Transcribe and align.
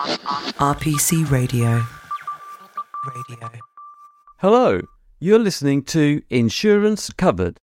RPC 0.00 1.30
Radio. 1.30 1.84
Radio. 3.14 3.50
Hello, 4.38 4.80
you're 5.18 5.38
listening 5.38 5.82
to 5.84 6.22
Insurance 6.30 7.10
Covered. 7.12 7.58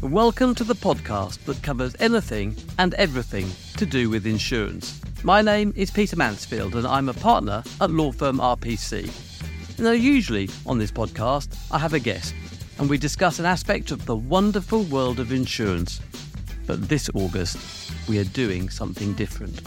Welcome 0.00 0.54
to 0.54 0.64
the 0.64 0.74
podcast 0.74 1.44
that 1.44 1.62
covers 1.62 1.94
anything 2.00 2.56
and 2.78 2.94
everything 2.94 3.46
to 3.76 3.84
do 3.84 4.08
with 4.08 4.26
insurance. 4.26 4.98
My 5.24 5.42
name 5.42 5.74
is 5.76 5.90
Peter 5.90 6.16
Mansfield 6.16 6.74
and 6.74 6.86
I'm 6.86 7.10
a 7.10 7.14
partner 7.14 7.62
at 7.82 7.90
law 7.90 8.12
firm 8.12 8.38
RPC. 8.38 9.10
Now, 9.78 9.90
usually 9.90 10.48
on 10.64 10.78
this 10.78 10.90
podcast, 10.90 11.54
I 11.70 11.78
have 11.78 11.92
a 11.92 11.98
guest 12.00 12.34
and 12.78 12.88
we 12.90 12.98
discuss 12.98 13.38
an 13.38 13.46
aspect 13.46 13.90
of 13.90 14.04
the 14.06 14.16
wonderful 14.16 14.82
world 14.84 15.20
of 15.20 15.32
insurance. 15.32 16.00
But 16.66 16.88
this 16.88 17.10
August, 17.14 17.90
we 18.08 18.18
are 18.18 18.24
doing 18.24 18.68
something 18.68 19.12
different. 19.14 19.62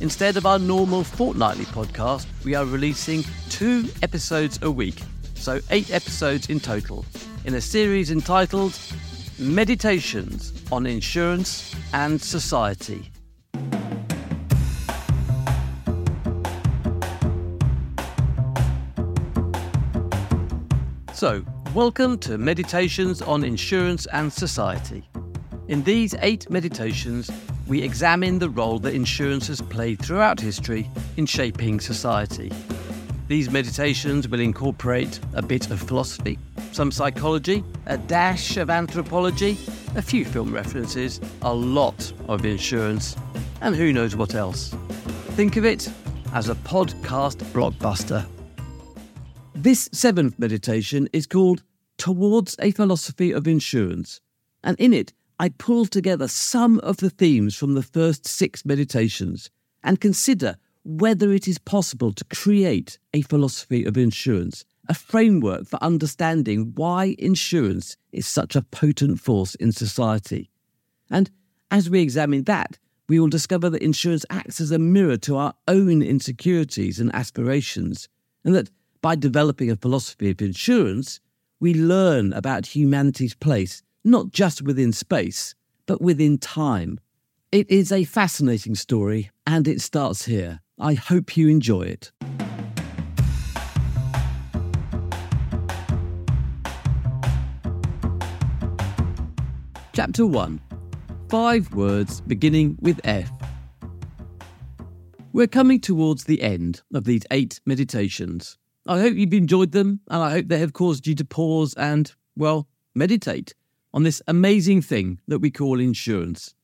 Instead 0.00 0.36
of 0.36 0.44
our 0.44 0.58
normal 0.58 1.04
fortnightly 1.04 1.64
podcast, 1.66 2.26
we 2.44 2.54
are 2.54 2.64
releasing 2.64 3.24
two 3.48 3.88
episodes 4.02 4.58
a 4.62 4.70
week, 4.70 5.00
so 5.34 5.60
eight 5.70 5.92
episodes 5.92 6.50
in 6.50 6.60
total, 6.60 7.06
in 7.44 7.54
a 7.54 7.60
series 7.60 8.10
entitled 8.10 8.78
Meditations 9.38 10.52
on 10.70 10.86
Insurance 10.86 11.74
and 11.92 12.20
Society. 12.20 13.10
So, 21.12 21.44
welcome 21.74 22.16
to 22.16 22.38
Meditations 22.38 23.20
on 23.20 23.42
Insurance 23.42 24.06
and 24.12 24.32
Society. 24.32 25.02
In 25.66 25.82
these 25.82 26.14
eight 26.20 26.48
meditations, 26.48 27.28
we 27.66 27.82
examine 27.82 28.38
the 28.38 28.48
role 28.48 28.78
that 28.78 28.94
insurance 28.94 29.48
has 29.48 29.60
played 29.60 30.00
throughout 30.00 30.38
history 30.38 30.88
in 31.16 31.26
shaping 31.26 31.80
society. 31.80 32.52
These 33.26 33.50
meditations 33.50 34.28
will 34.28 34.38
incorporate 34.38 35.18
a 35.32 35.42
bit 35.42 35.72
of 35.72 35.82
philosophy, 35.82 36.38
some 36.70 36.92
psychology, 36.92 37.64
a 37.86 37.98
dash 37.98 38.56
of 38.56 38.70
anthropology, 38.70 39.58
a 39.96 40.02
few 40.02 40.24
film 40.24 40.54
references, 40.54 41.20
a 41.42 41.52
lot 41.52 42.12
of 42.28 42.46
insurance, 42.46 43.16
and 43.62 43.74
who 43.74 43.92
knows 43.92 44.14
what 44.14 44.36
else. 44.36 44.72
Think 45.30 45.56
of 45.56 45.64
it 45.64 45.90
as 46.34 46.48
a 46.48 46.54
podcast 46.54 47.38
blockbuster. 47.52 48.24
This 49.56 49.88
seventh 49.92 50.36
meditation 50.36 51.08
is 51.12 51.28
called 51.28 51.62
Towards 51.96 52.56
a 52.58 52.72
Philosophy 52.72 53.30
of 53.30 53.46
Insurance, 53.46 54.20
and 54.64 54.78
in 54.80 54.92
it, 54.92 55.12
I 55.38 55.50
pull 55.50 55.86
together 55.86 56.26
some 56.26 56.80
of 56.80 56.96
the 56.96 57.08
themes 57.08 57.54
from 57.54 57.74
the 57.74 57.82
first 57.82 58.26
six 58.26 58.64
meditations 58.64 59.50
and 59.84 60.00
consider 60.00 60.56
whether 60.82 61.32
it 61.32 61.46
is 61.46 61.58
possible 61.58 62.12
to 62.12 62.24
create 62.24 62.98
a 63.14 63.22
philosophy 63.22 63.84
of 63.84 63.96
insurance, 63.96 64.64
a 64.88 64.94
framework 64.94 65.68
for 65.68 65.82
understanding 65.82 66.72
why 66.74 67.14
insurance 67.18 67.96
is 68.10 68.26
such 68.26 68.56
a 68.56 68.62
potent 68.62 69.20
force 69.20 69.54
in 69.54 69.70
society. 69.70 70.50
And 71.08 71.30
as 71.70 71.88
we 71.88 72.00
examine 72.00 72.42
that, 72.44 72.76
we 73.08 73.20
will 73.20 73.28
discover 73.28 73.70
that 73.70 73.82
insurance 73.82 74.26
acts 74.30 74.60
as 74.60 74.72
a 74.72 74.80
mirror 74.80 75.16
to 75.18 75.36
our 75.36 75.54
own 75.68 76.02
insecurities 76.02 76.98
and 76.98 77.14
aspirations, 77.14 78.08
and 78.44 78.52
that 78.56 78.70
by 79.04 79.14
developing 79.14 79.70
a 79.70 79.76
philosophy 79.76 80.30
of 80.30 80.40
insurance, 80.40 81.20
we 81.60 81.74
learn 81.74 82.32
about 82.32 82.74
humanity's 82.74 83.34
place 83.34 83.82
not 84.02 84.30
just 84.30 84.62
within 84.62 84.92
space, 84.94 85.54
but 85.84 86.00
within 86.00 86.38
time. 86.38 86.98
It 87.52 87.70
is 87.70 87.92
a 87.92 88.04
fascinating 88.04 88.74
story, 88.74 89.30
and 89.46 89.68
it 89.68 89.82
starts 89.82 90.24
here. 90.24 90.60
I 90.80 90.94
hope 90.94 91.36
you 91.36 91.48
enjoy 91.48 91.82
it. 91.82 92.12
Chapter 99.92 100.24
1 100.24 100.60
Five 101.28 101.74
words 101.74 102.22
beginning 102.22 102.78
with 102.80 103.02
F. 103.04 103.30
We're 105.34 105.46
coming 105.46 105.78
towards 105.78 106.24
the 106.24 106.40
end 106.40 106.80
of 106.94 107.04
these 107.04 107.26
eight 107.30 107.60
meditations. 107.66 108.56
I 108.86 109.00
hope 109.00 109.14
you've 109.14 109.32
enjoyed 109.32 109.72
them, 109.72 110.00
and 110.08 110.22
I 110.22 110.30
hope 110.30 110.48
they 110.48 110.58
have 110.58 110.74
caused 110.74 111.06
you 111.06 111.14
to 111.14 111.24
pause 111.24 111.74
and, 111.74 112.12
well, 112.36 112.68
meditate 112.94 113.54
on 113.94 114.02
this 114.02 114.20
amazing 114.26 114.82
thing 114.82 115.20
that 115.26 115.38
we 115.38 115.50
call 115.50 115.80
insurance. 115.80 116.54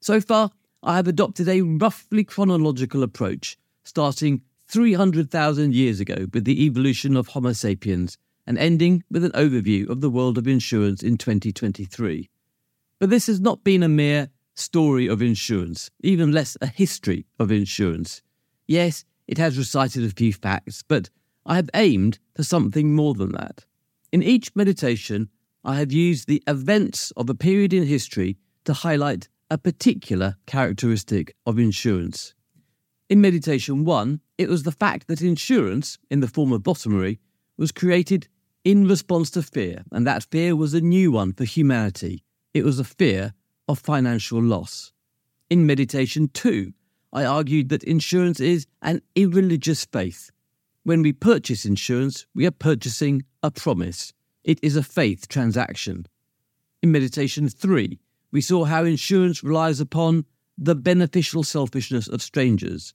So 0.00 0.20
far, 0.20 0.50
I 0.82 0.96
have 0.96 1.06
adopted 1.06 1.48
a 1.48 1.60
roughly 1.60 2.24
chronological 2.24 3.02
approach, 3.02 3.56
starting 3.84 4.42
300,000 4.66 5.74
years 5.74 6.00
ago 6.00 6.26
with 6.32 6.44
the 6.44 6.64
evolution 6.64 7.16
of 7.16 7.28
Homo 7.28 7.52
sapiens 7.52 8.16
and 8.46 8.58
ending 8.58 9.04
with 9.10 9.24
an 9.24 9.32
overview 9.32 9.88
of 9.88 10.00
the 10.00 10.10
world 10.10 10.38
of 10.38 10.48
insurance 10.48 11.02
in 11.02 11.18
2023. 11.18 12.28
But 12.98 13.10
this 13.10 13.26
has 13.26 13.40
not 13.40 13.62
been 13.62 13.82
a 13.82 13.88
mere 13.88 14.30
story 14.54 15.06
of 15.06 15.22
insurance, 15.22 15.90
even 16.00 16.32
less 16.32 16.56
a 16.60 16.66
history 16.66 17.26
of 17.38 17.52
insurance. 17.52 18.22
Yes, 18.66 19.04
it 19.28 19.38
has 19.38 19.58
recited 19.58 20.04
a 20.04 20.10
few 20.10 20.32
facts, 20.32 20.82
but 20.86 21.10
I 21.46 21.56
have 21.56 21.70
aimed 21.74 22.18
for 22.34 22.42
something 22.42 22.94
more 22.94 23.14
than 23.14 23.32
that. 23.32 23.64
In 24.12 24.22
each 24.22 24.54
meditation, 24.54 25.28
I 25.64 25.76
have 25.76 25.92
used 25.92 26.26
the 26.26 26.42
events 26.46 27.10
of 27.16 27.28
a 27.28 27.34
period 27.34 27.72
in 27.72 27.84
history 27.84 28.38
to 28.64 28.72
highlight 28.72 29.28
a 29.50 29.58
particular 29.58 30.36
characteristic 30.46 31.34
of 31.46 31.58
insurance. 31.58 32.34
In 33.08 33.20
Meditation 33.20 33.84
1, 33.84 34.20
it 34.38 34.48
was 34.48 34.62
the 34.62 34.72
fact 34.72 35.08
that 35.08 35.22
insurance, 35.22 35.98
in 36.10 36.20
the 36.20 36.28
form 36.28 36.52
of 36.52 36.62
bottomry, 36.62 37.18
was 37.56 37.72
created 37.72 38.28
in 38.64 38.86
response 38.86 39.30
to 39.30 39.42
fear, 39.42 39.84
and 39.90 40.06
that 40.06 40.26
fear 40.30 40.54
was 40.54 40.74
a 40.74 40.80
new 40.80 41.10
one 41.10 41.32
for 41.32 41.44
humanity 41.44 42.22
it 42.52 42.64
was 42.64 42.78
a 42.78 42.84
fear 42.84 43.34
of 43.68 43.78
financial 43.78 44.42
loss. 44.42 44.92
In 45.48 45.66
Meditation 45.66 46.28
2, 46.32 46.72
I 47.12 47.24
argued 47.24 47.68
that 47.68 47.84
insurance 47.84 48.40
is 48.40 48.66
an 48.82 49.02
irreligious 49.14 49.84
faith. 49.84 50.30
When 50.82 51.02
we 51.02 51.12
purchase 51.12 51.66
insurance, 51.66 52.24
we 52.34 52.46
are 52.46 52.50
purchasing 52.50 53.24
a 53.42 53.50
promise. 53.50 54.14
It 54.44 54.58
is 54.62 54.76
a 54.76 54.82
faith 54.82 55.28
transaction. 55.28 56.06
In 56.82 56.90
Meditation 56.90 57.50
3, 57.50 57.98
we 58.32 58.40
saw 58.40 58.64
how 58.64 58.84
insurance 58.84 59.44
relies 59.44 59.78
upon 59.78 60.24
the 60.56 60.74
beneficial 60.74 61.42
selfishness 61.42 62.08
of 62.08 62.22
strangers. 62.22 62.94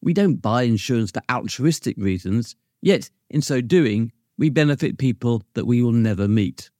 We 0.00 0.14
don't 0.14 0.36
buy 0.36 0.62
insurance 0.62 1.10
for 1.10 1.22
altruistic 1.28 1.96
reasons, 1.98 2.54
yet, 2.80 3.10
in 3.28 3.42
so 3.42 3.60
doing, 3.60 4.12
we 4.38 4.48
benefit 4.48 4.96
people 4.96 5.42
that 5.54 5.66
we 5.66 5.82
will 5.82 5.92
never 5.92 6.28
meet. 6.28 6.70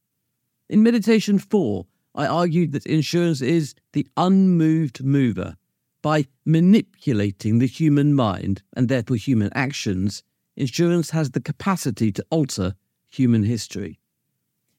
In 0.69 0.85
Meditation 0.85 1.41
4, 1.41 1.87
I 2.15 2.27
argued 2.27 2.71
that 2.71 2.87
insurance 2.87 3.41
is 3.41 3.75
the 3.95 4.07
unmoved 4.17 5.03
mover. 5.03 5.57
By 6.03 6.27
manipulating 6.45 7.59
the 7.59 7.67
human 7.67 8.15
mind 8.15 8.63
and 8.77 8.89
therefore 8.89 9.17
human 9.17 9.51
actions, 9.55 10.23
insurance 10.57 11.11
has 11.11 11.31
the 11.31 11.41
capacity 11.41 12.11
to 12.13 12.25
alter 12.31 12.75
human 13.09 13.45
history. 13.45 13.99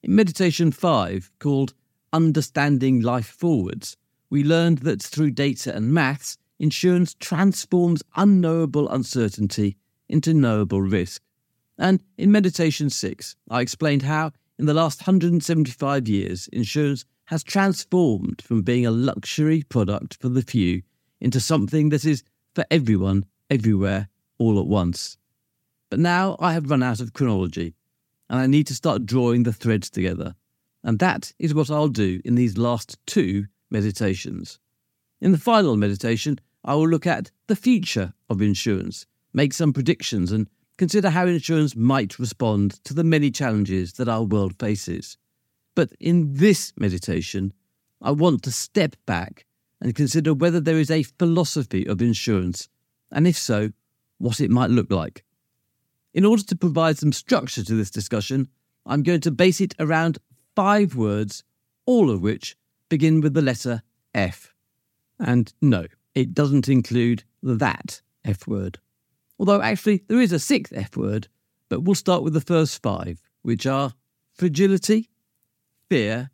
In 0.02 0.14
Meditation 0.14 0.70
5, 0.70 1.30
called 1.38 1.74
Understanding 2.12 3.00
Life 3.00 3.26
Forwards, 3.26 3.96
we 4.30 4.44
learned 4.44 4.78
that 4.78 5.02
through 5.02 5.30
data 5.30 5.74
and 5.74 5.92
maths, 5.92 6.38
insurance 6.58 7.14
transforms 7.14 8.02
unknowable 8.16 8.88
uncertainty 8.88 9.76
into 10.08 10.34
knowable 10.34 10.82
risk. 10.82 11.22
And 11.78 12.02
in 12.16 12.32
Meditation 12.32 12.90
6, 12.90 13.36
I 13.50 13.60
explained 13.60 14.02
how, 14.02 14.32
in 14.58 14.66
the 14.66 14.74
last 14.74 15.02
175 15.02 16.08
years, 16.08 16.48
insurance 16.52 17.04
has 17.26 17.44
transformed 17.44 18.42
from 18.42 18.62
being 18.62 18.86
a 18.86 18.90
luxury 18.90 19.62
product 19.68 20.16
for 20.20 20.28
the 20.28 20.42
few 20.42 20.82
into 21.20 21.40
something 21.40 21.90
that 21.90 22.04
is 22.04 22.24
for 22.54 22.64
everyone, 22.70 23.24
everywhere, 23.50 24.08
all 24.38 24.58
at 24.58 24.66
once. 24.66 25.18
But 25.90 26.00
now 26.00 26.36
I 26.38 26.52
have 26.52 26.70
run 26.70 26.82
out 26.82 27.00
of 27.00 27.12
chronology, 27.12 27.74
and 28.28 28.38
I 28.38 28.46
need 28.46 28.66
to 28.66 28.74
start 28.74 29.06
drawing 29.06 29.42
the 29.42 29.52
threads 29.52 29.88
together. 29.88 30.34
And 30.84 30.98
that 30.98 31.32
is 31.38 31.54
what 31.54 31.70
I'll 31.70 31.88
do 31.88 32.20
in 32.24 32.34
these 32.34 32.58
last 32.58 32.98
two 33.06 33.46
meditations. 33.70 34.58
In 35.20 35.32
the 35.32 35.38
final 35.38 35.76
meditation, 35.76 36.38
I 36.64 36.74
will 36.74 36.88
look 36.88 37.06
at 37.06 37.30
the 37.46 37.56
future 37.56 38.12
of 38.28 38.42
insurance, 38.42 39.06
make 39.32 39.52
some 39.52 39.72
predictions, 39.72 40.30
and 40.30 40.48
consider 40.76 41.10
how 41.10 41.26
insurance 41.26 41.74
might 41.74 42.18
respond 42.18 42.82
to 42.84 42.94
the 42.94 43.04
many 43.04 43.30
challenges 43.30 43.94
that 43.94 44.08
our 44.08 44.22
world 44.22 44.54
faces. 44.58 45.16
But 45.74 45.92
in 45.98 46.34
this 46.34 46.72
meditation, 46.76 47.52
I 48.00 48.12
want 48.12 48.42
to 48.42 48.52
step 48.52 48.94
back 49.06 49.46
and 49.80 49.94
consider 49.94 50.34
whether 50.34 50.60
there 50.60 50.78
is 50.78 50.90
a 50.90 51.02
philosophy 51.02 51.86
of 51.86 52.02
insurance, 52.02 52.68
and 53.10 53.26
if 53.26 53.38
so, 53.38 53.70
what 54.18 54.40
it 54.40 54.50
might 54.50 54.70
look 54.70 54.90
like. 54.90 55.24
In 56.14 56.24
order 56.24 56.42
to 56.44 56.56
provide 56.56 56.98
some 56.98 57.12
structure 57.12 57.62
to 57.62 57.74
this 57.74 57.90
discussion, 57.90 58.48
I'm 58.86 59.02
going 59.02 59.20
to 59.20 59.30
base 59.30 59.60
it 59.60 59.74
around 59.78 60.18
five 60.56 60.94
words, 60.94 61.44
all 61.86 62.10
of 62.10 62.22
which 62.22 62.56
begin 62.88 63.20
with 63.20 63.34
the 63.34 63.42
letter 63.42 63.82
F. 64.14 64.54
And 65.18 65.52
no, 65.60 65.86
it 66.14 66.34
doesn't 66.34 66.68
include 66.68 67.24
that 67.42 68.00
F 68.24 68.46
word. 68.46 68.78
Although 69.38 69.62
actually 69.62 70.04
there 70.08 70.20
is 70.20 70.32
a 70.32 70.38
sixth 70.38 70.72
F 70.74 70.96
word, 70.96 71.28
but 71.68 71.80
we'll 71.80 71.94
start 71.94 72.22
with 72.22 72.32
the 72.32 72.40
first 72.40 72.82
five, 72.82 73.22
which 73.42 73.66
are 73.66 73.92
fragility, 74.32 75.10
fear, 75.88 76.30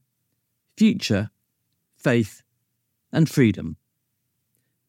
future, 0.77 1.31
faith, 1.97 2.43
and 3.13 3.29
freedom. 3.29 3.77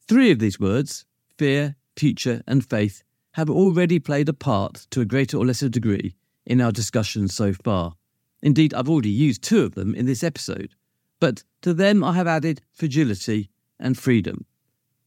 Three 0.08 0.32
of 0.32 0.40
these 0.40 0.60
words, 0.60 1.06
fear, 1.38 1.76
future, 1.96 2.44
and 2.48 2.68
faith, 2.68 3.04
have 3.36 3.50
already 3.50 4.00
played 4.00 4.30
a 4.30 4.34
part 4.34 4.88
to 4.90 5.02
a 5.02 5.06
greater 5.06 5.36
or 5.36 5.46
lesser 5.46 5.68
degree 5.68 6.16
in 6.46 6.62
our 6.62 6.72
discussion 6.72 7.28
so 7.28 7.52
far. 7.52 7.94
Indeed, 8.42 8.74
I've 8.74 8.88
already 8.88 9.10
used 9.10 9.44
two 9.44 9.66
of 9.66 9.76
them 9.76 9.94
in 9.94 10.06
this 10.06 10.24
episode, 10.24 10.74
but 11.20 11.44
to 11.62 11.74
them 11.74 12.02
I 12.02 12.14
have 12.14 12.28
added 12.28 12.62
fragility 12.72 13.50
and 13.78 13.98
freedom. 13.98 14.46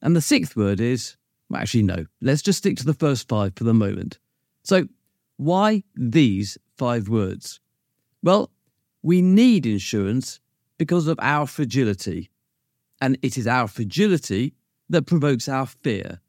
And 0.03 0.15
the 0.15 0.21
sixth 0.21 0.57
word 0.57 0.79
is, 0.79 1.17
well, 1.49 1.63
actually, 1.63 1.85
no, 1.85 2.05
let's 2.21 2.43
just 2.43 2.59
stick 2.59 2.77
to 2.77 2.85
the 2.85 2.93
first 2.93 3.29
five 3.29 3.55
for 3.57 3.65
the 3.65 3.73
moment. 3.73 4.19
So, 4.63 4.89
why 5.39 5.85
these 5.95 6.59
five 6.77 7.09
words? 7.09 7.61
Well, 8.23 8.51
we 9.03 9.23
need 9.23 9.65
insurance 9.65 10.39
because 10.77 11.09
of 11.09 11.19
our 11.23 11.47
fragility. 11.47 12.29
And 13.01 13.17
it 13.23 13.39
is 13.39 13.47
our 13.47 13.69
fragility 13.69 14.53
that 14.91 15.07
provokes 15.07 15.49
our 15.49 15.65
fear. 15.65 16.21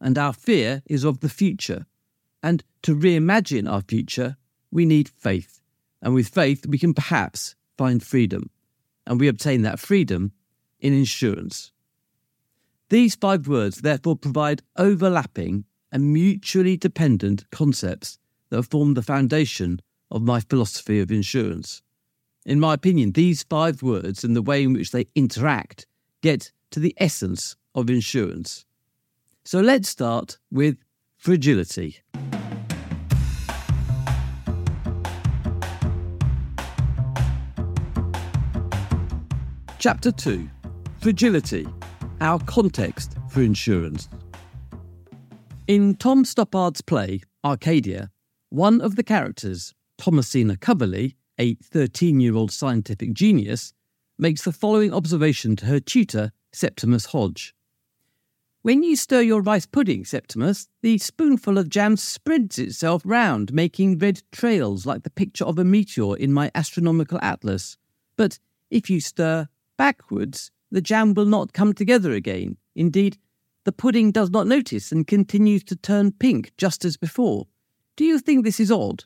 And 0.00 0.16
our 0.16 0.32
fear 0.32 0.82
is 0.86 1.04
of 1.04 1.20
the 1.20 1.28
future. 1.28 1.86
And 2.42 2.64
to 2.82 2.96
reimagine 2.96 3.70
our 3.70 3.82
future, 3.82 4.36
we 4.70 4.86
need 4.86 5.08
faith. 5.08 5.60
And 6.00 6.14
with 6.14 6.28
faith, 6.28 6.66
we 6.66 6.78
can 6.78 6.94
perhaps 6.94 7.54
find 7.76 8.02
freedom. 8.02 8.50
And 9.06 9.20
we 9.20 9.28
obtain 9.28 9.62
that 9.62 9.78
freedom 9.78 10.32
in 10.78 10.94
insurance. 10.94 11.72
These 12.88 13.14
five 13.14 13.46
words 13.46 13.82
therefore 13.82 14.16
provide 14.16 14.62
overlapping 14.76 15.64
and 15.92 16.12
mutually 16.12 16.76
dependent 16.76 17.48
concepts 17.50 18.18
that 18.48 18.64
form 18.64 18.94
the 18.94 19.02
foundation 19.02 19.80
of 20.10 20.22
my 20.22 20.40
philosophy 20.40 21.00
of 21.00 21.10
insurance. 21.10 21.82
In 22.44 22.58
my 22.58 22.74
opinion, 22.74 23.12
these 23.12 23.42
five 23.42 23.82
words 23.82 24.24
and 24.24 24.34
the 24.34 24.42
way 24.42 24.62
in 24.62 24.72
which 24.72 24.90
they 24.90 25.06
interact 25.14 25.86
get 26.22 26.52
to 26.70 26.80
the 26.80 26.94
essence 26.98 27.56
of 27.74 27.90
insurance. 27.90 28.64
So 29.44 29.60
let's 29.60 29.88
start 29.88 30.38
with 30.50 30.76
fragility. 31.16 31.98
Chapter 39.78 40.12
2 40.12 40.48
Fragility 41.00 41.66
Our 42.20 42.38
Context 42.40 43.16
for 43.30 43.40
Insurance. 43.40 44.10
In 45.66 45.94
Tom 45.94 46.26
Stoppard's 46.26 46.82
play, 46.82 47.22
Arcadia, 47.42 48.10
one 48.50 48.82
of 48.82 48.96
the 48.96 49.02
characters, 49.02 49.72
Thomasina 49.96 50.56
Coverley, 50.56 51.14
a 51.38 51.54
13 51.54 52.20
year 52.20 52.34
old 52.34 52.52
scientific 52.52 53.14
genius, 53.14 53.72
makes 54.18 54.42
the 54.42 54.52
following 54.52 54.92
observation 54.92 55.56
to 55.56 55.66
her 55.66 55.80
tutor, 55.80 56.32
Septimus 56.52 57.06
Hodge. 57.06 57.54
When 58.62 58.82
you 58.82 58.94
stir 58.94 59.22
your 59.22 59.40
rice 59.40 59.64
pudding, 59.64 60.04
Septimus, 60.04 60.68
the 60.82 60.98
spoonful 60.98 61.56
of 61.56 61.70
jam 61.70 61.96
spreads 61.96 62.58
itself 62.58 63.00
round, 63.06 63.54
making 63.54 63.96
red 63.96 64.22
trails 64.32 64.84
like 64.84 65.02
the 65.02 65.08
picture 65.08 65.46
of 65.46 65.58
a 65.58 65.64
meteor 65.64 66.14
in 66.14 66.30
my 66.30 66.50
astronomical 66.54 67.18
atlas. 67.22 67.78
But 68.18 68.38
if 68.70 68.90
you 68.90 69.00
stir 69.00 69.48
backwards, 69.78 70.50
the 70.70 70.82
jam 70.82 71.14
will 71.14 71.24
not 71.24 71.54
come 71.54 71.72
together 71.72 72.12
again. 72.12 72.58
Indeed, 72.74 73.16
the 73.64 73.72
pudding 73.72 74.12
does 74.12 74.28
not 74.28 74.46
notice 74.46 74.92
and 74.92 75.06
continues 75.06 75.64
to 75.64 75.74
turn 75.74 76.12
pink 76.12 76.52
just 76.58 76.84
as 76.84 76.98
before. 76.98 77.46
Do 77.96 78.04
you 78.04 78.18
think 78.18 78.44
this 78.44 78.60
is 78.60 78.70
odd? 78.70 79.04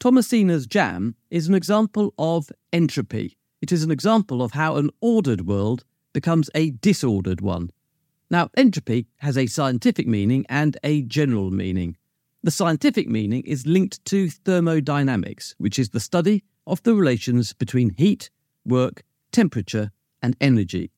Thomasina's 0.00 0.66
jam 0.66 1.16
is 1.30 1.48
an 1.48 1.54
example 1.54 2.14
of 2.18 2.50
entropy. 2.72 3.36
It 3.60 3.72
is 3.72 3.84
an 3.84 3.90
example 3.90 4.40
of 4.42 4.52
how 4.52 4.76
an 4.76 4.88
ordered 5.02 5.46
world 5.46 5.84
becomes 6.14 6.48
a 6.54 6.70
disordered 6.70 7.42
one. 7.42 7.70
Now, 8.34 8.50
entropy 8.56 9.06
has 9.18 9.38
a 9.38 9.46
scientific 9.46 10.08
meaning 10.08 10.44
and 10.48 10.76
a 10.82 11.02
general 11.02 11.52
meaning. 11.52 11.96
The 12.42 12.50
scientific 12.50 13.08
meaning 13.08 13.44
is 13.44 13.64
linked 13.64 14.04
to 14.06 14.28
thermodynamics, 14.28 15.54
which 15.58 15.78
is 15.78 15.90
the 15.90 16.00
study 16.00 16.42
of 16.66 16.82
the 16.82 16.96
relations 16.96 17.52
between 17.52 17.90
heat, 17.90 18.30
work, 18.64 19.04
temperature, 19.30 19.92
and 20.20 20.36
energy. 20.40 20.90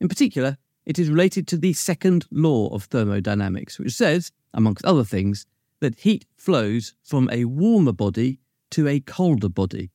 In 0.00 0.08
particular, 0.08 0.58
it 0.84 0.98
is 0.98 1.08
related 1.08 1.46
to 1.46 1.56
the 1.56 1.72
second 1.72 2.26
law 2.32 2.74
of 2.74 2.86
thermodynamics, 2.86 3.78
which 3.78 3.92
says, 3.92 4.32
amongst 4.52 4.84
other 4.84 5.04
things, 5.04 5.46
that 5.78 6.00
heat 6.00 6.26
flows 6.36 6.94
from 7.04 7.30
a 7.30 7.44
warmer 7.44 7.92
body 7.92 8.40
to 8.70 8.88
a 8.88 8.98
colder 8.98 9.48
body. 9.48 9.92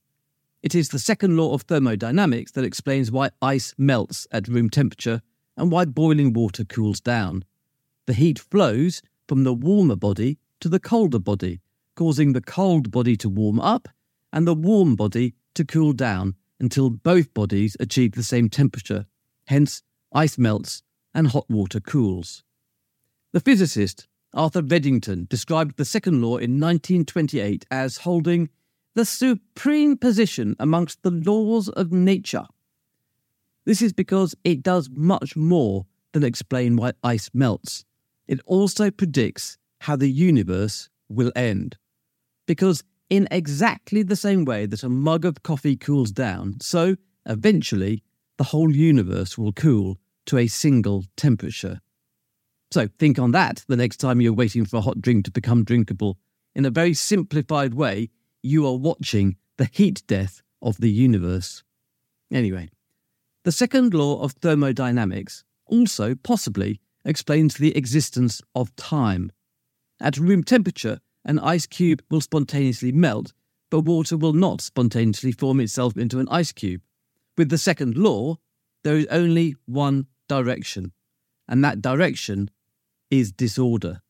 It 0.63 0.73
is 0.73 0.87
the 0.87 0.99
second 0.99 1.35
law 1.35 1.53
of 1.53 1.63
thermodynamics 1.63 2.53
that 2.53 2.63
explains 2.63 3.11
why 3.11 3.31
ice 3.41 3.75
melts 3.77 4.25
at 4.31 4.47
room 4.47 4.69
temperature 4.69 5.21
and 5.57 5.71
why 5.71 5.85
boiling 5.85 6.31
water 6.31 6.63
cools 6.63 7.01
down. 7.01 7.43
The 8.05 8.13
heat 8.13 8.39
flows 8.39 9.01
from 9.27 9.43
the 9.43 9.53
warmer 9.53 9.95
body 9.95 10.37
to 10.61 10.69
the 10.69 10.79
colder 10.79 11.19
body, 11.19 11.59
causing 11.95 12.33
the 12.33 12.41
cold 12.41 12.91
body 12.91 13.17
to 13.17 13.27
warm 13.27 13.59
up 13.59 13.89
and 14.31 14.47
the 14.47 14.53
warm 14.53 14.95
body 14.95 15.33
to 15.55 15.65
cool 15.65 15.93
down 15.93 16.35
until 16.59 16.89
both 16.89 17.33
bodies 17.33 17.75
achieve 17.79 18.13
the 18.13 18.23
same 18.23 18.49
temperature. 18.49 19.05
Hence, 19.47 19.83
ice 20.13 20.37
melts 20.37 20.83
and 21.13 21.27
hot 21.29 21.49
water 21.49 21.79
cools. 21.79 22.43
The 23.33 23.39
physicist 23.39 24.07
Arthur 24.33 24.63
Eddington 24.71 25.27
described 25.29 25.77
the 25.77 25.85
second 25.85 26.21
law 26.21 26.37
in 26.37 26.59
1928 26.59 27.65
as 27.71 27.97
holding 27.97 28.49
the 28.93 29.05
supreme 29.05 29.97
position 29.97 30.55
amongst 30.59 31.01
the 31.03 31.11
laws 31.11 31.69
of 31.69 31.91
nature. 31.91 32.45
This 33.67 33.81
is 33.81 33.91
because 33.91 34.33
it 34.45 34.63
does 34.63 34.89
much 34.89 35.35
more 35.35 35.85
than 36.13 36.23
explain 36.23 36.77
why 36.77 36.93
ice 37.03 37.29
melts. 37.33 37.83
It 38.25 38.39
also 38.45 38.89
predicts 38.89 39.57
how 39.81 39.97
the 39.97 40.09
universe 40.09 40.87
will 41.09 41.33
end. 41.35 41.75
Because 42.45 42.81
in 43.09 43.27
exactly 43.29 44.03
the 44.03 44.15
same 44.15 44.45
way 44.45 44.67
that 44.67 44.83
a 44.83 44.89
mug 44.89 45.25
of 45.25 45.43
coffee 45.43 45.75
cools 45.75 46.13
down, 46.13 46.61
so 46.61 46.95
eventually 47.25 48.03
the 48.37 48.45
whole 48.45 48.73
universe 48.73 49.37
will 49.37 49.51
cool 49.51 49.97
to 50.27 50.37
a 50.37 50.47
single 50.47 51.03
temperature. 51.17 51.81
So 52.71 52.87
think 52.97 53.19
on 53.19 53.31
that 53.31 53.65
the 53.67 53.75
next 53.75 53.97
time 53.97 54.21
you're 54.21 54.31
waiting 54.31 54.63
for 54.63 54.77
a 54.77 54.81
hot 54.81 55.01
drink 55.01 55.25
to 55.25 55.31
become 55.31 55.65
drinkable. 55.65 56.17
In 56.55 56.63
a 56.63 56.69
very 56.69 56.93
simplified 56.93 57.73
way, 57.73 58.11
you 58.41 58.65
are 58.65 58.77
watching 58.77 59.35
the 59.57 59.69
heat 59.73 60.03
death 60.07 60.41
of 60.61 60.77
the 60.77 60.89
universe. 60.89 61.65
Anyway, 62.31 62.69
the 63.47 63.51
second 63.53 63.93
law 63.93 64.21
of 64.21 64.33
thermodynamics 64.33 65.45
also 65.67 66.15
possibly 66.15 66.81
explains 67.05 67.55
the 67.55 67.73
existence 67.77 68.41
of 68.53 68.75
time. 68.75 69.31
At 70.01 70.17
room 70.17 70.43
temperature, 70.43 70.99
an 71.23 71.39
ice 71.39 71.65
cube 71.65 72.03
will 72.11 72.19
spontaneously 72.19 72.91
melt, 72.91 73.31
but 73.69 73.85
water 73.85 74.17
will 74.17 74.33
not 74.33 74.59
spontaneously 74.59 75.31
form 75.31 75.61
itself 75.61 75.95
into 75.95 76.19
an 76.19 76.27
ice 76.29 76.51
cube. 76.51 76.81
With 77.37 77.47
the 77.47 77.57
second 77.57 77.95
law, 77.95 78.35
there 78.83 78.97
is 78.97 79.07
only 79.09 79.55
one 79.65 80.07
direction, 80.27 80.91
and 81.47 81.63
that 81.63 81.81
direction 81.81 82.51
is 83.09 83.31
disorder. 83.31 84.01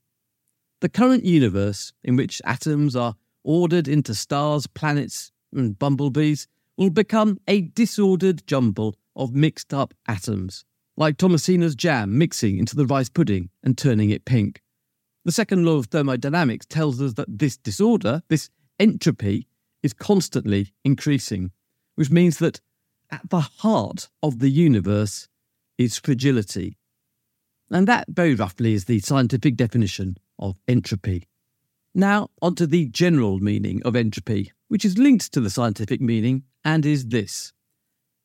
The 0.81 0.89
current 0.89 1.25
universe, 1.25 1.93
in 2.03 2.15
which 2.15 2.41
atoms 2.43 2.95
are 2.95 3.13
ordered 3.43 3.87
into 3.87 4.15
stars, 4.15 4.65
planets, 4.65 5.31
and 5.53 5.77
bumblebees, 5.77 6.47
will 6.75 6.89
become 6.89 7.39
a 7.47 7.61
disordered 7.61 8.47
jumble 8.47 8.95
of 9.17 9.35
mixed 9.35 9.73
up 9.73 9.93
atoms, 10.07 10.63
like 10.95 11.17
Thomasina's 11.17 11.75
jam 11.75 12.17
mixing 12.17 12.57
into 12.57 12.75
the 12.75 12.85
rice 12.85 13.09
pudding 13.09 13.49
and 13.63 13.77
turning 13.77 14.11
it 14.11 14.23
pink. 14.23 14.61
The 15.25 15.31
second 15.33 15.65
law 15.65 15.77
of 15.77 15.87
thermodynamics 15.87 16.65
tells 16.67 17.01
us 17.01 17.15
that 17.15 17.39
this 17.39 17.57
disorder, 17.57 18.21
this 18.29 18.49
entropy, 18.79 19.47
is 19.83 19.91
constantly 19.91 20.73
increasing, 20.85 21.51
which 21.95 22.09
means 22.09 22.37
that 22.37 22.61
at 23.11 23.29
the 23.29 23.41
heart 23.41 24.09
of 24.23 24.39
the 24.39 24.49
universe 24.49 25.27
is 25.77 25.97
fragility. 25.97 26.77
And 27.69 27.87
that, 27.87 28.05
very 28.07 28.35
roughly, 28.35 28.73
is 28.73 28.85
the 28.85 28.99
scientific 28.99 29.57
definition 29.57 30.17
of 30.39 30.59
entropy. 30.67 31.27
Now, 31.93 32.29
onto 32.41 32.65
the 32.65 32.87
general 32.87 33.39
meaning 33.39 33.81
of 33.83 33.95
entropy, 33.95 34.51
which 34.67 34.85
is 34.85 34.97
linked 34.97 35.33
to 35.33 35.41
the 35.41 35.49
scientific 35.49 35.99
meaning 35.99 36.43
and 36.63 36.85
is 36.85 37.07
this 37.07 37.53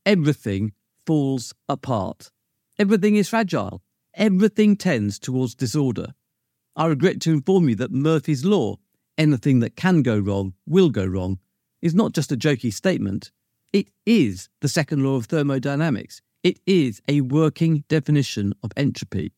everything 0.04 0.72
falls 1.06 1.52
apart. 1.68 2.30
Everything 2.78 3.16
is 3.16 3.28
fragile. 3.28 3.82
Everything 4.14 4.76
tends 4.76 5.18
towards 5.18 5.54
disorder. 5.54 6.14
I 6.76 6.86
regret 6.86 7.20
to 7.22 7.32
inform 7.32 7.68
you 7.68 7.74
that 7.76 7.92
Murphy's 7.92 8.44
Law, 8.44 8.76
anything 9.18 9.60
that 9.60 9.76
can 9.76 10.02
go 10.02 10.18
wrong 10.18 10.54
will 10.66 10.90
go 10.90 11.04
wrong, 11.04 11.38
is 11.80 11.94
not 11.94 12.12
just 12.12 12.32
a 12.32 12.36
jokey 12.36 12.72
statement, 12.72 13.30
It 13.72 13.88
is 14.04 14.50
the 14.60 14.68
second 14.68 15.02
law 15.02 15.16
of 15.16 15.26
thermodynamics. 15.26 16.20
It 16.42 16.60
is 16.66 17.00
a 17.08 17.22
working 17.22 17.84
definition 17.88 18.52
of 18.62 18.72
entropy. 18.76 19.32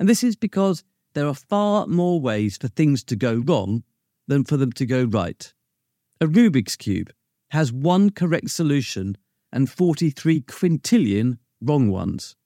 And 0.00 0.08
this 0.08 0.24
is 0.24 0.34
because 0.34 0.82
there 1.14 1.28
are 1.28 1.34
far 1.34 1.86
more 1.86 2.20
ways 2.20 2.56
for 2.56 2.68
things 2.68 3.04
to 3.04 3.16
go 3.16 3.34
wrong 3.34 3.84
than 4.26 4.44
for 4.44 4.56
them 4.56 4.72
to 4.72 4.86
go 4.86 5.04
right. 5.04 5.52
A 6.20 6.26
Rubik's 6.26 6.74
Cube 6.74 7.12
has 7.50 7.72
one 7.72 8.10
correct 8.10 8.50
solution 8.50 9.16
and 9.52 9.70
43 9.70 10.42
quintillion 10.42 11.38
wrong 11.60 11.90
ones. 11.90 12.36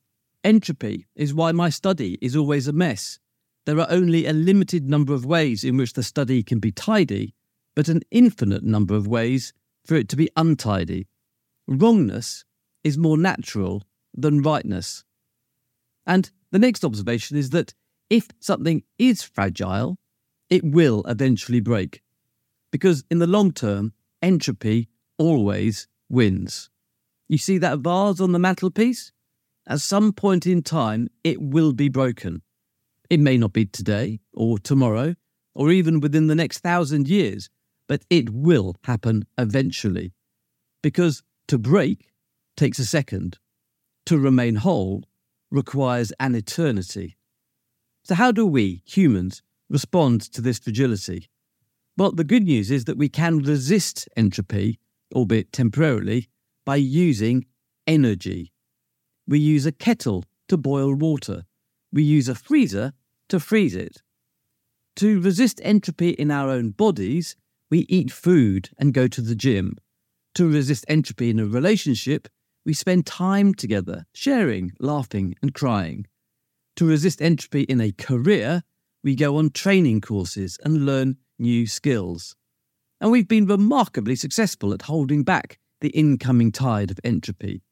Entropy 0.44 1.06
is 1.14 1.34
why 1.34 1.52
my 1.52 1.70
study 1.70 2.18
is 2.20 2.36
always 2.36 2.68
a 2.68 2.72
mess. 2.72 3.18
There 3.64 3.80
are 3.80 3.90
only 3.90 4.26
a 4.26 4.32
limited 4.32 4.88
number 4.88 5.12
of 5.12 5.26
ways 5.26 5.64
in 5.64 5.76
which 5.76 5.94
the 5.94 6.02
study 6.02 6.42
can 6.42 6.60
be 6.60 6.70
tidy, 6.70 7.34
but 7.75 7.88
an 7.88 8.02
infinite 8.10 8.62
number 8.62 8.94
of 8.94 9.06
ways 9.06 9.52
for 9.84 9.96
it 9.96 10.08
to 10.10 10.16
be 10.16 10.30
untidy. 10.36 11.08
Wrongness 11.66 12.44
is 12.84 12.96
more 12.96 13.18
natural 13.18 13.82
than 14.14 14.42
rightness. 14.42 15.04
And 16.06 16.30
the 16.52 16.58
next 16.58 16.84
observation 16.84 17.36
is 17.36 17.50
that 17.50 17.75
if 18.08 18.28
something 18.38 18.84
is 18.98 19.22
fragile, 19.22 19.98
it 20.48 20.64
will 20.64 21.02
eventually 21.08 21.60
break. 21.60 22.02
Because 22.70 23.04
in 23.10 23.18
the 23.18 23.26
long 23.26 23.52
term, 23.52 23.92
entropy 24.22 24.88
always 25.18 25.88
wins. 26.08 26.70
You 27.28 27.38
see 27.38 27.59
that 27.59 27.80
vase 27.80 28.21
on 28.21 28.33
the 28.33 28.38
mantelpiece? 28.38 29.12
At 29.66 29.80
some 29.80 30.12
point 30.12 30.47
in 30.47 30.62
time, 30.62 31.09
it 31.25 31.40
will 31.40 31.73
be 31.73 31.88
broken. 31.88 32.42
It 33.11 33.21
may 33.21 33.37
not 33.37 33.52
be 33.52 33.66
today, 33.66 34.21
or 34.33 34.59
tomorrow, 34.59 35.16
or 35.54 35.71
even 35.71 36.00
within 36.00 36.28
the 36.28 36.35
next 36.35 36.59
thousand 36.59 37.09
years, 37.09 37.49
but 37.88 38.04
it 38.11 38.30
will 38.30 38.76
happen 38.85 39.26
eventually. 39.38 40.12
Because 40.83 41.23
to 41.49 41.59
break 41.59 42.12
takes 42.56 42.78
a 42.78 42.87
second, 42.87 43.38
to 44.06 44.18
remain 44.18 44.56
whole 44.56 45.04
requires 45.50 46.12
an 46.21 46.35
eternity. 46.35 47.16
So, 48.04 48.14
how 48.14 48.30
do 48.30 48.47
we, 48.47 48.83
humans, 48.87 49.42
respond 49.68 50.21
to 50.33 50.40
this 50.40 50.59
fragility? 50.59 51.28
Well, 51.97 52.12
the 52.12 52.25
good 52.25 52.45
news 52.45 52.71
is 52.71 52.85
that 52.85 52.99
we 52.99 53.09
can 53.09 53.38
resist 53.38 54.09
entropy, 54.16 54.78
albeit 55.14 55.52
temporarily, 55.52 56.28
by 56.66 56.76
using 56.76 57.46
energy. 57.87 58.52
We 59.26 59.38
use 59.38 59.64
a 59.64 59.73
kettle 59.73 60.25
to 60.49 60.58
boil 60.58 60.92
water. 60.94 61.44
We 61.92 62.02
use 62.02 62.28
a 62.28 62.35
freezer 62.35 62.92
to 63.30 63.40
freeze 63.40 63.75
it. 63.75 64.02
To 64.96 65.20
resist 65.20 65.61
entropy 65.62 66.11
in 66.11 66.30
our 66.30 66.50
own 66.50 66.70
bodies, 66.70 67.37
we 67.70 67.87
eat 67.88 68.11
food 68.11 68.70
and 68.78 68.92
go 68.92 69.08
to 69.08 69.20
the 69.20 69.35
gym. 69.35 69.76
To 70.35 70.49
resist 70.49 70.85
entropy 70.88 71.30
in 71.30 71.38
a 71.38 71.46
relationship, 71.46 72.28
we 72.64 72.75
spend 72.75 73.06
time 73.06 73.54
together, 73.54 74.04
sharing, 74.12 74.73
laughing, 74.80 75.35
and 75.40 75.54
crying. 75.54 76.06
To 76.76 76.87
resist 76.87 77.23
entropy 77.23 77.62
in 77.62 77.80
a 77.80 77.92
career, 77.92 78.62
we 79.04 79.14
go 79.14 79.37
on 79.37 79.50
training 79.50 80.00
courses 80.00 80.58
and 80.64 80.85
learn 80.85 81.16
new 81.38 81.66
skills. 81.66 82.35
And 83.00 83.11
we've 83.11 83.28
been 83.28 83.46
remarkably 83.46 84.16
successful 84.16 84.75
at 84.75 84.82
holding 84.82 85.23
back 85.23 85.58
the 85.80 85.90
incoming 85.90 86.52
tide 86.52 86.90
of 86.90 87.00
entropy. 87.04 87.62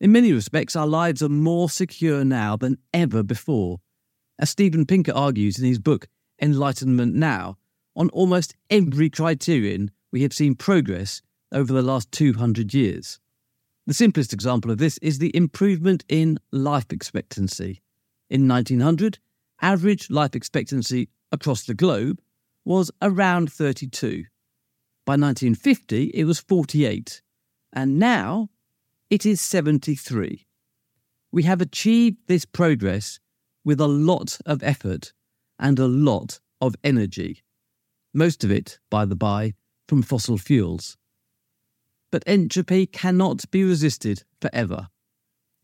In 0.00 0.12
many 0.12 0.32
respects, 0.32 0.74
our 0.74 0.86
lives 0.86 1.22
are 1.22 1.28
more 1.28 1.70
secure 1.70 2.24
now 2.24 2.56
than 2.56 2.78
ever 2.92 3.22
before. 3.22 3.78
As 4.38 4.50
Steven 4.50 4.86
Pinker 4.86 5.12
argues 5.12 5.58
in 5.58 5.64
his 5.64 5.78
book 5.78 6.08
Enlightenment 6.40 7.14
Now, 7.14 7.56
on 7.94 8.08
almost 8.10 8.56
every 8.70 9.10
criterion, 9.10 9.90
we 10.10 10.22
have 10.22 10.32
seen 10.32 10.54
progress 10.54 11.22
over 11.52 11.72
the 11.72 11.82
last 11.82 12.10
200 12.12 12.74
years. 12.74 13.20
The 13.86 13.94
simplest 13.94 14.32
example 14.32 14.70
of 14.70 14.78
this 14.78 14.98
is 14.98 15.18
the 15.18 15.34
improvement 15.36 16.04
in 16.08 16.38
life 16.50 16.92
expectancy. 16.92 17.82
In 18.30 18.48
1900, 18.48 19.18
average 19.60 20.10
life 20.10 20.34
expectancy 20.34 21.08
across 21.30 21.64
the 21.64 21.74
globe 21.74 22.20
was 22.64 22.90
around 23.00 23.52
32. 23.52 24.24
By 25.04 25.14
1950, 25.14 26.12
it 26.14 26.24
was 26.24 26.38
48, 26.38 27.22
and 27.72 27.98
now 27.98 28.50
it 29.10 29.24
is 29.26 29.40
73. 29.40 30.46
We 31.30 31.42
have 31.44 31.60
achieved 31.60 32.18
this 32.26 32.44
progress 32.44 33.18
with 33.64 33.80
a 33.80 33.86
lot 33.86 34.38
of 34.44 34.62
effort 34.62 35.12
and 35.58 35.78
a 35.78 35.86
lot 35.86 36.40
of 36.60 36.74
energy 36.84 37.42
most 38.14 38.44
of 38.44 38.50
it, 38.50 38.78
by 38.90 39.04
the 39.04 39.16
by, 39.16 39.54
from 39.88 40.02
fossil 40.02 40.38
fuels. 40.38 40.96
But 42.10 42.24
entropy 42.26 42.86
cannot 42.86 43.50
be 43.50 43.64
resisted 43.64 44.24
forever. 44.40 44.88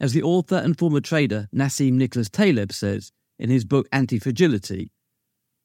As 0.01 0.13
the 0.13 0.23
author 0.23 0.57
and 0.57 0.79
former 0.79 1.01
trader 1.01 1.49
Nassim 1.55 1.93
Nicholas 1.93 2.29
Taleb 2.29 2.73
says 2.73 3.13
in 3.39 3.51
his 3.51 3.65
book 3.65 3.87
Anti 3.93 4.19
Fragility, 4.19 4.91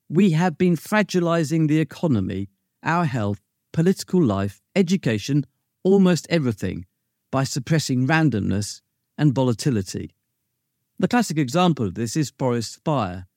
we 0.09 0.31
have 0.31 0.57
been 0.57 0.75
fragilizing 0.75 1.67
the 1.67 1.79
economy, 1.79 2.50
our 2.83 3.05
health, 3.05 3.41
political 3.71 4.21
life, 4.21 4.62
education, 4.75 5.45
almost 5.83 6.27
everything, 6.29 6.85
by 7.31 7.43
suppressing 7.43 8.07
randomness 8.07 8.81
and 9.17 9.33
volatility. 9.33 10.15
The 10.99 11.07
classic 11.07 11.37
example 11.37 11.87
of 11.87 11.95
this 11.95 12.15
is 12.15 12.33
forest 12.37 12.79
fire. 12.85 13.27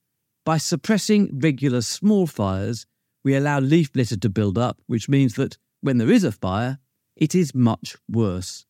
By 0.45 0.57
suppressing 0.57 1.39
regular 1.39 1.81
small 1.81 2.27
fires, 2.27 2.85
we 3.23 3.35
allow 3.35 3.59
leaf 3.59 3.89
litter 3.93 4.17
to 4.17 4.29
build 4.29 4.57
up, 4.57 4.79
which 4.87 5.09
means 5.09 5.35
that 5.35 5.57
when 5.81 5.97
there 5.97 6.11
is 6.11 6.23
a 6.23 6.31
fire, 6.31 6.79
it 7.15 7.35
is 7.35 7.53
much 7.53 7.97
worse. 8.09 8.65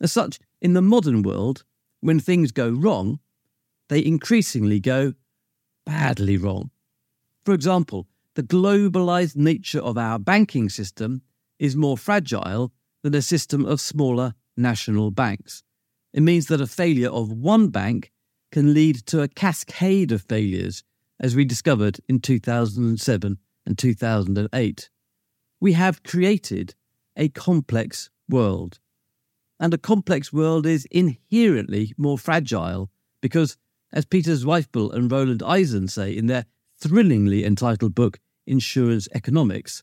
As 0.00 0.12
such, 0.12 0.38
in 0.60 0.72
the 0.72 0.82
modern 0.82 1.22
world, 1.22 1.64
when 2.00 2.18
things 2.18 2.50
go 2.50 2.68
wrong, 2.70 3.20
they 3.88 4.04
increasingly 4.04 4.80
go 4.80 5.14
badly 5.84 6.36
wrong. 6.36 6.70
For 7.44 7.52
example, 7.52 8.08
the 8.34 8.42
globalized 8.42 9.36
nature 9.36 9.80
of 9.80 9.96
our 9.96 10.18
banking 10.18 10.68
system 10.68 11.22
is 11.58 11.76
more 11.76 11.96
fragile 11.96 12.72
than 13.04 13.14
a 13.14 13.22
system 13.22 13.66
of 13.66 13.82
smaller 13.82 14.34
national 14.56 15.10
banks. 15.10 15.62
It 16.14 16.22
means 16.22 16.46
that 16.46 16.62
a 16.62 16.66
failure 16.66 17.10
of 17.10 17.30
one 17.30 17.68
bank 17.68 18.10
can 18.50 18.72
lead 18.72 18.96
to 19.06 19.20
a 19.20 19.28
cascade 19.28 20.10
of 20.10 20.22
failures, 20.22 20.82
as 21.20 21.36
we 21.36 21.44
discovered 21.44 22.00
in 22.08 22.18
2007 22.18 23.38
and 23.66 23.78
2008. 23.78 24.90
We 25.60 25.72
have 25.74 26.02
created 26.02 26.74
a 27.14 27.28
complex 27.28 28.08
world. 28.28 28.80
And 29.60 29.74
a 29.74 29.78
complex 29.78 30.32
world 30.32 30.64
is 30.64 30.86
inherently 30.90 31.92
more 31.98 32.18
fragile 32.18 32.90
because, 33.20 33.58
as 33.92 34.06
Peter 34.06 34.32
Zweifel 34.32 34.92
and 34.92 35.12
Roland 35.12 35.42
Eisen 35.42 35.88
say 35.88 36.16
in 36.16 36.26
their 36.26 36.46
thrillingly 36.78 37.44
entitled 37.44 37.94
book, 37.94 38.18
Insurance 38.46 39.08
Economics, 39.14 39.82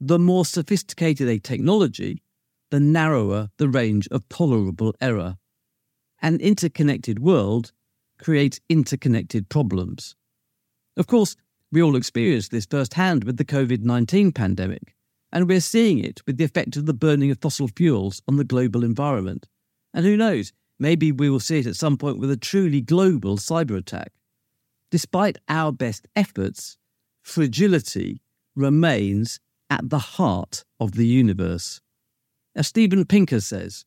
the 0.00 0.18
more 0.18 0.44
sophisticated 0.44 1.28
a 1.28 1.38
technology, 1.38 2.22
the 2.74 2.80
narrower 2.80 3.50
the 3.56 3.68
range 3.68 4.08
of 4.08 4.28
tolerable 4.28 4.92
error. 5.00 5.36
An 6.20 6.40
interconnected 6.40 7.20
world 7.20 7.70
creates 8.18 8.58
interconnected 8.68 9.48
problems. 9.48 10.16
Of 10.96 11.06
course, 11.06 11.36
we 11.70 11.80
all 11.80 11.94
experienced 11.94 12.50
this 12.50 12.66
firsthand 12.66 13.22
with 13.22 13.36
the 13.36 13.44
COVID 13.44 13.84
19 13.84 14.32
pandemic, 14.32 14.96
and 15.30 15.48
we're 15.48 15.60
seeing 15.60 16.00
it 16.00 16.20
with 16.26 16.36
the 16.36 16.42
effect 16.42 16.74
of 16.76 16.86
the 16.86 16.92
burning 16.92 17.30
of 17.30 17.38
fossil 17.40 17.68
fuels 17.68 18.20
on 18.26 18.38
the 18.38 18.42
global 18.42 18.82
environment. 18.82 19.46
And 19.92 20.04
who 20.04 20.16
knows, 20.16 20.52
maybe 20.76 21.12
we 21.12 21.30
will 21.30 21.38
see 21.38 21.60
it 21.60 21.66
at 21.66 21.76
some 21.76 21.96
point 21.96 22.18
with 22.18 22.32
a 22.32 22.36
truly 22.36 22.80
global 22.80 23.36
cyber 23.36 23.76
attack. 23.76 24.10
Despite 24.90 25.38
our 25.48 25.70
best 25.70 26.08
efforts, 26.16 26.76
fragility 27.22 28.20
remains 28.56 29.38
at 29.70 29.90
the 29.90 30.00
heart 30.00 30.64
of 30.80 30.96
the 30.96 31.06
universe. 31.06 31.80
As 32.56 32.68
Steven 32.68 33.04
Pinker 33.04 33.40
says, 33.40 33.84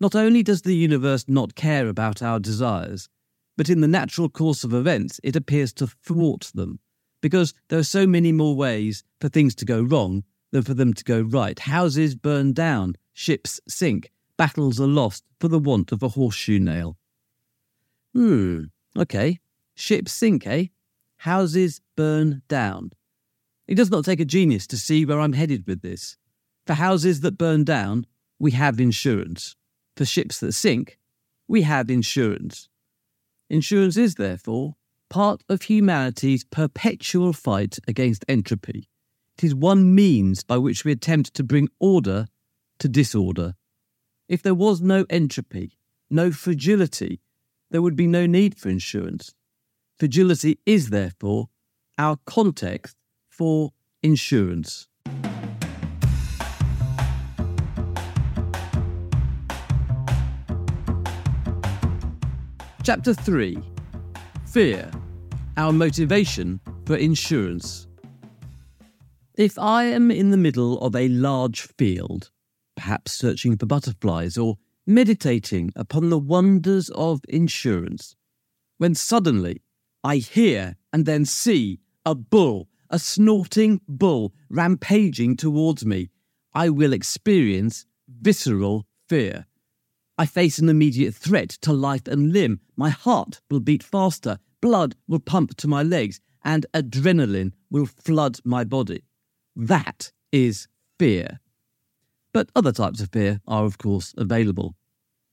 not 0.00 0.14
only 0.16 0.42
does 0.42 0.62
the 0.62 0.74
universe 0.74 1.26
not 1.28 1.54
care 1.54 1.88
about 1.88 2.22
our 2.22 2.40
desires, 2.40 3.08
but 3.56 3.70
in 3.70 3.80
the 3.80 3.88
natural 3.88 4.28
course 4.28 4.64
of 4.64 4.74
events, 4.74 5.20
it 5.22 5.36
appears 5.36 5.72
to 5.74 5.86
thwart 5.86 6.50
them, 6.54 6.80
because 7.20 7.54
there 7.68 7.78
are 7.78 7.84
so 7.84 8.06
many 8.06 8.32
more 8.32 8.56
ways 8.56 9.04
for 9.20 9.28
things 9.28 9.54
to 9.54 9.64
go 9.64 9.80
wrong 9.80 10.24
than 10.50 10.62
for 10.62 10.74
them 10.74 10.92
to 10.94 11.04
go 11.04 11.20
right. 11.20 11.58
Houses 11.58 12.14
burn 12.16 12.52
down, 12.52 12.96
ships 13.12 13.60
sink, 13.68 14.10
battles 14.36 14.80
are 14.80 14.88
lost 14.88 15.24
for 15.38 15.48
the 15.48 15.58
want 15.58 15.92
of 15.92 16.02
a 16.02 16.08
horseshoe 16.08 16.58
nail. 16.58 16.96
Hmm, 18.12 18.64
okay. 18.96 19.38
Ships 19.74 20.12
sink, 20.12 20.46
eh? 20.46 20.66
Houses 21.18 21.80
burn 21.96 22.42
down. 22.48 22.90
It 23.68 23.76
does 23.76 23.90
not 23.90 24.04
take 24.04 24.20
a 24.20 24.24
genius 24.24 24.66
to 24.66 24.76
see 24.76 25.04
where 25.04 25.20
I'm 25.20 25.32
headed 25.32 25.66
with 25.66 25.80
this. 25.80 26.16
For 26.66 26.74
houses 26.74 27.20
that 27.20 27.38
burn 27.38 27.64
down, 27.64 28.06
we 28.38 28.52
have 28.52 28.80
insurance. 28.80 29.56
For 29.96 30.04
ships 30.04 30.40
that 30.40 30.52
sink, 30.52 30.98
we 31.48 31.62
have 31.62 31.90
insurance. 31.90 32.68
Insurance 33.50 33.96
is, 33.96 34.14
therefore, 34.14 34.76
part 35.10 35.42
of 35.48 35.62
humanity's 35.62 36.44
perpetual 36.44 37.32
fight 37.32 37.78
against 37.86 38.24
entropy. 38.28 38.88
It 39.36 39.44
is 39.44 39.54
one 39.54 39.94
means 39.94 40.44
by 40.44 40.56
which 40.58 40.84
we 40.84 40.92
attempt 40.92 41.34
to 41.34 41.44
bring 41.44 41.68
order 41.78 42.26
to 42.78 42.88
disorder. 42.88 43.54
If 44.28 44.42
there 44.42 44.54
was 44.54 44.80
no 44.80 45.04
entropy, 45.10 45.78
no 46.08 46.30
fragility, 46.30 47.20
there 47.70 47.82
would 47.82 47.96
be 47.96 48.06
no 48.06 48.26
need 48.26 48.56
for 48.56 48.68
insurance. 48.68 49.34
Fragility 49.98 50.58
is, 50.64 50.90
therefore, 50.90 51.48
our 51.98 52.18
context 52.24 52.96
for 53.28 53.72
insurance. 54.02 54.88
Chapter 62.84 63.14
3 63.14 63.62
Fear 64.46 64.90
Our 65.56 65.72
Motivation 65.72 66.58
for 66.84 66.96
Insurance. 66.96 67.86
If 69.36 69.56
I 69.56 69.84
am 69.84 70.10
in 70.10 70.30
the 70.30 70.36
middle 70.36 70.80
of 70.80 70.96
a 70.96 71.06
large 71.06 71.60
field, 71.60 72.32
perhaps 72.74 73.12
searching 73.12 73.56
for 73.56 73.66
butterflies 73.66 74.36
or 74.36 74.56
meditating 74.84 75.72
upon 75.76 76.10
the 76.10 76.18
wonders 76.18 76.90
of 76.96 77.20
insurance, 77.28 78.16
when 78.78 78.96
suddenly 78.96 79.62
I 80.02 80.16
hear 80.16 80.74
and 80.92 81.06
then 81.06 81.24
see 81.24 81.78
a 82.04 82.16
bull, 82.16 82.68
a 82.90 82.98
snorting 82.98 83.80
bull, 83.86 84.32
rampaging 84.50 85.36
towards 85.36 85.86
me, 85.86 86.10
I 86.52 86.68
will 86.68 86.92
experience 86.92 87.86
visceral 88.08 88.88
fear. 89.08 89.46
I 90.22 90.26
face 90.26 90.60
an 90.60 90.68
immediate 90.68 91.16
threat 91.16 91.48
to 91.62 91.72
life 91.72 92.06
and 92.06 92.32
limb. 92.32 92.60
My 92.76 92.90
heart 92.90 93.40
will 93.50 93.58
beat 93.58 93.82
faster, 93.82 94.38
blood 94.60 94.94
will 95.08 95.18
pump 95.18 95.56
to 95.56 95.66
my 95.66 95.82
legs, 95.82 96.20
and 96.44 96.64
adrenaline 96.72 97.54
will 97.72 97.86
flood 97.86 98.38
my 98.44 98.62
body. 98.62 99.02
That 99.56 100.12
is 100.30 100.68
fear. 100.96 101.40
But 102.32 102.50
other 102.54 102.70
types 102.70 103.00
of 103.00 103.10
fear 103.10 103.40
are, 103.48 103.64
of 103.64 103.78
course, 103.78 104.14
available. 104.16 104.76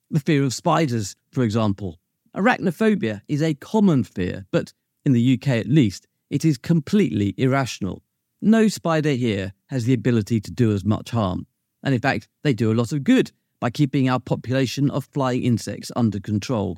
The 0.09 0.21
fear 0.21 0.43
of 0.43 0.55
spiders, 0.55 1.15
for 1.31 1.43
example. 1.43 1.99
Arachnophobia 2.35 3.21
is 3.27 3.43
a 3.43 3.53
common 3.53 4.03
fear, 4.03 4.47
but 4.49 4.73
in 5.05 5.11
the 5.13 5.35
UK 5.35 5.49
at 5.49 5.67
least, 5.67 6.07
it 6.31 6.43
is 6.43 6.57
completely 6.57 7.35
irrational. 7.37 8.01
No 8.41 8.67
spider 8.67 9.11
here 9.11 9.53
has 9.67 9.85
the 9.85 9.93
ability 9.93 10.41
to 10.41 10.51
do 10.51 10.73
us 10.73 10.83
much 10.83 11.11
harm. 11.11 11.45
And 11.83 11.93
in 11.93 12.01
fact, 12.01 12.27
they 12.41 12.53
do 12.53 12.71
a 12.71 12.73
lot 12.73 12.91
of 12.91 13.03
good 13.03 13.31
by 13.59 13.69
keeping 13.69 14.09
our 14.09 14.19
population 14.19 14.89
of 14.89 15.05
flying 15.05 15.43
insects 15.43 15.91
under 15.95 16.19
control. 16.19 16.77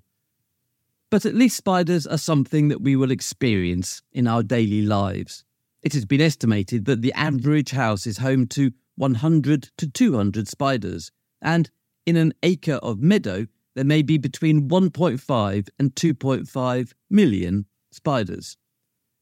But 1.10 1.26
at 1.26 1.36
least 1.36 1.58
spiders 1.58 2.08
are 2.08 2.18
something 2.18 2.70
that 2.70 2.82
we 2.82 2.96
will 2.96 3.12
experience 3.12 4.02
in 4.14 4.28
our 4.28 4.44
daily 4.44 4.82
lives. 4.82 5.44
It 5.84 5.94
has 5.94 6.06
been 6.06 6.22
estimated 6.22 6.86
that 6.86 7.02
the 7.02 7.14
average 7.14 7.72
house 7.72 8.08
is 8.08 8.20
home 8.20 8.48
to 8.48 8.72
100 8.96 9.72
to 9.78 9.90
200 9.90 10.48
spiders, 10.48 11.12
and 11.42 11.70
in 12.06 12.16
an 12.16 12.34
acre 12.44 12.76
of 12.76 13.00
meadow, 13.00 13.48
there 13.76 13.86
may 13.86 14.02
be 14.02 14.18
between 14.18 14.70
1.5 14.70 15.70
and 15.80 15.96
2.5 15.96 16.94
million 17.10 17.66
spiders. 17.92 18.58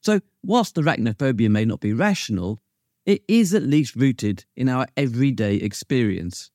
So, 0.02 0.20
whilst 0.42 0.76
arachnophobia 0.76 1.50
may 1.50 1.64
not 1.64 1.80
be 1.80 1.92
rational, 1.92 2.60
it 3.06 3.22
is 3.28 3.54
at 3.54 3.62
least 3.62 3.96
rooted 3.96 4.44
in 4.56 4.68
our 4.68 4.86
everyday 4.96 5.56
experience. 5.56 6.50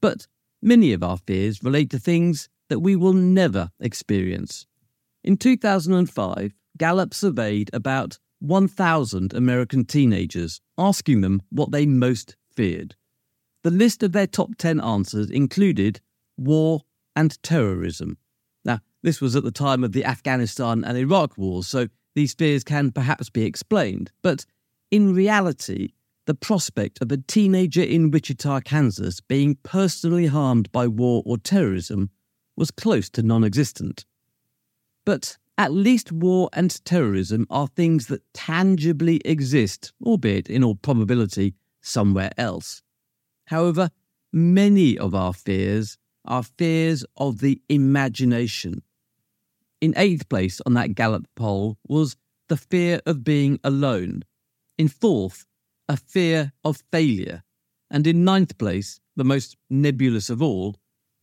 But 0.00 0.26
many 0.62 0.92
of 0.92 1.02
our 1.02 1.16
fears 1.16 1.62
relate 1.62 1.90
to 1.90 1.98
things 1.98 2.48
that 2.68 2.80
we 2.80 2.96
will 2.96 3.12
never 3.12 3.70
experience. 3.80 4.66
In 5.22 5.36
2005, 5.36 6.54
Gallup 6.78 7.12
surveyed 7.12 7.70
about 7.72 8.18
1,000 8.38 9.34
American 9.34 9.84
teenagers, 9.84 10.60
asking 10.78 11.20
them 11.20 11.42
what 11.50 11.72
they 11.72 11.84
most 11.84 12.36
feared. 12.54 12.94
The 13.62 13.70
list 13.70 14.02
of 14.02 14.12
their 14.12 14.26
top 14.26 14.56
10 14.56 14.80
answers 14.80 15.28
included 15.30 16.00
war 16.38 16.82
and 17.14 17.40
terrorism. 17.42 18.16
Now, 18.64 18.80
this 19.02 19.20
was 19.20 19.36
at 19.36 19.44
the 19.44 19.50
time 19.50 19.84
of 19.84 19.92
the 19.92 20.04
Afghanistan 20.04 20.84
and 20.84 20.96
Iraq 20.96 21.36
wars, 21.36 21.66
so 21.66 21.88
these 22.14 22.34
fears 22.34 22.64
can 22.64 22.92
perhaps 22.92 23.28
be 23.28 23.44
explained. 23.44 24.10
But 24.22 24.46
in 24.90 25.14
reality, 25.14 25.90
the 26.30 26.34
prospect 26.34 27.02
of 27.02 27.10
a 27.10 27.16
teenager 27.16 27.82
in 27.82 28.12
Wichita, 28.12 28.60
Kansas 28.60 29.20
being 29.20 29.56
personally 29.64 30.26
harmed 30.26 30.70
by 30.70 30.86
war 30.86 31.24
or 31.26 31.36
terrorism 31.36 32.08
was 32.54 32.70
close 32.70 33.10
to 33.10 33.20
non 33.20 33.42
existent. 33.42 34.04
But 35.04 35.38
at 35.58 35.72
least 35.72 36.12
war 36.12 36.48
and 36.52 36.84
terrorism 36.84 37.48
are 37.50 37.66
things 37.66 38.06
that 38.06 38.22
tangibly 38.32 39.16
exist, 39.24 39.92
albeit 40.06 40.48
in 40.48 40.62
all 40.62 40.76
probability 40.76 41.56
somewhere 41.80 42.30
else. 42.38 42.80
However, 43.46 43.90
many 44.32 44.96
of 44.96 45.16
our 45.16 45.32
fears 45.32 45.98
are 46.26 46.44
fears 46.44 47.04
of 47.16 47.40
the 47.40 47.60
imagination. 47.68 48.82
In 49.80 49.94
eighth 49.96 50.28
place 50.28 50.60
on 50.64 50.74
that 50.74 50.94
Gallup 50.94 51.26
poll 51.34 51.76
was 51.88 52.16
the 52.46 52.56
fear 52.56 53.00
of 53.04 53.24
being 53.24 53.58
alone. 53.64 54.22
In 54.78 54.86
fourth, 54.86 55.44
a 55.90 55.96
fear 55.96 56.52
of 56.64 56.84
failure. 56.92 57.42
And 57.90 58.06
in 58.06 58.24
ninth 58.24 58.56
place, 58.58 59.00
the 59.16 59.24
most 59.24 59.56
nebulous 59.68 60.30
of 60.30 60.40
all, 60.40 60.76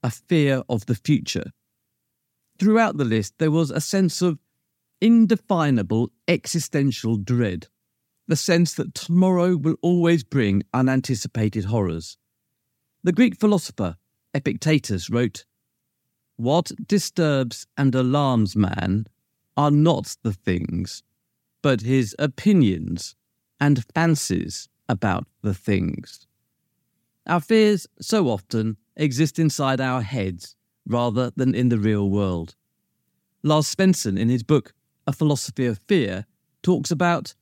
a 0.03 0.11
fear 0.11 0.61
of 0.67 0.85
the 0.87 0.95
future. 0.95 1.51
Throughout 2.59 2.97
the 2.97 3.05
list, 3.05 3.35
there 3.37 3.49
was 3.49 3.71
a 3.71 3.79
sense 3.79 4.21
of 4.21 4.39
indefinable 4.99 6.11
existential 6.27 7.15
dread, 7.15 7.67
the 8.27 8.35
sense 8.35 8.73
that 8.73 8.93
tomorrow 8.93 9.55
will 9.55 9.77
always 9.81 10.25
bring 10.25 10.63
unanticipated 10.73 11.65
horrors. 11.65 12.17
The 13.05 13.13
Greek 13.13 13.39
philosopher 13.39 13.95
Epictetus 14.33 15.09
wrote, 15.09 15.45
What 16.35 16.73
disturbs 16.85 17.67
and 17.77 17.95
alarms 17.95 18.53
man 18.53 19.07
are 19.55 19.71
not 19.71 20.17
the 20.23 20.33
things, 20.33 21.03
but 21.63 21.81
his 21.81 22.13
opinions 22.19 23.15
and 23.59 23.83
fancies 23.93 24.69
about 24.89 25.25
the 25.41 25.53
things. 25.53 26.27
Our 27.25 27.41
fears 27.41 27.87
so 27.99 28.27
often 28.27 28.77
exist 28.95 29.37
inside 29.37 29.81
our 29.81 30.01
heads 30.01 30.55
rather 30.85 31.31
than 31.35 31.53
in 31.53 31.69
the 31.69 31.79
real 31.79 32.09
world. 32.09 32.55
Lars 33.43 33.67
Svendsen, 33.67 34.17
in 34.17 34.29
his 34.29 34.43
book 34.43 34.73
A 35.05 35.13
Philosophy 35.13 35.65
of 35.65 35.79
Fear, 35.87 36.25
talks 36.63 36.91
about 36.91 37.35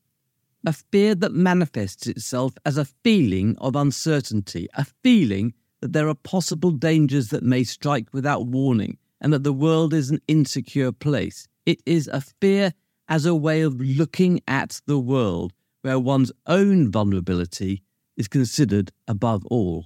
a 0.65 0.73
fear 0.73 1.13
that 1.15 1.33
manifests 1.33 2.07
itself 2.07 2.55
as 2.65 2.77
a 2.77 2.85
feeling 2.85 3.55
of 3.59 3.75
uncertainty, 3.75 4.67
a 4.73 4.85
feeling 5.03 5.53
that 5.81 5.93
there 5.93 6.09
are 6.09 6.15
possible 6.15 6.71
dangers 6.71 7.29
that 7.29 7.43
may 7.43 7.63
strike 7.63 8.13
without 8.13 8.47
warning, 8.47 8.97
and 9.21 9.31
that 9.31 9.43
the 9.43 9.53
world 9.53 9.93
is 9.93 10.09
an 10.09 10.21
insecure 10.27 10.91
place. 10.91 11.47
It 11.65 11.81
is 11.85 12.07
a 12.07 12.21
fear 12.21 12.73
as 13.07 13.25
a 13.25 13.35
way 13.35 13.61
of 13.61 13.79
looking 13.79 14.41
at 14.47 14.81
the 14.87 14.99
world 14.99 15.53
where 15.85 15.99
one's 15.99 16.31
own 16.47 16.91
vulnerability 16.91 17.83
is 18.17 18.27
considered 18.27 18.91
above 19.07 19.45
all. 19.51 19.85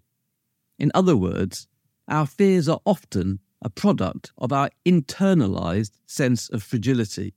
In 0.77 0.91
other 0.93 1.17
words, 1.17 1.67
our 2.07 2.25
fears 2.25 2.69
are 2.69 2.79
often 2.85 3.39
a 3.61 3.69
product 3.69 4.31
of 4.37 4.53
our 4.53 4.69
internalized 4.85 5.91
sense 6.05 6.47
of 6.47 6.63
fragility. 6.63 7.33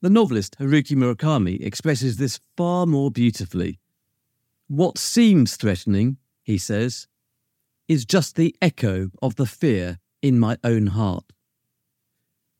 The 0.00 0.08
novelist 0.08 0.56
Haruki 0.58 0.96
Murakami 0.96 1.62
expresses 1.62 2.16
this 2.16 2.40
far 2.56 2.86
more 2.86 3.10
beautifully. 3.10 3.78
What 4.68 4.96
seems 4.96 5.56
threatening, 5.56 6.16
he 6.42 6.56
says, 6.56 7.08
is 7.88 8.06
just 8.06 8.36
the 8.36 8.56
echo 8.62 9.10
of 9.20 9.36
the 9.36 9.44
fear 9.44 9.98
in 10.22 10.40
my 10.40 10.56
own 10.64 10.86
heart. 10.86 11.24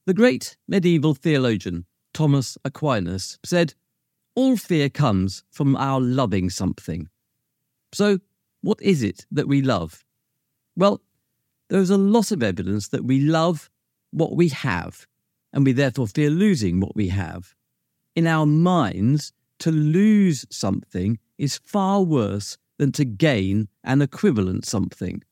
The 0.04 0.12
great 0.12 0.58
medieval 0.68 1.14
theologian 1.14 1.86
Thomas 2.12 2.58
Aquinas 2.66 3.38
said, 3.42 3.72
all 4.36 4.56
fear 4.56 4.88
comes 4.88 5.42
from 5.50 5.74
our 5.74 6.00
loving 6.00 6.50
something. 6.50 7.08
So, 7.92 8.20
what 8.60 8.80
is 8.80 9.02
it 9.02 9.26
that 9.32 9.48
we 9.48 9.62
love? 9.62 10.04
Well, 10.76 11.00
there 11.68 11.80
is 11.80 11.90
a 11.90 11.96
lot 11.96 12.30
of 12.30 12.42
evidence 12.42 12.88
that 12.88 13.04
we 13.04 13.20
love 13.20 13.70
what 14.12 14.36
we 14.36 14.50
have, 14.50 15.06
and 15.52 15.64
we 15.64 15.72
therefore 15.72 16.06
fear 16.06 16.30
losing 16.30 16.78
what 16.78 16.94
we 16.94 17.08
have. 17.08 17.54
In 18.14 18.26
our 18.26 18.46
minds, 18.46 19.32
to 19.60 19.72
lose 19.72 20.44
something 20.50 21.18
is 21.38 21.58
far 21.58 22.02
worse 22.02 22.58
than 22.78 22.92
to 22.92 23.04
gain 23.04 23.68
an 23.82 24.02
equivalent 24.02 24.66
something. 24.66 25.22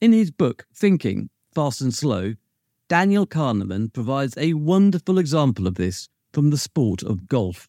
In 0.00 0.12
his 0.12 0.30
book, 0.30 0.66
Thinking, 0.72 1.30
Fast 1.52 1.80
and 1.80 1.92
Slow, 1.92 2.34
Daniel 2.88 3.26
Kahneman 3.26 3.92
provides 3.92 4.36
a 4.36 4.54
wonderful 4.54 5.18
example 5.18 5.66
of 5.66 5.74
this 5.74 6.08
from 6.32 6.50
the 6.50 6.58
sport 6.58 7.02
of 7.02 7.26
golf. 7.26 7.68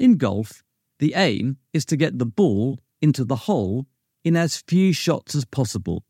In 0.00 0.16
golf, 0.16 0.64
the 0.98 1.12
aim 1.14 1.58
is 1.74 1.84
to 1.84 1.94
get 1.94 2.18
the 2.18 2.24
ball 2.24 2.80
into 3.02 3.22
the 3.22 3.36
hole 3.36 3.86
in 4.24 4.34
as 4.34 4.64
few 4.66 4.94
shots 4.94 5.34
as 5.34 5.44
possible. 5.44 6.04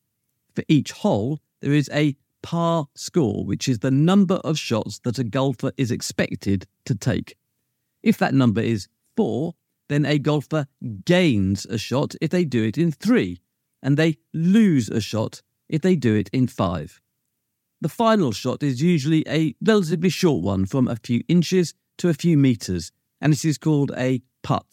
For 0.55 0.63
each 0.69 0.93
hole, 0.93 1.41
there 1.61 1.73
is 1.73 1.91
a 1.93 2.15
par 2.41 2.87
score, 2.95 3.45
which 3.45 3.69
is 3.69 3.81
the 3.81 3.91
number 3.91 4.37
of 4.45 4.57
shots 4.61 5.01
that 5.01 5.19
a 5.19 5.25
golfer 5.25 5.73
is 5.77 5.91
expected 5.91 6.69
to 6.85 6.95
take. 6.95 7.37
If 8.01 8.17
that 8.19 8.33
number 8.33 8.61
is 8.61 8.87
four, 9.17 9.55
then 9.89 10.07
a 10.07 10.21
golfer 10.21 10.67
gains 11.05 11.67
a 11.67 11.77
shot 11.77 12.15
if 12.21 12.31
they 12.31 12.45
do 12.45 12.63
it 12.63 12.79
in 12.79 12.93
three. 12.93 13.41
and 13.83 13.97
they 13.97 14.19
lose 14.33 14.89
a 14.89 15.01
shot 15.01 15.43
if 15.69 15.81
they 15.81 15.97
do 15.97 16.15
it 16.15 16.29
in 16.33 16.47
five. 16.47 17.01
The 17.81 17.89
final 17.89 18.31
shot 18.31 18.63
is 18.63 18.81
usually 18.81 19.25
a 19.27 19.57
relatively 19.61 20.11
short 20.11 20.45
one 20.45 20.67
from 20.67 20.87
a 20.87 20.95
few 20.95 21.25
inches 21.27 21.75
to 21.99 22.09
a 22.09 22.15
few 22.15 22.37
metres, 22.37 22.93
and 23.21 23.33
it 23.33 23.45
is 23.45 23.59
called 23.59 23.93
a 23.97 24.23
putt. 24.43 24.67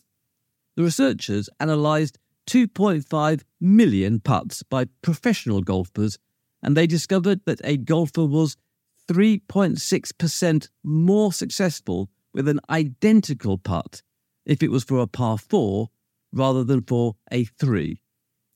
The 0.76 0.84
researchers 0.84 1.50
analysed 1.60 2.18
2.5 2.48 3.44
million 3.60 4.20
putts 4.20 4.64
by 4.64 4.86
professional 5.02 5.62
golfers, 5.62 6.18
and 6.64 6.76
they 6.76 6.88
discovered 6.88 7.42
that 7.46 7.62
a 7.64 7.78
golfer 7.78 8.26
was 8.26 8.58
3.6% 9.08 10.70
more 10.84 11.34
successful 11.34 12.10
with 12.34 12.48
an 12.48 12.60
identical 12.70 13.58
putt 13.58 14.02
if 14.46 14.62
it 14.64 14.72
was 14.72 14.84
for 14.84 15.00
a 15.00 15.08
par 15.08 15.38
4 15.38 15.90
rather 16.32 16.64
than 16.64 16.82
for 16.82 17.16
a 17.32 17.46
3. 17.46 18.00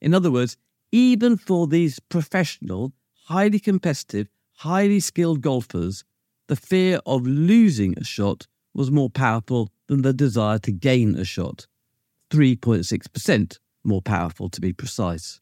In 0.02 0.14
other 0.14 0.32
words, 0.32 0.58
even 0.92 1.38
for 1.38 1.68
these 1.68 2.00
professional, 2.00 2.94
highly 3.26 3.60
competitive, 3.60 4.28
highly 4.58 5.00
skilled 5.00 5.42
golfers, 5.42 6.04
the 6.48 6.56
fear 6.56 7.00
of 7.06 7.26
losing 7.26 7.98
a 7.98 8.04
shot 8.04 8.48
was 8.74 8.92
more 8.92 9.10
powerful 9.10 9.70
than 9.92 10.04
the 10.04 10.14
desire 10.14 10.58
to 10.58 10.72
gain 10.72 11.16
a 11.16 11.26
shot. 11.26 11.68
3.6% 12.30 13.60
more 13.84 14.02
powerful, 14.02 14.48
to 14.48 14.62
be 14.62 14.72
precise. 14.72 15.42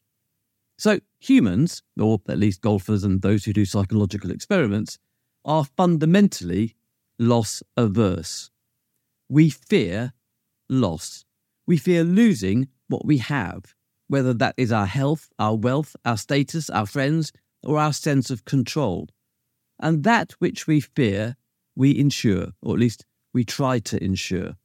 So, 0.76 0.98
humans, 1.20 1.84
or 1.96 2.18
at 2.28 2.36
least 2.38 2.60
golfers 2.60 3.04
and 3.04 3.22
those 3.22 3.44
who 3.44 3.52
do 3.52 3.64
psychological 3.64 4.32
experiments, 4.32 4.98
are 5.44 5.64
fundamentally 5.76 6.74
loss 7.16 7.62
averse. 7.76 8.50
We 9.28 9.50
fear 9.50 10.14
loss. 10.68 11.24
We 11.68 11.76
fear 11.76 12.02
losing 12.02 12.66
what 12.88 13.06
we 13.06 13.18
have, 13.18 13.76
whether 14.08 14.34
that 14.34 14.56
is 14.56 14.72
our 14.72 14.86
health, 14.86 15.28
our 15.38 15.54
wealth, 15.54 15.94
our 16.04 16.16
status, 16.16 16.68
our 16.70 16.86
friends, 16.86 17.32
or 17.62 17.78
our 17.78 17.92
sense 17.92 18.30
of 18.30 18.44
control. 18.44 19.10
And 19.78 20.02
that 20.02 20.32
which 20.40 20.66
we 20.66 20.80
fear, 20.80 21.36
we 21.76 21.96
insure, 21.96 22.48
or 22.62 22.74
at 22.74 22.80
least 22.80 23.06
we 23.32 23.44
try 23.44 23.78
to 23.78 24.02
insure. 24.02 24.56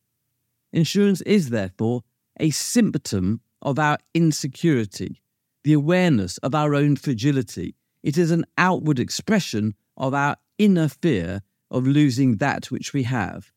Insurance 0.73 1.21
is, 1.21 1.49
therefore, 1.49 2.01
a 2.39 2.49
symptom 2.49 3.41
of 3.61 3.79
our 3.79 3.97
insecurity, 4.13 5.21
the 5.63 5.73
awareness 5.73 6.37
of 6.39 6.53
our 6.53 6.75
own 6.75 6.95
fragility. 6.95 7.75
It 8.03 8.17
is 8.17 8.31
an 8.31 8.45
outward 8.57 8.99
expression 8.99 9.73
of 9.97 10.13
our 10.13 10.35
inner 10.57 10.87
fear 10.87 11.41
of 11.71 11.87
losing 11.87 12.37
that 12.37 12.71
which 12.71 12.93
we 12.93 13.03
have. 13.03 13.51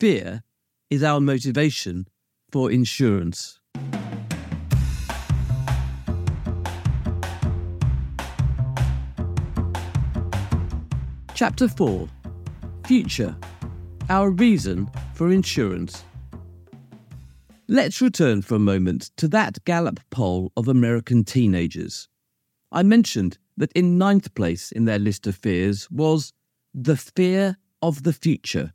Fear 0.00 0.42
is 0.90 1.02
our 1.02 1.20
motivation 1.20 2.06
for 2.50 2.70
insurance. 2.70 3.60
Chapter 11.34 11.66
4 11.66 12.08
Future 12.86 13.34
Our 14.12 14.28
Reason 14.28 14.90
for 15.14 15.32
Insurance. 15.32 16.04
Let's 17.66 18.02
return 18.02 18.42
for 18.42 18.56
a 18.56 18.58
moment 18.58 19.10
to 19.16 19.26
that 19.28 19.64
Gallup 19.64 20.00
poll 20.10 20.52
of 20.54 20.68
American 20.68 21.24
teenagers. 21.24 22.10
I 22.70 22.82
mentioned 22.82 23.38
that 23.56 23.72
in 23.72 23.96
ninth 23.96 24.34
place 24.34 24.70
in 24.70 24.84
their 24.84 24.98
list 24.98 25.26
of 25.26 25.36
fears 25.36 25.90
was 25.90 26.34
the 26.74 26.98
fear 26.98 27.56
of 27.80 28.02
the 28.02 28.12
future. 28.12 28.74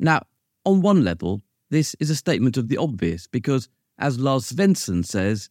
Now, 0.00 0.22
on 0.64 0.80
one 0.80 1.04
level, 1.04 1.42
this 1.68 1.94
is 2.00 2.08
a 2.08 2.16
statement 2.16 2.56
of 2.56 2.68
the 2.68 2.78
obvious 2.78 3.26
because, 3.26 3.68
as 3.98 4.18
Lars 4.18 4.50
Svendsen 4.50 5.04
says, 5.04 5.50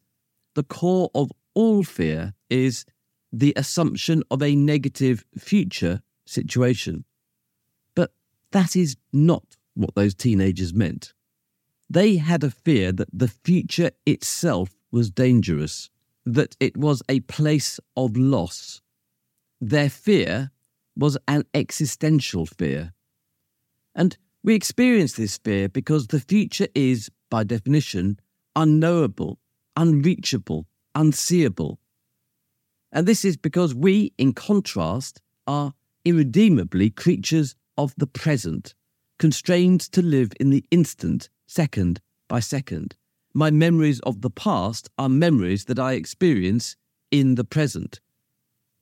the 0.55 0.63
core 0.63 1.11
of 1.13 1.31
all 1.53 1.83
fear 1.83 2.33
is 2.49 2.83
the 3.31 3.53
assumption 3.55 4.23
of 4.31 4.41
a 4.41 4.55
negative 4.55 5.23
future 5.37 6.01
situation. 6.25 7.05
That 8.51 8.75
is 8.75 8.95
not 9.11 9.57
what 9.73 9.95
those 9.95 10.15
teenagers 10.15 10.73
meant. 10.73 11.13
They 11.89 12.17
had 12.17 12.43
a 12.43 12.51
fear 12.51 12.91
that 12.91 13.09
the 13.13 13.27
future 13.27 13.91
itself 14.05 14.75
was 14.91 15.09
dangerous, 15.09 15.89
that 16.25 16.55
it 16.59 16.75
was 16.75 17.01
a 17.07 17.21
place 17.21 17.79
of 17.95 18.17
loss. 18.17 18.81
Their 19.61 19.89
fear 19.89 20.51
was 20.95 21.17
an 21.27 21.43
existential 21.53 22.45
fear. 22.45 22.93
And 23.95 24.17
we 24.43 24.55
experience 24.55 25.13
this 25.13 25.37
fear 25.37 25.69
because 25.69 26.07
the 26.07 26.19
future 26.19 26.67
is, 26.75 27.09
by 27.29 27.43
definition, 27.43 28.19
unknowable, 28.55 29.39
unreachable, 29.75 30.67
unseeable. 30.95 31.79
And 32.91 33.07
this 33.07 33.23
is 33.23 33.37
because 33.37 33.75
we, 33.75 34.13
in 34.17 34.33
contrast, 34.33 35.21
are 35.45 35.73
irredeemably 36.05 36.89
creatures 36.89 37.55
of 37.77 37.93
the 37.97 38.07
present, 38.07 38.73
constrained 39.19 39.81
to 39.81 40.01
live 40.01 40.31
in 40.39 40.49
the 40.49 40.65
instant, 40.71 41.29
second 41.45 42.01
by 42.27 42.39
second. 42.39 42.95
My 43.33 43.51
memories 43.51 43.99
of 44.01 44.21
the 44.21 44.29
past 44.29 44.89
are 44.97 45.09
memories 45.09 45.65
that 45.65 45.79
I 45.79 45.93
experience 45.93 46.75
in 47.11 47.35
the 47.35 47.43
present. 47.43 47.99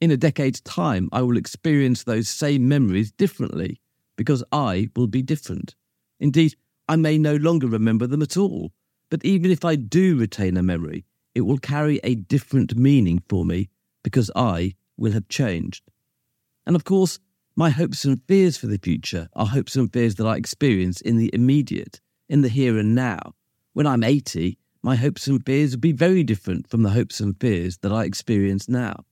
In 0.01 0.11
a 0.11 0.17
decade's 0.17 0.61
time, 0.61 1.09
I 1.11 1.21
will 1.21 1.37
experience 1.37 2.03
those 2.03 2.29
same 2.29 2.67
memories 2.67 3.11
differently 3.11 3.79
because 4.15 4.43
I 4.51 4.89
will 4.95 5.07
be 5.07 5.21
different. 5.21 5.75
Indeed, 6.19 6.55
I 6.87 6.95
may 6.95 7.17
no 7.17 7.35
longer 7.35 7.67
remember 7.67 8.07
them 8.07 8.21
at 8.21 8.37
all, 8.37 8.71
but 9.09 9.25
even 9.25 9.51
if 9.51 9.65
I 9.65 9.75
do 9.75 10.17
retain 10.17 10.57
a 10.57 10.63
memory, 10.63 11.05
it 11.33 11.41
will 11.41 11.57
carry 11.57 11.99
a 12.03 12.15
different 12.15 12.77
meaning 12.77 13.21
for 13.27 13.45
me 13.45 13.69
because 14.03 14.31
I 14.35 14.75
will 14.97 15.11
have 15.11 15.27
changed. 15.27 15.83
And 16.65 16.75
of 16.75 16.83
course, 16.83 17.19
my 17.55 17.69
hopes 17.69 18.03
and 18.03 18.21
fears 18.27 18.57
for 18.57 18.67
the 18.67 18.77
future 18.77 19.29
are 19.33 19.45
hopes 19.45 19.77
and 19.77 19.91
fears 19.91 20.15
that 20.15 20.27
I 20.27 20.35
experience 20.35 20.99
in 20.99 21.17
the 21.17 21.29
immediate, 21.33 22.01
in 22.27 22.41
the 22.41 22.49
here 22.49 22.77
and 22.77 22.93
now. 22.93 23.33
When 23.71 23.87
I'm 23.87 24.03
80, 24.03 24.57
my 24.83 24.95
hopes 24.95 25.27
and 25.27 25.43
fears 25.45 25.71
will 25.71 25.79
be 25.79 25.93
very 25.93 26.23
different 26.23 26.69
from 26.69 26.83
the 26.83 26.89
hopes 26.89 27.21
and 27.21 27.39
fears 27.39 27.77
that 27.77 27.93
I 27.93 28.03
experience 28.03 28.67
now. 28.67 29.05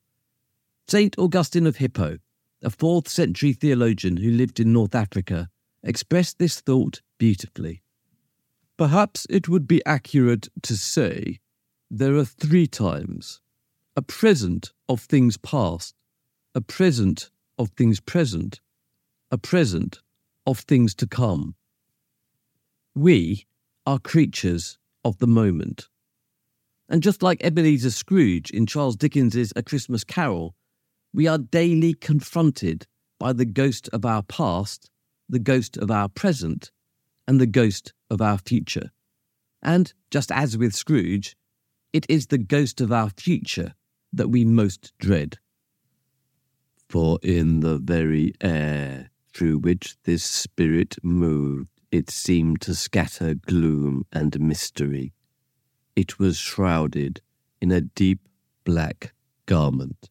St. 0.90 1.18
Augustine 1.18 1.66
of 1.66 1.78
Hippo, 1.78 2.18
a 2.62 2.70
4th 2.70 3.08
century 3.08 3.54
theologian 3.54 4.18
who 4.18 4.32
lived 4.32 4.60
in 4.60 4.74
North 4.74 4.94
Africa, 4.94 5.50
expressed 5.82 6.38
this 6.38 6.60
thought 6.60 7.02
beautifully. 7.18 7.82
Perhaps 8.78 9.26
it 9.30 9.48
would 9.48 9.68
be 9.68 9.86
accurate 9.86 10.50
to 10.64 10.76
say 10.76 11.40
there 11.90 12.16
are 12.16 12.26
three 12.26 12.68
times 12.68 13.40
a 13.96 14.02
present 14.02 14.74
of 14.90 15.02
things 15.02 15.38
past, 15.38 15.94
a 16.56 16.62
present 16.62 17.30
of 17.58 17.70
things 17.70 18.00
present, 18.00 18.62
a 19.32 19.38
present 19.38 20.00
of 20.46 20.60
things 20.60 20.94
to 20.96 21.08
come. 21.08 21.56
We 22.96 23.46
are 23.86 24.00
creatures 24.00 24.78
of 25.04 25.18
the 25.18 25.28
moment. 25.28 25.90
And 26.90 27.02
just 27.02 27.24
like 27.24 27.44
Ebenezer 27.44 27.92
Scrooge 27.92 28.52
in 28.52 28.66
Charles 28.66 28.96
Dickens's 28.96 29.54
A 29.56 29.64
Christmas 29.64 30.04
Carol, 30.04 30.56
we 31.14 31.28
are 31.28 31.38
daily 31.38 31.94
confronted 31.94 32.88
by 33.20 33.34
the 33.34 33.46
ghost 33.46 33.90
of 33.94 34.06
our 34.06 34.24
past, 34.24 34.90
the 35.30 35.40
ghost 35.40 35.78
of 35.78 35.90
our 35.90 36.10
present, 36.10 36.72
and 37.28 37.40
the 37.40 37.48
ghost 37.48 37.94
of 38.10 38.22
our 38.22 38.38
future. 38.38 38.92
And 39.62 39.94
just 40.12 40.32
as 40.32 40.58
with 40.58 40.76
Scrooge, 40.76 41.36
it 41.94 42.06
is 42.10 42.28
the 42.28 42.38
ghost 42.38 42.82
of 42.82 42.92
our 42.92 43.10
future 43.10 43.74
that 44.12 44.30
we 44.30 44.44
most 44.44 44.92
dread. 45.00 45.38
For 46.90 47.20
in 47.24 47.62
the 47.62 47.78
very 47.80 48.34
air 48.42 49.10
through 49.34 49.60
which 49.60 49.96
this 50.04 50.24
spirit 50.24 50.98
moved, 51.04 51.70
it 51.92 52.10
seemed 52.10 52.62
to 52.62 52.76
scatter 52.76 53.34
gloom 53.36 54.06
and 54.12 54.40
mystery. 54.40 55.14
It 55.96 56.20
was 56.20 56.38
shrouded 56.38 57.22
in 57.62 57.72
a 57.72 57.82
deep 57.82 58.28
black 58.64 59.14
garment 59.46 60.10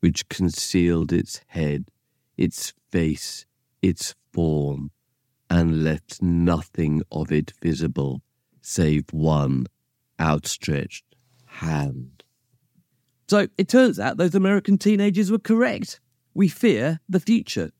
which 0.00 0.28
concealed 0.28 1.12
its 1.12 1.40
head, 1.48 1.90
its 2.36 2.72
face, 2.90 3.46
its 3.80 4.14
form, 4.32 4.90
and 5.48 5.84
left 5.84 6.20
nothing 6.20 7.02
of 7.12 7.30
it 7.30 7.52
visible 7.62 8.22
save 8.60 9.12
one 9.12 9.66
outstretched 10.18 11.04
hand. 11.46 12.21
So 13.32 13.48
it 13.56 13.66
turns 13.66 13.98
out 13.98 14.18
those 14.18 14.34
American 14.34 14.76
teenagers 14.76 15.30
were 15.30 15.38
correct. 15.38 16.00
We 16.34 16.48
fear 16.48 17.00
the 17.08 17.18
future. 17.18 17.70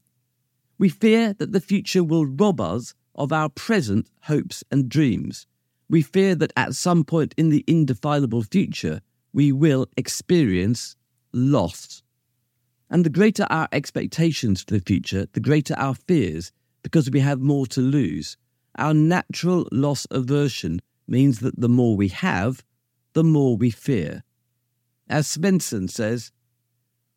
We 0.78 0.88
fear 0.88 1.34
that 1.34 1.52
the 1.52 1.60
future 1.60 2.02
will 2.02 2.24
rob 2.24 2.58
us 2.58 2.94
of 3.14 3.34
our 3.34 3.50
present 3.50 4.08
hopes 4.22 4.64
and 4.70 4.88
dreams. 4.88 5.46
We 5.90 6.00
fear 6.00 6.34
that 6.36 6.54
at 6.56 6.74
some 6.74 7.04
point 7.04 7.34
in 7.36 7.50
the 7.50 7.66
indefinable 7.66 8.44
future, 8.44 9.02
we 9.34 9.52
will 9.52 9.88
experience 9.98 10.96
loss. 11.34 12.02
And 12.88 13.04
the 13.04 13.10
greater 13.10 13.46
our 13.50 13.68
expectations 13.72 14.62
for 14.62 14.72
the 14.72 14.80
future, 14.80 15.26
the 15.34 15.40
greater 15.40 15.74
our 15.76 15.96
fears, 15.96 16.50
because 16.82 17.10
we 17.10 17.20
have 17.20 17.40
more 17.40 17.66
to 17.66 17.82
lose. 17.82 18.38
Our 18.76 18.94
natural 18.94 19.68
loss 19.70 20.06
aversion 20.10 20.80
means 21.06 21.40
that 21.40 21.60
the 21.60 21.68
more 21.68 21.94
we 21.94 22.08
have, 22.08 22.64
the 23.12 23.22
more 23.22 23.58
we 23.58 23.68
fear. 23.68 24.22
As 25.08 25.26
Svendsen 25.26 25.90
says, 25.90 26.32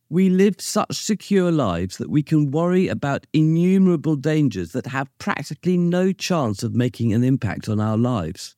we 0.09 0.29
live 0.29 0.55
such 0.59 0.95
secure 0.95 1.51
lives 1.51 1.97
that 1.97 2.09
we 2.09 2.21
can 2.21 2.51
worry 2.51 2.87
about 2.87 3.25
innumerable 3.33 4.15
dangers 4.15 4.71
that 4.73 4.87
have 4.87 5.15
practically 5.17 5.77
no 5.77 6.11
chance 6.11 6.61
of 6.61 6.75
making 6.75 7.13
an 7.13 7.23
impact 7.23 7.67
on 7.67 7.79
our 7.79 7.97
lives. 7.97 8.55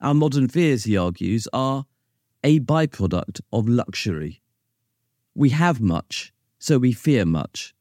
Our 0.00 0.14
modern 0.14 0.48
fears, 0.48 0.84
he 0.84 0.96
argues, 0.96 1.46
are 1.52 1.84
a 2.42 2.60
byproduct 2.60 3.40
of 3.52 3.68
luxury. 3.68 4.42
We 5.34 5.50
have 5.50 5.80
much, 5.80 6.32
so 6.58 6.78
we 6.78 6.92
fear 6.92 7.24
much. 7.24 7.74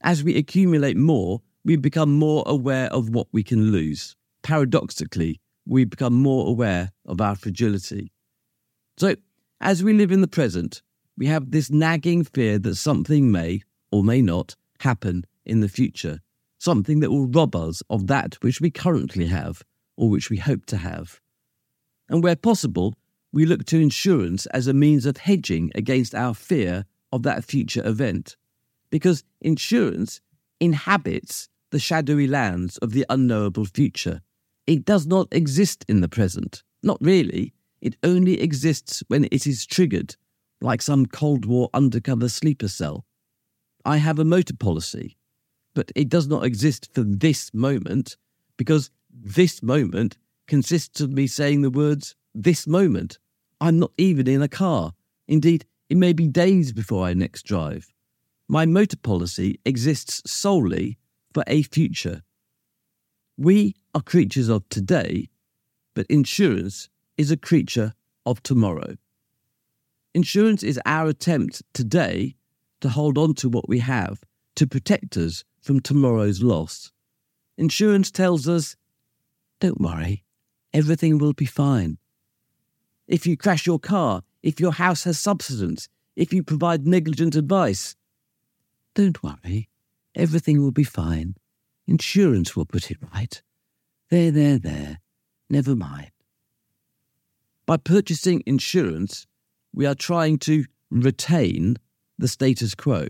As 0.00 0.22
we 0.22 0.36
accumulate 0.36 0.96
more, 0.96 1.40
we 1.64 1.76
become 1.76 2.12
more 2.12 2.42
aware 2.46 2.92
of 2.92 3.08
what 3.08 3.28
we 3.32 3.42
can 3.42 3.70
lose. 3.72 4.16
Paradoxically, 4.42 5.40
we 5.66 5.84
become 5.84 6.14
more 6.14 6.46
aware 6.46 6.92
of 7.06 7.20
our 7.20 7.34
fragility. 7.34 8.12
So, 8.98 9.14
as 9.60 9.82
we 9.82 9.92
live 9.92 10.12
in 10.12 10.20
the 10.20 10.28
present, 10.28 10.82
we 11.16 11.26
have 11.26 11.50
this 11.50 11.70
nagging 11.70 12.24
fear 12.24 12.58
that 12.58 12.74
something 12.74 13.30
may, 13.30 13.62
or 13.90 14.02
may 14.02 14.20
not, 14.20 14.56
happen 14.80 15.24
in 15.44 15.60
the 15.60 15.68
future, 15.68 16.20
something 16.58 17.00
that 17.00 17.10
will 17.10 17.26
rob 17.26 17.54
us 17.54 17.82
of 17.88 18.06
that 18.08 18.34
which 18.42 18.60
we 18.60 18.70
currently 18.70 19.26
have, 19.26 19.62
or 19.96 20.10
which 20.10 20.30
we 20.30 20.36
hope 20.36 20.66
to 20.66 20.76
have. 20.76 21.20
And 22.08 22.22
where 22.22 22.36
possible, 22.36 22.94
we 23.32 23.46
look 23.46 23.64
to 23.66 23.80
insurance 23.80 24.46
as 24.46 24.66
a 24.66 24.74
means 24.74 25.06
of 25.06 25.16
hedging 25.16 25.70
against 25.74 26.14
our 26.14 26.34
fear 26.34 26.84
of 27.12 27.22
that 27.22 27.44
future 27.44 27.86
event. 27.86 28.36
Because 28.90 29.24
insurance 29.40 30.20
inhabits 30.60 31.48
the 31.70 31.78
shadowy 31.78 32.26
lands 32.26 32.78
of 32.78 32.92
the 32.92 33.06
unknowable 33.08 33.64
future. 33.64 34.20
It 34.66 34.84
does 34.84 35.06
not 35.06 35.28
exist 35.32 35.84
in 35.88 36.00
the 36.00 36.08
present. 36.08 36.62
Not 36.82 36.98
really. 37.00 37.53
It 37.84 37.96
only 38.02 38.40
exists 38.40 39.02
when 39.08 39.28
it 39.30 39.46
is 39.46 39.66
triggered 39.66 40.16
like 40.62 40.80
some 40.80 41.04
Cold 41.04 41.44
War 41.44 41.68
undercover 41.74 42.30
sleeper 42.30 42.66
cell. 42.66 43.04
I 43.84 43.98
have 43.98 44.18
a 44.18 44.24
motor 44.24 44.56
policy, 44.56 45.18
but 45.74 45.92
it 45.94 46.08
does 46.08 46.26
not 46.26 46.44
exist 46.44 46.88
for 46.94 47.02
this 47.02 47.52
moment 47.52 48.16
because 48.56 48.90
this 49.12 49.62
moment 49.62 50.16
consists 50.46 51.02
of 51.02 51.12
me 51.12 51.26
saying 51.26 51.60
the 51.60 51.68
words, 51.68 52.16
this 52.34 52.66
moment. 52.66 53.18
I'm 53.60 53.78
not 53.78 53.92
even 53.98 54.28
in 54.28 54.40
a 54.40 54.48
car. 54.48 54.94
Indeed, 55.28 55.66
it 55.90 55.98
may 55.98 56.14
be 56.14 56.26
days 56.26 56.72
before 56.72 57.04
I 57.04 57.12
next 57.12 57.42
drive. 57.42 57.92
My 58.48 58.64
motor 58.64 58.96
policy 58.96 59.60
exists 59.66 60.22
solely 60.24 60.96
for 61.34 61.44
a 61.46 61.62
future. 61.64 62.22
We 63.36 63.74
are 63.94 64.00
creatures 64.00 64.48
of 64.48 64.66
today, 64.70 65.28
but 65.92 66.06
insurance 66.08 66.88
is 67.16 67.30
a 67.30 67.36
creature 67.36 67.94
of 68.26 68.42
tomorrow. 68.42 68.96
Insurance 70.14 70.62
is 70.62 70.80
our 70.86 71.08
attempt 71.08 71.62
today 71.72 72.36
to 72.80 72.88
hold 72.88 73.18
on 73.18 73.34
to 73.34 73.48
what 73.48 73.68
we 73.68 73.80
have 73.80 74.20
to 74.56 74.66
protect 74.66 75.16
us 75.16 75.44
from 75.60 75.80
tomorrow's 75.80 76.42
loss. 76.42 76.92
Insurance 77.56 78.10
tells 78.10 78.48
us, 78.48 78.76
don't 79.60 79.80
worry, 79.80 80.24
everything 80.72 81.18
will 81.18 81.32
be 81.32 81.46
fine. 81.46 81.98
If 83.06 83.26
you 83.26 83.36
crash 83.36 83.66
your 83.66 83.78
car, 83.78 84.22
if 84.42 84.60
your 84.60 84.72
house 84.72 85.04
has 85.04 85.18
subsidence, 85.18 85.88
if 86.16 86.32
you 86.32 86.42
provide 86.42 86.86
negligent 86.86 87.34
advice, 87.34 87.96
don't 88.94 89.22
worry, 89.22 89.68
everything 90.14 90.60
will 90.62 90.70
be 90.70 90.84
fine. 90.84 91.34
Insurance 91.86 92.54
will 92.54 92.66
put 92.66 92.90
it 92.90 92.98
right. 93.12 93.42
There, 94.10 94.30
there, 94.30 94.58
there. 94.58 95.00
Never 95.50 95.74
mind. 95.74 96.10
By 97.66 97.78
purchasing 97.78 98.42
insurance, 98.44 99.26
we 99.72 99.86
are 99.86 99.94
trying 99.94 100.38
to 100.40 100.64
retain 100.90 101.76
the 102.18 102.28
status 102.28 102.74
quo. 102.74 103.08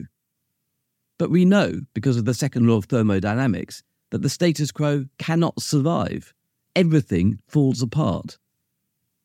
But 1.18 1.30
we 1.30 1.44
know, 1.44 1.80
because 1.92 2.16
of 2.16 2.24
the 2.24 2.34
second 2.34 2.66
law 2.66 2.76
of 2.76 2.86
thermodynamics, 2.86 3.82
that 4.10 4.22
the 4.22 4.28
status 4.28 4.70
quo 4.70 5.06
cannot 5.18 5.60
survive. 5.60 6.32
Everything 6.76 7.40
falls 7.48 7.82
apart. 7.82 8.38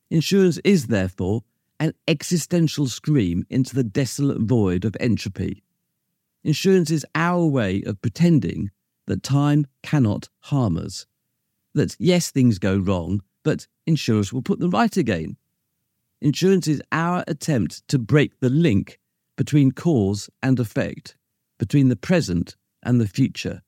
Insurance 0.09 0.59
is, 0.63 0.87
therefore, 0.87 1.43
an 1.79 1.93
existential 2.07 2.87
scream 2.87 3.45
into 3.49 3.75
the 3.75 3.83
desolate 3.83 4.41
void 4.41 4.83
of 4.83 4.97
entropy. 4.99 5.63
Insurance 6.43 6.89
is 6.89 7.05
our 7.13 7.45
way 7.45 7.83
of 7.85 8.01
pretending 8.01 8.71
that 9.05 9.23
time 9.23 9.67
cannot 9.83 10.29
harm 10.39 10.77
us. 10.77 11.05
That, 11.73 11.95
yes, 11.99 12.31
things 12.31 12.57
go 12.57 12.77
wrong, 12.77 13.21
but 13.43 13.67
insurance 13.85 14.31
will 14.33 14.41
put 14.41 14.59
them 14.59 14.71
right 14.71 14.95
again. 14.97 15.37
Insurance 16.21 16.67
is 16.67 16.81
our 16.91 17.23
attempt 17.27 17.87
to 17.87 17.97
break 17.97 18.39
the 18.39 18.49
link 18.49 18.99
between 19.37 19.71
cause 19.71 20.29
and 20.43 20.59
effect, 20.59 21.15
between 21.57 21.87
the 21.87 21.95
present 21.95 22.55
and 22.83 22.99
the 22.99 23.07
future. 23.07 23.61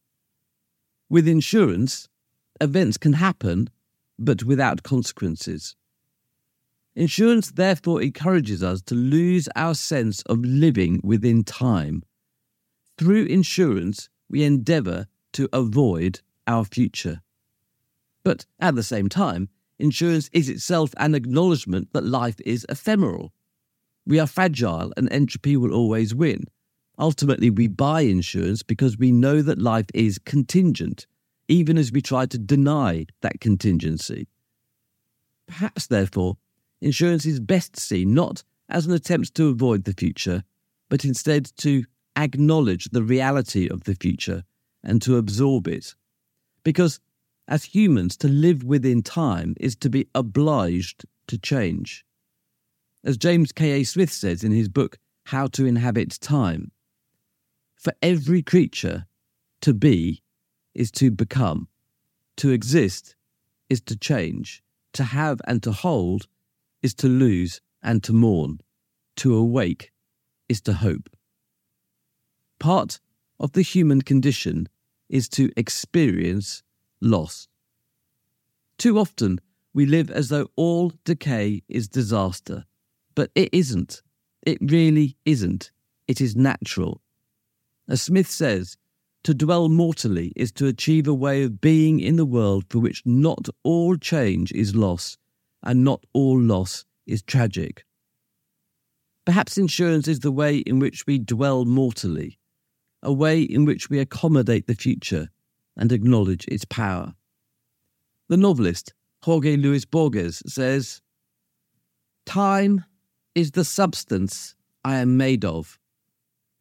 With 1.10 1.28
insurance, 1.28 2.10
events 2.60 2.98
can 2.98 3.14
happen, 3.14 3.70
but 4.20 4.44
without 4.44 4.84
consequences. 4.84 5.76
Insurance 6.96 7.52
therefore 7.52 8.02
encourages 8.02 8.62
us 8.62 8.82
to 8.84 8.96
lose 8.96 9.48
our 9.56 9.74
sense 9.74 10.22
of 10.24 10.40
living 10.40 11.00
within 11.04 11.44
time. 11.44 12.04
Through 12.98 13.26
insurance, 13.26 14.10
we 14.30 14.44
endeavour 14.44 15.08
to 15.34 15.48
avoid 15.54 16.20
our 16.48 16.66
future. 16.66 17.22
But 18.24 18.46
at 18.60 18.76
the 18.76 18.84
same 18.84 19.08
time, 19.08 19.50
Insurance 19.82 20.30
is 20.32 20.48
itself 20.48 20.94
an 20.98 21.16
acknowledgement 21.16 21.92
that 21.92 22.06
life 22.06 22.36
is 22.46 22.68
ephemeral. 22.70 23.34
We 24.06 24.20
are 24.20 24.28
fragile 24.28 24.94
and 24.96 25.12
entropy 25.12 25.58
will 25.58 25.74
always 25.74 26.14
win. 26.14 26.44
Ultimately, 27.00 27.50
we 27.50 27.68
buy 27.68 28.02
insurance 28.02 28.62
because 28.62 29.00
we 29.00 29.12
know 29.12 29.42
that 29.42 29.60
life 29.60 29.88
is 29.96 30.20
contingent, 30.20 31.08
even 31.48 31.80
as 31.80 31.92
we 31.92 32.00
try 32.00 32.28
to 32.28 32.38
deny 32.38 33.08
that 33.22 33.42
contingency. 33.42 34.28
Perhaps, 35.48 35.88
therefore, 35.88 36.38
insurance 36.80 37.26
is 37.26 37.40
best 37.40 37.76
seen 37.80 38.14
not 38.14 38.44
as 38.70 38.86
an 38.86 38.94
attempt 38.94 39.34
to 39.34 39.50
avoid 39.50 39.86
the 39.86 39.94
future, 39.94 40.44
but 40.90 41.04
instead 41.04 41.52
to 41.58 41.86
acknowledge 42.16 42.86
the 42.92 43.02
reality 43.02 43.68
of 43.68 43.86
the 43.86 43.96
future 43.96 44.44
and 44.84 45.02
to 45.02 45.18
absorb 45.18 45.68
it. 45.68 45.96
Because 46.64 47.00
as 47.52 47.66
humans, 47.66 48.16
to 48.16 48.30
live 48.30 48.64
within 48.64 49.04
time 49.04 49.54
is 49.60 49.76
to 49.76 49.90
be 49.90 50.08
obliged 50.16 51.06
to 51.28 51.38
change. 51.38 52.06
As 53.04 53.18
James 53.18 53.52
K.A. 53.52 53.84
Smith 53.84 54.10
says 54.10 54.42
in 54.46 54.54
his 54.54 54.70
book, 54.70 54.98
How 55.26 55.48
to 55.48 55.66
Inhabit 55.66 56.18
Time, 56.22 56.72
for 57.76 57.92
every 58.02 58.42
creature, 58.42 59.06
to 59.60 59.74
be 59.74 60.24
is 60.74 60.92
to 60.92 61.12
become, 61.12 61.68
to 62.38 62.52
exist 62.52 63.16
is 63.70 63.82
to 63.82 63.98
change, 63.98 64.64
to 64.94 65.04
have 65.04 65.42
and 65.46 65.62
to 65.64 65.74
hold 65.74 66.28
is 66.82 66.94
to 66.96 67.08
lose 67.08 67.60
and 67.84 68.02
to 68.04 68.14
mourn, 68.14 68.62
to 69.18 69.36
awake 69.36 69.92
is 70.48 70.62
to 70.62 70.74
hope. 70.74 71.10
Part 72.60 73.02
of 73.42 73.52
the 73.52 73.62
human 73.62 74.04
condition 74.04 74.70
is 75.10 75.28
to 75.30 75.52
experience 75.58 76.64
loss. 77.02 77.48
Too 78.78 78.98
often, 78.98 79.40
we 79.74 79.86
live 79.86 80.10
as 80.10 80.30
though 80.30 80.50
all 80.56 80.92
decay 81.06 81.64
is 81.68 81.88
disaster, 81.88 82.66
but 83.16 83.32
it 83.36 83.50
isn't. 83.52 84.02
It 84.44 84.58
really 84.62 85.18
isn't. 85.26 85.72
It 86.08 86.22
is 86.22 86.36
natural. 86.36 87.02
As 87.88 88.02
Smith 88.02 88.30
says, 88.30 88.78
to 89.24 89.34
dwell 89.34 89.70
mortally 89.70 90.34
is 90.36 90.52
to 90.54 90.66
achieve 90.66 91.08
a 91.08 91.14
way 91.14 91.44
of 91.44 91.62
being 91.62 92.00
in 92.00 92.16
the 92.16 92.26
world 92.26 92.66
for 92.70 92.80
which 92.80 93.04
not 93.06 93.48
all 93.64 93.96
change 93.96 94.52
is 94.52 94.76
loss, 94.76 95.18
and 95.62 95.84
not 95.84 96.04
all 96.14 96.40
loss 96.40 96.86
is 97.06 97.22
tragic. 97.22 97.86
Perhaps 99.26 99.58
insurance 99.58 100.08
is 100.08 100.22
the 100.22 100.32
way 100.32 100.58
in 100.58 100.80
which 100.80 101.06
we 101.06 101.20
dwell 101.20 101.66
mortally, 101.66 102.40
a 103.04 103.14
way 103.14 103.42
in 103.42 103.66
which 103.66 103.90
we 103.90 104.00
accommodate 104.00 104.66
the 104.66 104.74
future 104.74 105.30
and 105.78 105.92
acknowledge 105.92 106.46
its 106.48 106.66
power. 106.66 107.14
The 108.28 108.38
novelist 108.38 108.94
Jorge 109.24 109.56
Luis 109.56 109.86
Borges 109.86 110.42
says, 110.48 111.02
Time 112.26 112.86
is 113.36 113.52
the 113.52 113.66
substance 113.66 114.56
I 114.84 114.96
am 114.98 115.18
made 115.18 115.46
of. 115.46 115.80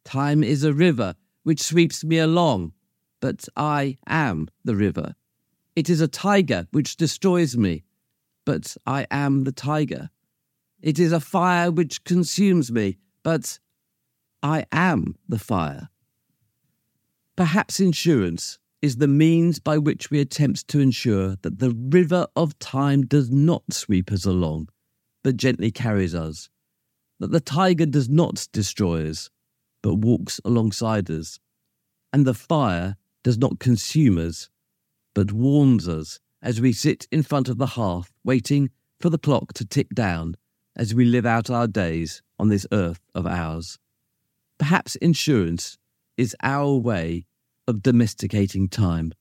Time 0.03 0.43
is 0.43 0.63
a 0.63 0.73
river 0.73 1.15
which 1.43 1.61
sweeps 1.61 2.03
me 2.03 2.17
along, 2.17 2.73
but 3.19 3.47
I 3.55 3.97
am 4.07 4.47
the 4.63 4.75
river. 4.75 5.15
It 5.75 5.89
is 5.89 6.01
a 6.01 6.07
tiger 6.07 6.67
which 6.71 6.97
destroys 6.97 7.57
me, 7.57 7.83
but 8.45 8.75
I 8.85 9.07
am 9.09 9.43
the 9.43 9.51
tiger. 9.51 10.09
It 10.81 10.99
is 10.99 11.11
a 11.11 11.19
fire 11.19 11.71
which 11.71 12.03
consumes 12.03 12.71
me, 12.71 12.97
but 13.23 13.59
I 14.43 14.65
am 14.71 15.15
the 15.29 15.39
fire. 15.39 15.89
Perhaps 17.35 17.79
insurance 17.79 18.59
is 18.81 18.97
the 18.97 19.07
means 19.07 19.59
by 19.59 19.77
which 19.77 20.09
we 20.09 20.19
attempt 20.19 20.67
to 20.67 20.79
ensure 20.79 21.35
that 21.43 21.59
the 21.59 21.71
river 21.71 22.25
of 22.35 22.57
time 22.59 23.05
does 23.05 23.29
not 23.29 23.63
sweep 23.71 24.11
us 24.11 24.25
along, 24.25 24.69
but 25.23 25.37
gently 25.37 25.71
carries 25.71 26.15
us. 26.15 26.49
that 27.19 27.31
the 27.31 27.39
tiger 27.39 27.85
does 27.85 28.09
not 28.09 28.47
destroy 28.51 29.07
us, 29.07 29.29
but 29.83 29.93
walks 29.93 30.41
alongside 30.43 31.07
us, 31.11 31.39
and 32.11 32.25
the 32.25 32.33
fire 32.33 32.97
does 33.23 33.37
not 33.37 33.59
consume 33.59 34.17
us, 34.17 34.49
but 35.13 35.31
warms 35.31 35.87
us 35.87 36.19
as 36.41 36.59
we 36.59 36.73
sit 36.73 37.07
in 37.11 37.21
front 37.21 37.47
of 37.47 37.59
the 37.59 37.67
hearth 37.77 38.11
waiting 38.23 38.71
for 38.99 39.11
the 39.11 39.19
clock 39.19 39.53
to 39.53 39.63
tick 39.63 39.89
down 39.93 40.35
as 40.75 40.95
we 40.95 41.05
live 41.05 41.25
out 41.25 41.51
our 41.51 41.67
days 41.67 42.23
on 42.39 42.49
this 42.49 42.65
earth 42.71 43.01
of 43.13 43.27
ours. 43.27 43.77
Perhaps 44.57 44.95
insurance 44.95 45.77
is 46.17 46.35
our 46.41 46.73
way 46.73 47.27
of 47.71 47.81
domesticating 47.81 48.67
time. 48.67 49.13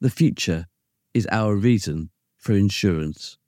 The 0.00 0.10
future 0.10 0.66
is 1.14 1.28
our 1.30 1.54
reason 1.54 2.10
for 2.36 2.54
insurance. 2.54 3.38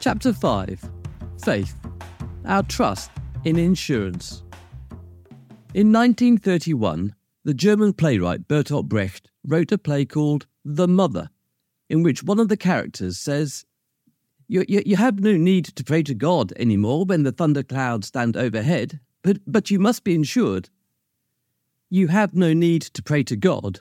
Chapter 0.00 0.32
5 0.32 0.90
Faith 1.44 1.78
Our 2.44 2.64
Trust 2.64 3.12
in 3.44 3.56
Insurance. 3.56 4.42
In 5.74 5.92
1931, 5.92 7.14
the 7.44 7.54
German 7.54 7.92
playwright 7.92 8.48
Bertolt 8.48 8.88
Brecht 8.88 9.30
wrote 9.46 9.70
a 9.70 9.78
play 9.78 10.04
called 10.04 10.46
The 10.64 10.88
Mother, 10.88 11.30
in 11.88 12.02
which 12.02 12.24
one 12.24 12.40
of 12.40 12.48
the 12.48 12.56
characters 12.56 13.16
says, 13.16 13.64
you, 14.48 14.64
you, 14.68 14.82
you, 14.86 14.96
have 14.96 15.20
no 15.20 15.36
need 15.36 15.64
to 15.66 15.84
pray 15.84 16.02
to 16.04 16.14
God 16.14 16.52
anymore 16.56 17.04
when 17.04 17.24
the 17.24 17.32
thunderclouds 17.32 18.08
stand 18.08 18.36
overhead, 18.36 19.00
but, 19.22 19.38
but 19.46 19.70
you 19.70 19.78
must 19.78 20.04
be 20.04 20.14
insured. 20.14 20.68
You 21.90 22.08
have 22.08 22.34
no 22.34 22.52
need 22.52 22.82
to 22.82 23.02
pray 23.02 23.22
to 23.24 23.36
God, 23.36 23.80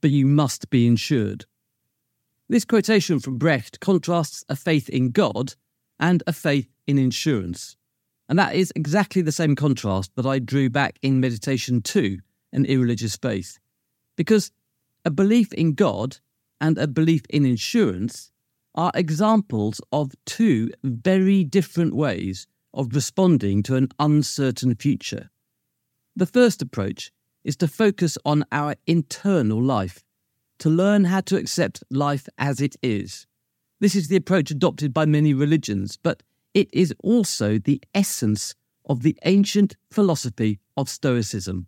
but 0.00 0.10
you 0.10 0.26
must 0.26 0.70
be 0.70 0.86
insured. 0.86 1.46
This 2.48 2.64
quotation 2.64 3.20
from 3.20 3.38
Brecht 3.38 3.80
contrasts 3.80 4.44
a 4.48 4.56
faith 4.56 4.88
in 4.88 5.10
God 5.10 5.54
and 5.98 6.22
a 6.26 6.32
faith 6.32 6.68
in 6.86 6.98
insurance. 6.98 7.76
And 8.28 8.38
that 8.38 8.54
is 8.54 8.72
exactly 8.74 9.22
the 9.22 9.32
same 9.32 9.54
contrast 9.54 10.10
that 10.16 10.26
I 10.26 10.38
drew 10.38 10.68
back 10.68 10.98
in 11.02 11.20
Meditation 11.20 11.82
2, 11.82 12.18
an 12.52 12.64
irreligious 12.66 13.16
faith. 13.16 13.58
Because 14.16 14.50
a 15.04 15.10
belief 15.10 15.52
in 15.52 15.74
God 15.74 16.18
and 16.60 16.78
a 16.78 16.86
belief 16.86 17.22
in 17.30 17.44
insurance 17.44 18.31
are 18.74 18.92
examples 18.94 19.80
of 19.92 20.12
two 20.24 20.70
very 20.82 21.44
different 21.44 21.94
ways 21.94 22.46
of 22.74 22.94
responding 22.94 23.62
to 23.62 23.76
an 23.76 23.88
uncertain 23.98 24.74
future. 24.74 25.30
The 26.16 26.26
first 26.26 26.62
approach 26.62 27.12
is 27.44 27.56
to 27.56 27.68
focus 27.68 28.16
on 28.24 28.44
our 28.52 28.74
internal 28.86 29.62
life, 29.62 30.04
to 30.58 30.70
learn 30.70 31.04
how 31.04 31.20
to 31.22 31.36
accept 31.36 31.82
life 31.90 32.28
as 32.38 32.60
it 32.60 32.76
is. 32.82 33.26
This 33.80 33.94
is 33.94 34.08
the 34.08 34.16
approach 34.16 34.50
adopted 34.50 34.94
by 34.94 35.06
many 35.06 35.34
religions, 35.34 35.98
but 36.02 36.22
it 36.54 36.68
is 36.72 36.94
also 37.02 37.58
the 37.58 37.82
essence 37.94 38.54
of 38.88 39.02
the 39.02 39.18
ancient 39.24 39.76
philosophy 39.90 40.60
of 40.76 40.88
Stoicism. 40.88 41.66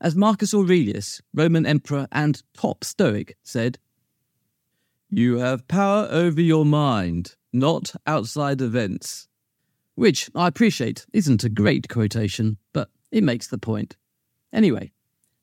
As 0.00 0.16
Marcus 0.16 0.52
Aurelius, 0.52 1.22
Roman 1.32 1.64
emperor 1.64 2.06
and 2.12 2.42
top 2.52 2.84
Stoic, 2.84 3.36
said, 3.42 3.78
You 5.10 5.38
have 5.38 5.68
power 5.68 6.08
over 6.10 6.40
your 6.40 6.64
mind, 6.64 7.36
not 7.52 7.94
outside 8.06 8.60
events. 8.60 9.28
Which 9.94 10.28
I 10.34 10.48
appreciate 10.48 11.06
isn't 11.12 11.44
a 11.44 11.48
great 11.48 11.88
quotation, 11.88 12.58
but 12.72 12.90
it 13.10 13.22
makes 13.22 13.46
the 13.46 13.58
point. 13.58 13.96
Anyway, 14.52 14.90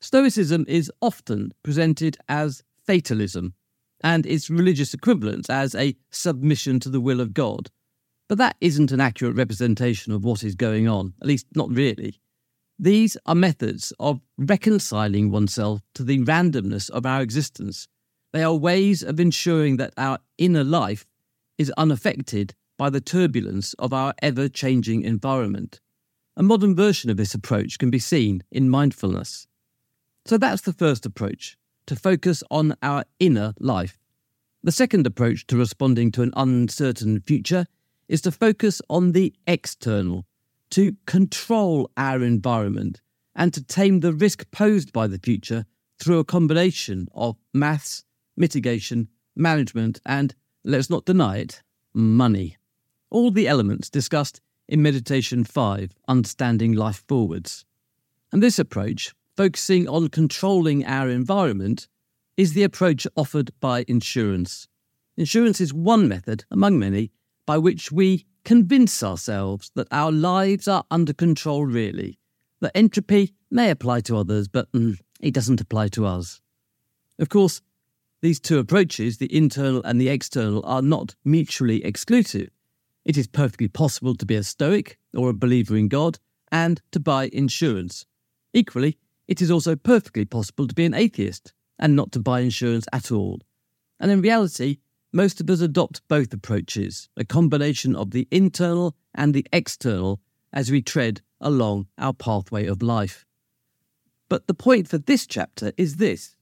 Stoicism 0.04 0.66
is 0.68 0.92
often 1.00 1.52
presented 1.62 2.18
as 2.28 2.62
fatalism, 2.86 3.54
and 4.02 4.26
its 4.26 4.50
religious 4.50 4.92
equivalent 4.92 5.48
as 5.48 5.74
a 5.74 5.96
submission 6.10 6.78
to 6.80 6.90
the 6.90 7.00
will 7.00 7.22
of 7.22 7.32
God. 7.32 7.70
But 8.28 8.36
that 8.36 8.56
isn't 8.60 8.92
an 8.92 9.00
accurate 9.00 9.34
representation 9.34 10.12
of 10.12 10.22
what 10.22 10.44
is 10.44 10.54
going 10.54 10.86
on, 10.86 11.14
at 11.22 11.26
least 11.26 11.46
not 11.54 11.70
really. 11.70 12.20
These 12.78 13.16
are 13.24 13.34
methods 13.34 13.94
of 13.98 14.20
reconciling 14.36 15.30
oneself 15.30 15.80
to 15.94 16.04
the 16.04 16.18
randomness 16.18 16.90
of 16.90 17.06
our 17.06 17.22
existence. 17.22 17.88
They 18.34 18.42
are 18.42 18.56
ways 18.56 19.04
of 19.04 19.20
ensuring 19.20 19.76
that 19.76 19.94
our 19.96 20.18
inner 20.38 20.64
life 20.64 21.06
is 21.56 21.72
unaffected 21.76 22.52
by 22.76 22.90
the 22.90 23.00
turbulence 23.00 23.74
of 23.74 23.92
our 23.92 24.12
ever 24.20 24.48
changing 24.48 25.02
environment. 25.02 25.80
A 26.36 26.42
modern 26.42 26.74
version 26.74 27.10
of 27.10 27.16
this 27.16 27.32
approach 27.32 27.78
can 27.78 27.90
be 27.90 28.00
seen 28.00 28.42
in 28.50 28.68
mindfulness. 28.68 29.46
So 30.26 30.36
that's 30.36 30.62
the 30.62 30.72
first 30.72 31.06
approach 31.06 31.56
to 31.86 31.94
focus 31.94 32.42
on 32.50 32.74
our 32.82 33.04
inner 33.20 33.54
life. 33.60 34.00
The 34.64 34.72
second 34.72 35.06
approach 35.06 35.46
to 35.46 35.56
responding 35.56 36.10
to 36.10 36.22
an 36.22 36.32
uncertain 36.36 37.20
future 37.20 37.66
is 38.08 38.20
to 38.22 38.32
focus 38.32 38.82
on 38.90 39.12
the 39.12 39.32
external 39.46 40.26
to 40.70 40.96
control 41.06 41.88
our 41.96 42.20
environment 42.20 43.00
and 43.36 43.54
to 43.54 43.62
tame 43.62 44.00
the 44.00 44.12
risk 44.12 44.50
posed 44.50 44.92
by 44.92 45.06
the 45.06 45.20
future 45.20 45.66
through 46.00 46.18
a 46.18 46.24
combination 46.24 47.06
of 47.14 47.36
maths, 47.52 48.04
mitigation, 48.36 49.08
management, 49.36 50.00
and, 50.06 50.34
let's 50.64 50.90
not 50.90 51.04
deny 51.04 51.38
it, 51.38 51.62
money. 51.92 52.56
All 53.10 53.30
the 53.30 53.48
elements 53.48 53.90
discussed 53.90 54.40
in 54.68 54.82
Meditation 54.82 55.44
5, 55.44 55.92
Understanding 56.08 56.72
Life 56.72 57.04
Forwards. 57.06 57.64
And 58.32 58.42
this 58.42 58.58
approach, 58.58 59.14
focusing 59.36 59.88
on 59.88 60.08
controlling 60.08 60.84
our 60.84 61.08
environment, 61.08 61.86
is 62.36 62.52
the 62.52 62.64
approach 62.64 63.06
offered 63.16 63.50
by 63.60 63.84
insurance. 63.86 64.66
Insurance 65.16 65.60
is 65.60 65.72
one 65.72 66.08
method, 66.08 66.44
among 66.50 66.78
many, 66.78 67.12
by 67.46 67.58
which 67.58 67.92
we 67.92 68.26
convince 68.44 69.02
ourselves 69.02 69.70
that 69.74 69.88
our 69.90 70.10
lives 70.10 70.66
are 70.66 70.84
under 70.90 71.12
control, 71.12 71.64
really. 71.64 72.18
That 72.60 72.76
entropy 72.76 73.34
may 73.50 73.70
apply 73.70 74.00
to 74.02 74.16
others, 74.16 74.48
but 74.48 74.70
mm, 74.72 74.98
it 75.20 75.34
doesn't 75.34 75.60
apply 75.60 75.88
to 75.88 76.06
us. 76.06 76.40
Of 77.18 77.28
course, 77.28 77.60
these 78.24 78.40
two 78.40 78.58
approaches, 78.58 79.18
the 79.18 79.36
internal 79.36 79.82
and 79.84 80.00
the 80.00 80.08
external, 80.08 80.64
are 80.64 80.80
not 80.80 81.14
mutually 81.26 81.84
exclusive. 81.84 82.48
It 83.04 83.18
is 83.18 83.26
perfectly 83.26 83.68
possible 83.68 84.14
to 84.14 84.24
be 84.24 84.34
a 84.34 84.42
Stoic 84.42 84.98
or 85.14 85.28
a 85.28 85.34
believer 85.34 85.76
in 85.76 85.88
God 85.88 86.18
and 86.50 86.80
to 86.92 87.00
buy 87.00 87.28
insurance. 87.34 88.06
Equally, 88.54 88.96
it 89.28 89.42
is 89.42 89.50
also 89.50 89.76
perfectly 89.76 90.24
possible 90.24 90.66
to 90.66 90.74
be 90.74 90.86
an 90.86 90.94
atheist 90.94 91.52
and 91.78 91.94
not 91.94 92.12
to 92.12 92.18
buy 92.18 92.40
insurance 92.40 92.86
at 92.94 93.12
all. 93.12 93.42
And 94.00 94.10
in 94.10 94.22
reality, 94.22 94.78
most 95.12 95.38
of 95.42 95.50
us 95.50 95.60
adopt 95.60 96.00
both 96.08 96.32
approaches, 96.32 97.10
a 97.18 97.26
combination 97.26 97.94
of 97.94 98.12
the 98.12 98.26
internal 98.30 98.96
and 99.14 99.34
the 99.34 99.46
external, 99.52 100.18
as 100.50 100.70
we 100.70 100.80
tread 100.80 101.20
along 101.42 101.88
our 101.98 102.14
pathway 102.14 102.64
of 102.64 102.80
life. 102.80 103.26
But 104.30 104.46
the 104.46 104.54
point 104.54 104.88
for 104.88 104.96
this 104.96 105.26
chapter 105.26 105.72
is 105.76 105.96
this 105.96 106.36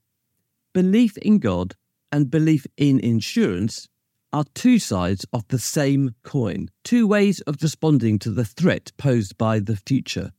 belief 0.73 1.17
in 1.19 1.39
God 1.39 1.75
and 2.11 2.31
belief 2.31 2.67
in 2.77 3.01
insurance 3.01 3.89
are 4.33 4.45
two 4.55 4.79
sides 4.79 5.27
of 5.33 5.47
the 5.49 5.59
same 5.59 6.15
coin, 6.23 6.69
two 6.85 7.07
ways 7.07 7.41
of 7.43 7.63
responding 7.63 8.19
to 8.19 8.31
the 8.31 8.45
threat 8.45 8.91
posed 8.97 9.37
by 9.37 9.59
the 9.59 9.77
future, 9.77 10.33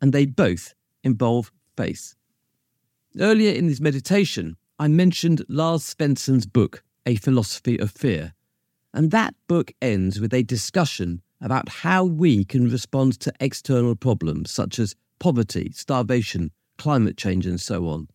and 0.00 0.12
they 0.12 0.26
both 0.26 0.74
involve 1.02 1.50
faith. 1.76 2.14
Earlier 3.18 3.52
in 3.52 3.66
this 3.66 3.80
meditation, 3.80 4.56
I 4.78 4.88
mentioned 4.88 5.44
Lars 5.48 5.94
Svendsen's 5.94 6.46
book, 6.46 6.82
a 7.04 7.16
Philosophy 7.16 7.78
of 7.78 7.90
Fear. 7.90 8.34
And 8.94 9.10
that 9.10 9.34
book 9.48 9.72
ends 9.80 10.20
with 10.20 10.32
a 10.32 10.42
discussion 10.42 11.22
about 11.40 11.68
how 11.68 12.04
we 12.04 12.44
can 12.44 12.70
respond 12.70 13.18
to 13.20 13.32
external 13.40 13.96
problems 13.96 14.50
such 14.50 14.78
as 14.78 14.94
poverty, 15.18 15.72
starvation, 15.74 16.52
climate 16.78 17.16
change, 17.16 17.46
and 17.46 17.60
so 17.60 17.88
on. 17.88 18.08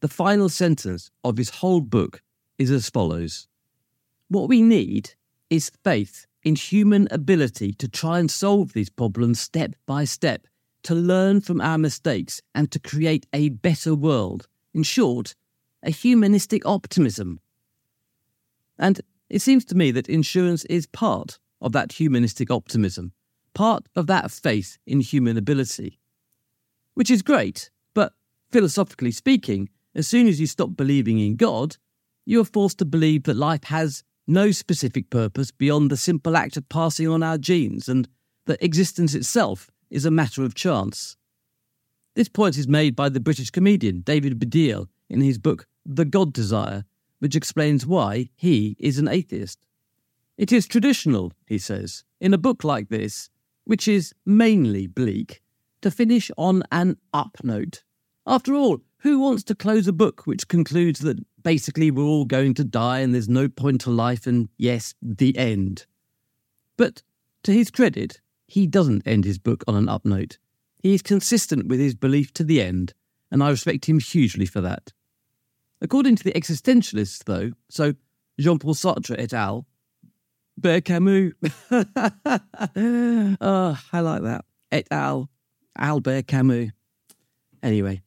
The 0.00 0.08
final 0.08 0.48
sentence 0.48 1.10
of 1.24 1.36
his 1.36 1.50
whole 1.50 1.80
book 1.80 2.22
is 2.58 2.70
as 2.70 2.90
follows 2.90 3.48
What 4.28 4.48
we 4.48 4.62
need 4.62 5.14
is 5.50 5.72
faith 5.84 6.26
in 6.42 6.54
human 6.54 7.08
ability 7.10 7.72
to 7.74 7.88
try 7.88 8.18
and 8.18 8.30
solve 8.30 8.72
these 8.72 8.90
problems 8.90 9.40
step 9.40 9.74
by 9.86 10.04
step, 10.04 10.46
to 10.84 10.94
learn 10.94 11.40
from 11.40 11.60
our 11.60 11.78
mistakes, 11.78 12.40
and 12.54 12.70
to 12.70 12.78
create 12.78 13.26
a 13.32 13.48
better 13.48 13.94
world. 13.94 14.48
In 14.74 14.82
short, 14.82 15.34
a 15.82 15.90
humanistic 15.90 16.64
optimism 16.66 17.40
and 18.78 19.00
it 19.28 19.40
seems 19.40 19.64
to 19.66 19.74
me 19.74 19.90
that 19.90 20.08
insurance 20.08 20.64
is 20.66 20.86
part 20.86 21.38
of 21.60 21.72
that 21.72 21.92
humanistic 21.92 22.50
optimism, 22.50 23.12
part 23.54 23.88
of 23.96 24.06
that 24.06 24.30
faith 24.30 24.78
in 24.86 25.00
human 25.00 25.36
ability. 25.36 25.98
Which 26.94 27.10
is 27.10 27.22
great, 27.22 27.70
but 27.94 28.12
philosophically 28.50 29.10
speaking, 29.10 29.68
as 29.96 30.06
soon 30.06 30.28
as 30.28 30.38
you 30.38 30.46
stop 30.46 30.76
believing 30.76 31.18
in 31.18 31.36
God, 31.36 31.78
you 32.26 32.42
are 32.42 32.44
forced 32.44 32.78
to 32.78 32.84
believe 32.84 33.22
that 33.22 33.36
life 33.36 33.64
has 33.64 34.04
no 34.26 34.50
specific 34.50 35.08
purpose 35.08 35.50
beyond 35.50 35.90
the 35.90 35.96
simple 35.96 36.36
act 36.36 36.58
of 36.58 36.68
passing 36.68 37.08
on 37.08 37.22
our 37.22 37.38
genes 37.38 37.88
and 37.88 38.06
that 38.44 38.62
existence 38.62 39.14
itself 39.14 39.70
is 39.88 40.04
a 40.04 40.10
matter 40.10 40.44
of 40.44 40.54
chance. 40.54 41.16
This 42.14 42.28
point 42.28 42.58
is 42.58 42.68
made 42.68 42.94
by 42.94 43.08
the 43.08 43.20
British 43.20 43.50
comedian 43.50 44.00
David 44.00 44.38
Baddiel 44.38 44.88
in 45.08 45.22
his 45.22 45.38
book 45.38 45.66
The 45.86 46.04
God 46.04 46.34
Desire, 46.34 46.84
which 47.20 47.34
explains 47.34 47.86
why 47.86 48.28
he 48.36 48.76
is 48.78 48.98
an 48.98 49.08
atheist. 49.08 49.66
It 50.36 50.52
is 50.52 50.66
traditional, 50.66 51.32
he 51.46 51.56
says, 51.56 52.04
in 52.20 52.34
a 52.34 52.38
book 52.38 52.64
like 52.64 52.90
this, 52.90 53.30
which 53.64 53.88
is 53.88 54.12
mainly 54.26 54.86
bleak, 54.86 55.40
to 55.80 55.90
finish 55.90 56.30
on 56.36 56.64
an 56.70 56.98
up 57.14 57.38
note. 57.42 57.82
After 58.26 58.54
all, 58.54 58.80
who 58.98 59.20
wants 59.20 59.42
to 59.44 59.54
close 59.54 59.86
a 59.86 59.92
book 59.92 60.26
which 60.26 60.48
concludes 60.48 61.00
that 61.00 61.18
basically 61.42 61.90
we're 61.90 62.02
all 62.02 62.24
going 62.24 62.54
to 62.54 62.64
die 62.64 63.00
and 63.00 63.14
there's 63.14 63.28
no 63.28 63.48
point 63.48 63.82
to 63.82 63.90
life 63.90 64.26
and 64.26 64.48
yes, 64.56 64.94
the 65.02 65.36
end? 65.36 65.86
But 66.76 67.02
to 67.44 67.52
his 67.52 67.70
credit, 67.70 68.20
he 68.46 68.66
doesn't 68.66 69.06
end 69.06 69.24
his 69.24 69.38
book 69.38 69.64
on 69.66 69.74
an 69.74 69.88
up 69.88 70.04
note. 70.04 70.38
He 70.82 70.94
is 70.94 71.02
consistent 71.02 71.68
with 71.68 71.80
his 71.80 71.94
belief 71.94 72.32
to 72.34 72.44
the 72.44 72.60
end, 72.60 72.94
and 73.30 73.42
I 73.42 73.50
respect 73.50 73.86
him 73.86 73.98
hugely 73.98 74.46
for 74.46 74.60
that. 74.60 74.92
According 75.80 76.16
to 76.16 76.24
the 76.24 76.32
existentialists, 76.32 77.24
though, 77.24 77.52
so 77.68 77.94
Jean 78.38 78.58
Paul 78.58 78.74
Sartre 78.74 79.16
et 79.18 79.32
al., 79.32 79.66
Bear 80.58 80.80
Camus, 80.80 81.32
oh, 81.70 81.84
I 83.92 84.00
like 84.00 84.22
that, 84.22 84.44
et 84.72 84.86
al., 84.90 85.28
Albert 85.76 86.26
Camus. 86.28 86.70
Anyway, 87.62 88.02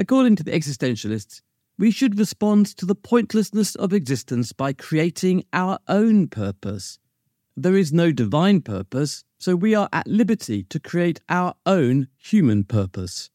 according 0.00 0.34
to 0.34 0.42
the 0.42 0.50
existentialists, 0.50 1.42
we 1.78 1.90
should 1.90 2.18
respond 2.18 2.64
to 2.64 2.86
the 2.86 2.94
pointlessness 2.94 3.74
of 3.74 3.92
existence 3.92 4.52
by 4.52 4.72
creating 4.72 5.44
our 5.52 5.78
own 5.88 6.26
purpose. 6.26 6.98
There 7.54 7.76
is 7.76 7.92
no 7.92 8.10
divine 8.10 8.62
purpose, 8.62 9.24
so 9.38 9.54
we 9.54 9.74
are 9.74 9.90
at 9.92 10.06
liberty 10.06 10.64
to 10.64 10.80
create 10.80 11.20
our 11.28 11.54
own 11.66 12.08
human 12.16 12.64
purpose. 12.64 13.28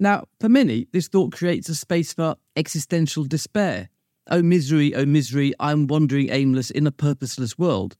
Now, 0.00 0.24
for 0.40 0.48
many, 0.48 0.88
this 0.92 1.06
thought 1.06 1.32
creates 1.32 1.68
a 1.68 1.74
space 1.76 2.12
for 2.12 2.34
existential 2.56 3.24
despair. 3.24 3.88
Oh, 4.28 4.42
misery, 4.42 4.92
oh, 4.92 5.06
misery, 5.06 5.54
I'm 5.60 5.86
wandering 5.86 6.30
aimless 6.30 6.70
in 6.70 6.86
a 6.86 6.92
purposeless 6.92 7.56
world. 7.56 7.96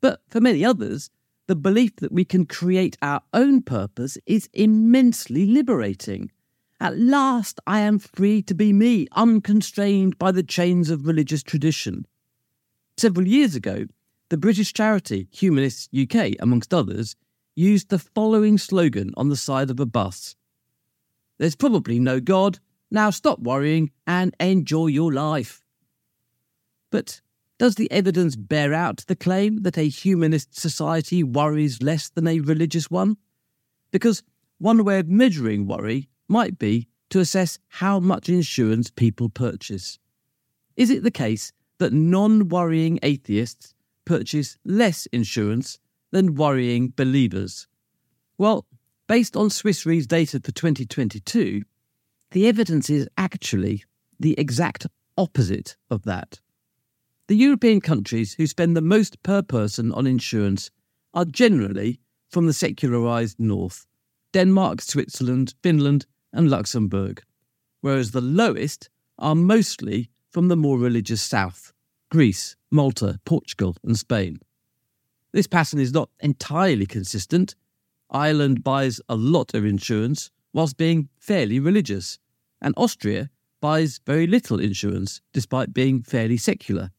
But 0.00 0.22
for 0.30 0.40
many 0.40 0.64
others, 0.64 1.10
the 1.48 1.56
belief 1.56 1.96
that 1.96 2.12
we 2.12 2.24
can 2.24 2.46
create 2.46 2.96
our 3.02 3.20
own 3.34 3.60
purpose 3.60 4.16
is 4.24 4.48
immensely 4.54 5.44
liberating. 5.44 6.30
At 6.80 6.98
last, 6.98 7.60
I 7.66 7.80
am 7.80 7.98
free 7.98 8.42
to 8.42 8.54
be 8.54 8.72
me, 8.72 9.06
unconstrained 9.12 10.18
by 10.18 10.32
the 10.32 10.42
chains 10.42 10.88
of 10.90 11.06
religious 11.06 11.42
tradition. 11.42 12.06
Several 12.96 13.26
years 13.26 13.54
ago, 13.54 13.86
the 14.30 14.38
British 14.38 14.72
charity 14.72 15.28
Humanists 15.32 15.88
UK, 15.96 16.32
amongst 16.40 16.72
others, 16.72 17.16
used 17.54 17.90
the 17.90 17.98
following 17.98 18.56
slogan 18.56 19.12
on 19.16 19.28
the 19.28 19.36
side 19.36 19.70
of 19.70 19.78
a 19.78 19.86
bus 19.86 20.36
there's 21.40 21.56
probably 21.56 21.98
no 21.98 22.20
God. 22.20 22.58
Now 22.90 23.08
stop 23.08 23.38
worrying 23.38 23.92
and 24.06 24.36
enjoy 24.38 24.88
your 24.88 25.10
life. 25.10 25.62
But 26.90 27.22
does 27.58 27.76
the 27.76 27.90
evidence 27.90 28.36
bear 28.36 28.74
out 28.74 29.04
the 29.06 29.16
claim 29.16 29.62
that 29.62 29.78
a 29.78 29.88
humanist 29.88 30.54
society 30.60 31.24
worries 31.24 31.82
less 31.82 32.10
than 32.10 32.26
a 32.26 32.40
religious 32.40 32.90
one? 32.90 33.16
Because 33.90 34.22
one 34.58 34.84
way 34.84 34.98
of 34.98 35.08
measuring 35.08 35.66
worry 35.66 36.09
might 36.30 36.58
be 36.58 36.88
to 37.10 37.20
assess 37.20 37.58
how 37.68 38.00
much 38.00 38.28
insurance 38.28 38.90
people 38.90 39.28
purchase. 39.28 39.98
Is 40.76 40.88
it 40.88 41.02
the 41.02 41.10
case 41.10 41.52
that 41.78 41.92
non 41.92 42.48
worrying 42.48 42.98
atheists 43.02 43.74
purchase 44.04 44.56
less 44.64 45.06
insurance 45.06 45.78
than 46.12 46.36
worrying 46.36 46.94
believers? 46.96 47.66
Well, 48.38 48.66
Based 49.10 49.36
on 49.36 49.50
Swiss 49.50 49.84
Re's 49.84 50.06
data 50.06 50.38
for 50.38 50.52
2022, 50.52 51.62
the 52.30 52.46
evidence 52.46 52.88
is 52.88 53.08
actually 53.18 53.82
the 54.20 54.38
exact 54.38 54.86
opposite 55.18 55.74
of 55.90 56.04
that. 56.04 56.38
The 57.26 57.34
European 57.34 57.80
countries 57.80 58.34
who 58.34 58.46
spend 58.46 58.76
the 58.76 58.80
most 58.80 59.20
per 59.24 59.42
person 59.42 59.90
on 59.90 60.06
insurance 60.06 60.70
are 61.12 61.24
generally 61.24 61.98
from 62.28 62.46
the 62.46 62.52
secularized 62.52 63.40
north 63.40 63.84
Denmark, 64.32 64.80
Switzerland, 64.80 65.54
Finland, 65.60 66.06
and 66.32 66.50
Luxembourg, 66.50 67.22
whereas 67.80 68.10
the 68.10 68.20
lowest 68.20 68.88
are 69.18 69.34
mostly 69.34 70.10
from 70.30 70.48
the 70.48 70.56
more 70.56 70.78
religious 70.78 71.22
south 71.22 71.72
Greece, 72.10 72.56
Malta, 72.70 73.20
Portugal, 73.24 73.76
and 73.84 73.96
Spain. 73.98 74.38
This 75.32 75.46
pattern 75.46 75.78
is 75.78 75.92
not 75.92 76.10
entirely 76.20 76.86
consistent 76.86 77.54
Ireland 78.10 78.64
buys 78.64 79.00
a 79.08 79.14
lot 79.14 79.54
of 79.54 79.64
insurance 79.64 80.30
whilst 80.52 80.76
being 80.76 81.08
fairly 81.18 81.60
religious, 81.60 82.18
and 82.60 82.74
Austria 82.76 83.30
buys 83.60 84.00
very 84.04 84.26
little 84.26 84.58
insurance 84.58 85.20
despite 85.32 85.72
being 85.72 86.02
fairly 86.02 86.36
secular. 86.36 86.90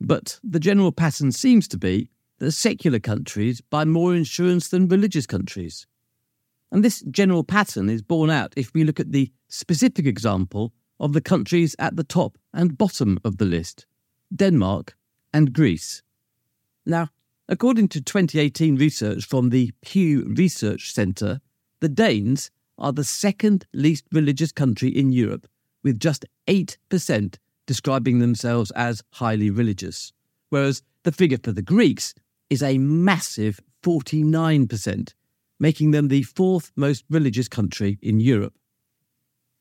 But 0.00 0.40
the 0.42 0.60
general 0.60 0.92
pattern 0.92 1.32
seems 1.32 1.68
to 1.68 1.78
be 1.78 2.08
that 2.38 2.52
secular 2.52 2.98
countries 2.98 3.60
buy 3.60 3.84
more 3.84 4.14
insurance 4.14 4.68
than 4.68 4.88
religious 4.88 5.26
countries. 5.26 5.86
And 6.74 6.84
this 6.84 7.02
general 7.10 7.44
pattern 7.44 7.88
is 7.88 8.02
borne 8.02 8.30
out 8.30 8.52
if 8.56 8.74
we 8.74 8.84
look 8.84 9.00
at 9.00 9.12
the 9.12 9.30
specific 9.48 10.04
example 10.04 10.74
of 11.00 11.14
the 11.14 11.22
countries 11.22 11.74
at 11.78 11.96
the 11.96 12.04
top 12.04 12.36
and 12.52 12.76
bottom 12.76 13.18
of 13.24 13.38
the 13.38 13.46
list 13.46 13.86
Denmark 14.34 14.96
and 15.32 15.54
Greece. 15.54 16.02
Now, 16.84 17.08
According 17.46 17.88
to 17.88 18.00
2018 18.00 18.76
research 18.76 19.26
from 19.26 19.50
the 19.50 19.70
Pew 19.82 20.24
Research 20.34 20.92
Centre, 20.92 21.40
the 21.80 21.90
Danes 21.90 22.50
are 22.78 22.92
the 22.92 23.04
second 23.04 23.66
least 23.74 24.06
religious 24.12 24.50
country 24.50 24.88
in 24.88 25.12
Europe, 25.12 25.46
with 25.82 26.00
just 26.00 26.24
8% 26.46 27.36
describing 27.66 28.18
themselves 28.18 28.70
as 28.70 29.02
highly 29.10 29.50
religious, 29.50 30.12
whereas 30.48 30.82
the 31.02 31.12
figure 31.12 31.36
for 31.42 31.52
the 31.52 31.60
Greeks 31.60 32.14
is 32.48 32.62
a 32.62 32.78
massive 32.78 33.60
49%, 33.82 35.12
making 35.64 35.90
them 35.92 36.08
the 36.08 36.22
fourth 36.22 36.72
most 36.76 37.04
religious 37.08 37.48
country 37.48 37.98
in 38.02 38.20
Europe. 38.20 38.52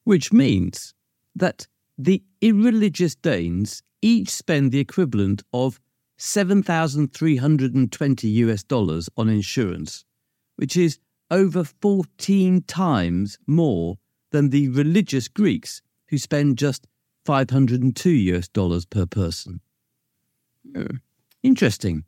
Which 0.03 0.33
means 0.33 0.93
that 1.33 1.65
the 1.97 2.21
irreligious 2.41 3.15
Danes 3.15 3.81
each 4.01 4.29
spend 4.29 4.73
the 4.73 4.79
equivalent 4.79 5.43
of 5.53 5.79
7,320 6.17 8.27
US 8.27 8.63
dollars 8.63 9.09
on 9.15 9.29
insurance, 9.29 10.03
which 10.57 10.75
is 10.75 10.99
over 11.31 11.63
14 11.63 12.63
times 12.63 13.37
more 13.47 13.97
than 14.31 14.49
the 14.49 14.67
religious 14.67 15.29
Greeks 15.29 15.81
who 16.07 16.17
spend 16.17 16.57
just 16.57 16.85
502 17.23 18.09
US 18.09 18.49
dollars 18.49 18.85
per 18.85 19.05
person. 19.05 19.61
Hmm, 20.69 20.97
interesting. 21.43 22.03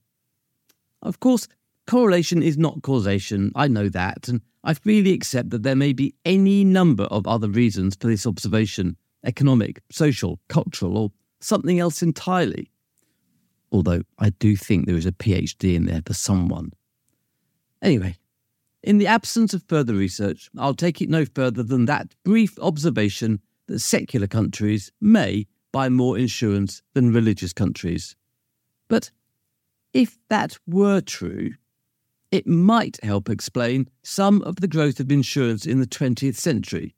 Of 1.02 1.22
course, 1.22 1.48
correlation 1.88 2.42
is 2.44 2.58
not 2.58 2.82
causation, 2.82 3.52
I 3.56 3.68
know 3.68 3.90
that, 3.90 4.28
and 4.28 4.42
I 4.64 4.74
freely 4.74 5.14
accept 5.14 5.52
that 5.52 5.64
there 5.64 5.76
may 5.76 5.94
be 5.94 6.16
any 6.26 6.64
number 6.64 7.06
of 7.06 7.28
other 7.28 7.50
reasons 7.50 7.96
for 7.96 8.08
this 8.08 8.26
observation 8.26 8.98
economic, 9.24 9.82
social, 9.92 10.40
cultural, 10.50 10.98
or 10.98 11.12
something 11.40 11.80
else 11.80 12.04
entirely 12.04 12.70
although 13.76 14.02
I 14.18 14.30
do 14.30 14.56
think 14.56 14.86
there 14.86 14.96
is 14.96 15.06
a 15.06 15.12
PhD 15.12 15.76
in 15.76 15.86
there 15.86 16.02
for 16.06 16.14
someone. 16.14 16.72
Anyway, 17.82 18.16
in 18.84 18.98
the 19.00 19.08
absence 19.08 19.54
of 19.54 19.64
further 19.68 19.94
research, 19.94 20.50
I'll 20.58 20.74
take 20.74 21.02
it 21.02 21.10
no 21.10 21.26
further 21.26 21.62
than 21.62 21.86
that 21.86 22.16
brief 22.24 22.58
observation 22.60 23.42
that 23.68 23.80
secular 23.80 24.28
countries 24.28 24.92
may 25.02 25.48
buy 25.72 25.90
more 25.90 26.18
insurance 26.18 26.82
than 26.94 27.14
religious 27.14 27.52
countries. 27.52 28.16
But 28.88 29.12
if 29.94 30.18
that 30.30 30.58
were 30.66 31.02
true, 31.02 31.52
it 32.36 32.46
might 32.46 33.00
help 33.02 33.30
explain 33.30 33.88
some 34.04 34.42
of 34.42 34.58
the 34.58 34.68
growth 34.68 35.00
of 35.00 35.10
insurance 35.10 35.66
in 35.66 35.80
the 35.80 35.88
20th 35.88 36.36
century. 36.36 36.94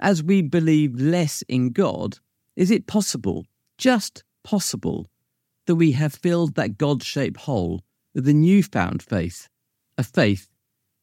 As 0.00 0.20
we 0.20 0.42
believe 0.42 1.00
less 1.00 1.42
in 1.42 1.70
God, 1.70 2.18
is 2.56 2.72
it 2.72 2.88
possible, 2.88 3.46
just 3.78 4.24
possible, 4.42 5.06
that 5.66 5.76
we 5.76 5.92
have 5.92 6.12
filled 6.12 6.56
that 6.56 6.76
God 6.76 7.04
shaped 7.04 7.42
hole 7.42 7.84
with 8.16 8.26
a 8.26 8.32
newfound 8.32 9.00
faith, 9.00 9.48
a 9.96 10.02
faith 10.02 10.48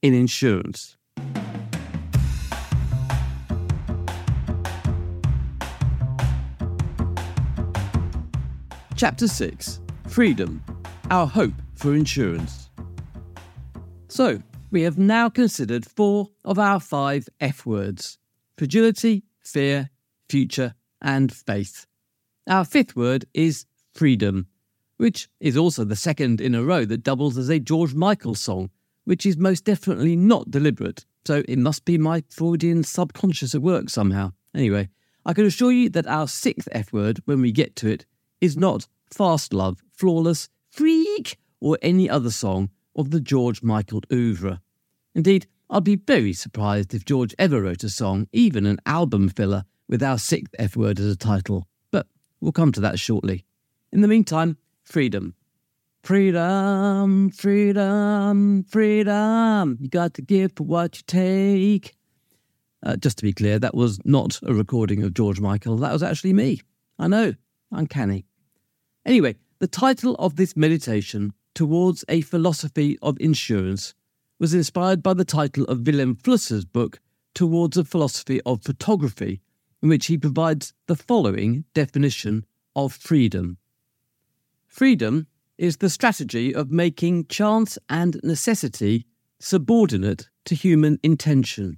in 0.01 0.14
insurance. 0.14 0.97
Chapter 8.97 9.30
6 9.30 9.80
Freedom 10.10 10.62
Our 11.10 11.28
Hope 11.28 11.53
for 11.76 11.95
Insurance. 11.95 12.64
So, 14.16 14.41
we 14.72 14.84
have 14.84 14.97
now 14.97 15.28
considered 15.28 15.86
four 15.86 16.30
of 16.45 16.57
our 16.57 16.80
five 16.80 17.28
F 17.41 17.66
words 17.66 18.18
fragility, 18.57 19.26
fear, 19.41 19.89
future, 20.30 20.74
and 21.01 21.34
faith. 21.34 21.86
Our 22.47 22.63
fifth 22.63 22.95
word 22.95 23.26
is 23.34 23.66
freedom, 23.93 24.47
which 24.95 25.28
is 25.41 25.57
also 25.57 25.84
the 25.84 25.97
second 25.97 26.39
in 26.39 26.55
a 26.55 26.63
row 26.63 26.86
that 26.86 27.03
doubles 27.03 27.38
as 27.38 27.49
a 27.49 27.59
George 27.59 27.93
Michael 27.93 28.36
song, 28.36 28.70
which 29.03 29.26
is 29.26 29.36
most 29.36 29.66
definitely 29.66 30.16
not 30.16 30.49
deliberate. 30.49 31.05
So 31.28 31.43
it 31.49 31.59
must 31.59 31.84
be 31.84 31.97
my 31.97 32.24
Freudian 32.30 32.86
subconscious 32.86 33.53
at 33.53 33.61
work 33.61 33.89
somehow. 33.89 34.32
Anyway, 34.55 34.88
I 35.26 35.34
can 35.34 35.45
assure 35.45 35.74
you 35.74 35.89
that 35.89 36.07
our 36.07 36.30
sixth 36.30 36.70
F 36.72 36.93
word, 36.93 37.20
when 37.26 37.41
we 37.41 37.51
get 37.51 37.76
to 37.76 37.89
it, 37.89 38.05
is 38.39 38.55
not 38.55 38.88
Fastlove, 39.13 39.80
Flawless, 39.91 40.47
Freak, 40.70 41.38
or 41.59 41.78
any 41.82 42.09
other 42.09 42.32
song 42.32 42.70
of 42.96 43.12
the 43.12 43.20
George 43.20 43.62
Michael 43.62 44.02
oeuvre. 44.12 44.62
Indeed, 45.14 45.48
I'd 45.70 45.84
be 45.84 45.96
very 45.96 46.34
surprised 46.34 46.93
if 46.93 47.06
George 47.06 47.34
ever 47.39 47.62
wrote 47.62 47.84
a 47.84 47.89
song, 47.89 48.28
even 48.32 48.66
an 48.66 48.80
album 48.86 49.30
filler, 49.30 49.66
with 49.88 50.04
our 50.04 50.18
sixth 50.18 50.54
F 50.60 50.76
word 50.76 51.00
as 51.00 51.08
a 51.08 51.16
title. 51.16 51.68
But 51.91 52.08
we'll 52.39 52.52
come 52.52 52.72
to 52.74 52.82
that 52.82 53.00
shortly. 53.00 53.46
In 53.91 54.02
the 54.02 54.08
meantime, 54.08 54.58
freedom. 54.84 55.36
Freedom, 56.04 57.32
freedom, 57.32 58.64
freedom. 58.64 59.78
You 59.80 59.89
got 59.89 60.14
to 60.16 60.22
give 60.22 60.52
for 60.56 60.64
what 60.64 60.98
you 60.98 61.04
take. 61.08 61.96
Uh, 62.84 62.96
just 62.96 63.18
to 63.18 63.24
be 63.24 63.34
clear, 63.34 63.58
that 63.58 63.74
was 63.74 64.00
not 64.06 64.39
a 64.43 64.54
recording 64.54 65.02
of 65.02 65.16
George 65.16 65.39
Michael. 65.39 65.78
That 65.78 65.93
was 65.93 66.04
actually 66.04 66.34
me. 66.34 66.62
I 67.00 67.08
know, 67.08 67.34
uncanny. 67.72 68.26
Anyway, 69.04 69.36
the 69.60 69.68
title 69.68 70.16
of 70.16 70.36
this 70.36 70.56
meditation, 70.56 71.34
Towards 71.56 72.06
a 72.10 72.22
Philosophy 72.22 72.99
of 73.01 73.18
Insurance, 73.20 73.95
was 74.38 74.53
inspired 74.53 75.01
by 75.01 75.14
the 75.14 75.26
title 75.26 75.64
of 75.66 75.88
Wilhelm 75.88 76.16
Flusser's 76.16 76.66
book, 76.66 76.99
Towards 77.34 77.78
a 77.78 77.86
Philosophy 77.86 78.41
of 78.41 78.62
Photography, 78.62 79.41
in 79.82 79.89
which 79.89 80.08
he 80.08 80.18
provides 80.18 80.74
the 80.88 80.95
following 80.95 81.64
definition 81.74 82.45
of 82.76 82.93
freedom 82.93 83.58
Freedom 84.76 85.28
is 85.58 85.78
the 85.78 85.89
strategy 85.89 86.53
of 86.53 86.70
making 86.70 87.28
chance 87.28 87.78
and 87.88 88.20
necessity 88.24 89.06
subordinate 89.39 90.28
to 90.43 90.53
human 90.53 90.99
intention. 91.01 91.78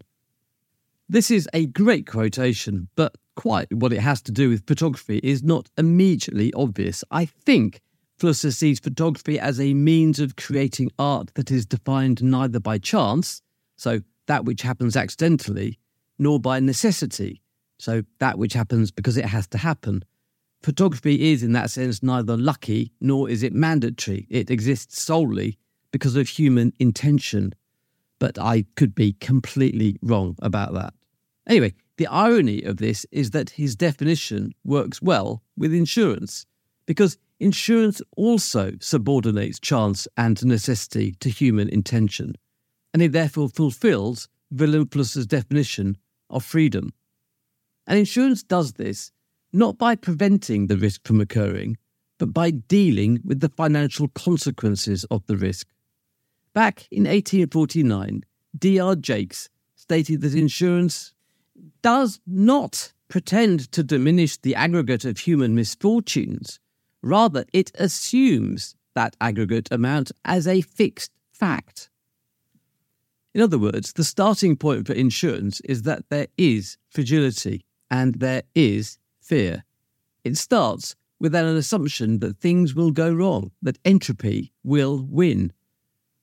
This 1.07 1.29
is 1.29 1.47
a 1.53 1.67
great 1.67 2.07
quotation, 2.07 2.87
but 2.95 3.15
quite 3.35 3.71
what 3.71 3.93
it 3.93 3.99
has 3.99 4.23
to 4.23 4.31
do 4.31 4.49
with 4.49 4.65
photography 4.65 5.19
is 5.21 5.43
not 5.43 5.69
immediately 5.77 6.51
obvious. 6.53 7.03
I 7.11 7.25
think 7.25 7.81
Flusser 8.19 8.51
sees 8.51 8.79
photography 8.79 9.39
as 9.39 9.59
a 9.59 9.73
means 9.73 10.19
of 10.19 10.35
creating 10.35 10.91
art 10.97 11.31
that 11.35 11.51
is 11.51 11.65
defined 11.65 12.23
neither 12.23 12.59
by 12.59 12.77
chance, 12.79 13.41
so 13.75 14.01
that 14.25 14.43
which 14.43 14.63
happens 14.63 14.95
accidentally, 14.95 15.77
nor 16.17 16.39
by 16.39 16.59
necessity, 16.59 17.41
so 17.77 18.01
that 18.19 18.39
which 18.39 18.53
happens 18.53 18.89
because 18.89 19.17
it 19.17 19.25
has 19.25 19.47
to 19.47 19.59
happen. 19.59 20.03
Photography 20.63 21.31
is, 21.31 21.43
in 21.43 21.51
that 21.51 21.69
sense, 21.69 22.01
neither 22.01 22.35
lucky 22.35 22.91
nor 22.99 23.29
is 23.29 23.43
it 23.43 23.53
mandatory. 23.53 24.25
It 24.29 24.49
exists 24.49 25.01
solely 25.01 25.59
because 25.91 26.15
of 26.15 26.27
human 26.27 26.73
intention. 26.79 27.53
But 28.17 28.39
I 28.39 28.65
could 28.75 28.95
be 28.95 29.13
completely 29.13 29.99
wrong 30.01 30.35
about 30.41 30.73
that. 30.73 30.95
Anyway, 31.45 31.75
the 31.97 32.07
irony 32.07 32.63
of 32.63 32.77
this 32.77 33.05
is 33.11 33.29
that 33.31 33.51
his 33.51 33.75
definition 33.75 34.53
works 34.65 35.01
well 35.01 35.43
with 35.55 35.71
insurance, 35.71 36.47
because 36.87 37.19
insurance 37.39 38.01
also 38.15 38.73
subordinates 38.79 39.59
chance 39.59 40.07
and 40.17 40.43
necessity 40.45 41.13
to 41.19 41.29
human 41.29 41.69
intention, 41.69 42.35
and 42.93 43.01
it 43.01 43.11
therefore 43.11 43.49
fulfills 43.49 44.27
Flusser's 44.55 45.27
definition 45.27 45.97
of 46.29 46.43
freedom. 46.43 46.93
And 47.85 47.99
insurance 47.99 48.43
does 48.43 48.73
this 48.73 49.11
not 49.53 49.77
by 49.77 49.95
preventing 49.95 50.67
the 50.67 50.77
risk 50.77 51.05
from 51.05 51.21
occurring, 51.21 51.77
but 52.17 52.33
by 52.33 52.51
dealing 52.51 53.19
with 53.23 53.39
the 53.39 53.49
financial 53.49 54.07
consequences 54.09 55.03
of 55.05 55.25
the 55.27 55.37
risk. 55.37 55.67
Back 56.53 56.87
in 56.91 57.03
1849, 57.03 58.23
D.R. 58.57 58.95
Jakes 58.95 59.49
stated 59.75 60.21
that 60.21 60.33
insurance 60.33 61.13
does 61.81 62.19
not 62.25 62.93
pretend 63.07 63.71
to 63.71 63.83
diminish 63.83 64.37
the 64.37 64.55
aggregate 64.55 65.05
of 65.05 65.19
human 65.19 65.55
misfortunes. 65.55 66.59
Rather, 67.07 67.45
it 67.53 67.71
assumes 67.79 68.75
that 68.93 69.15
aggregate 69.21 69.71
amount 69.71 70.11
as 70.25 70.45
a 70.45 70.59
fixed 70.59 71.13
fact. 71.31 71.89
In 73.33 73.39
other 73.39 73.57
words, 73.57 73.93
the 73.93 74.03
starting 74.03 74.57
point 74.57 74.87
for 74.87 74.91
insurance 74.91 75.61
is 75.61 75.83
that 75.83 76.03
there 76.09 76.27
is 76.37 76.77
fragility 76.89 77.63
and 77.89 78.15
there 78.15 78.43
is 78.53 78.97
fear. 79.21 79.63
It 80.25 80.35
starts 80.35 80.95
with 81.17 81.33
an 81.33 81.45
assumption 81.45 82.19
that 82.19 82.39
things 82.39 82.75
will 82.75 82.91
go 82.91 83.09
wrong, 83.09 83.51
that 83.61 83.79
entropy 83.85 84.51
will 84.65 85.07
win. 85.09 85.53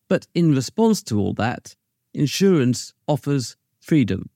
But 0.07 0.27
in 0.35 0.55
response 0.55 1.03
to 1.05 1.19
all 1.19 1.33
that, 1.35 1.77
insurance 2.13 2.93
offers 3.09 3.57
freedom. 3.81 4.29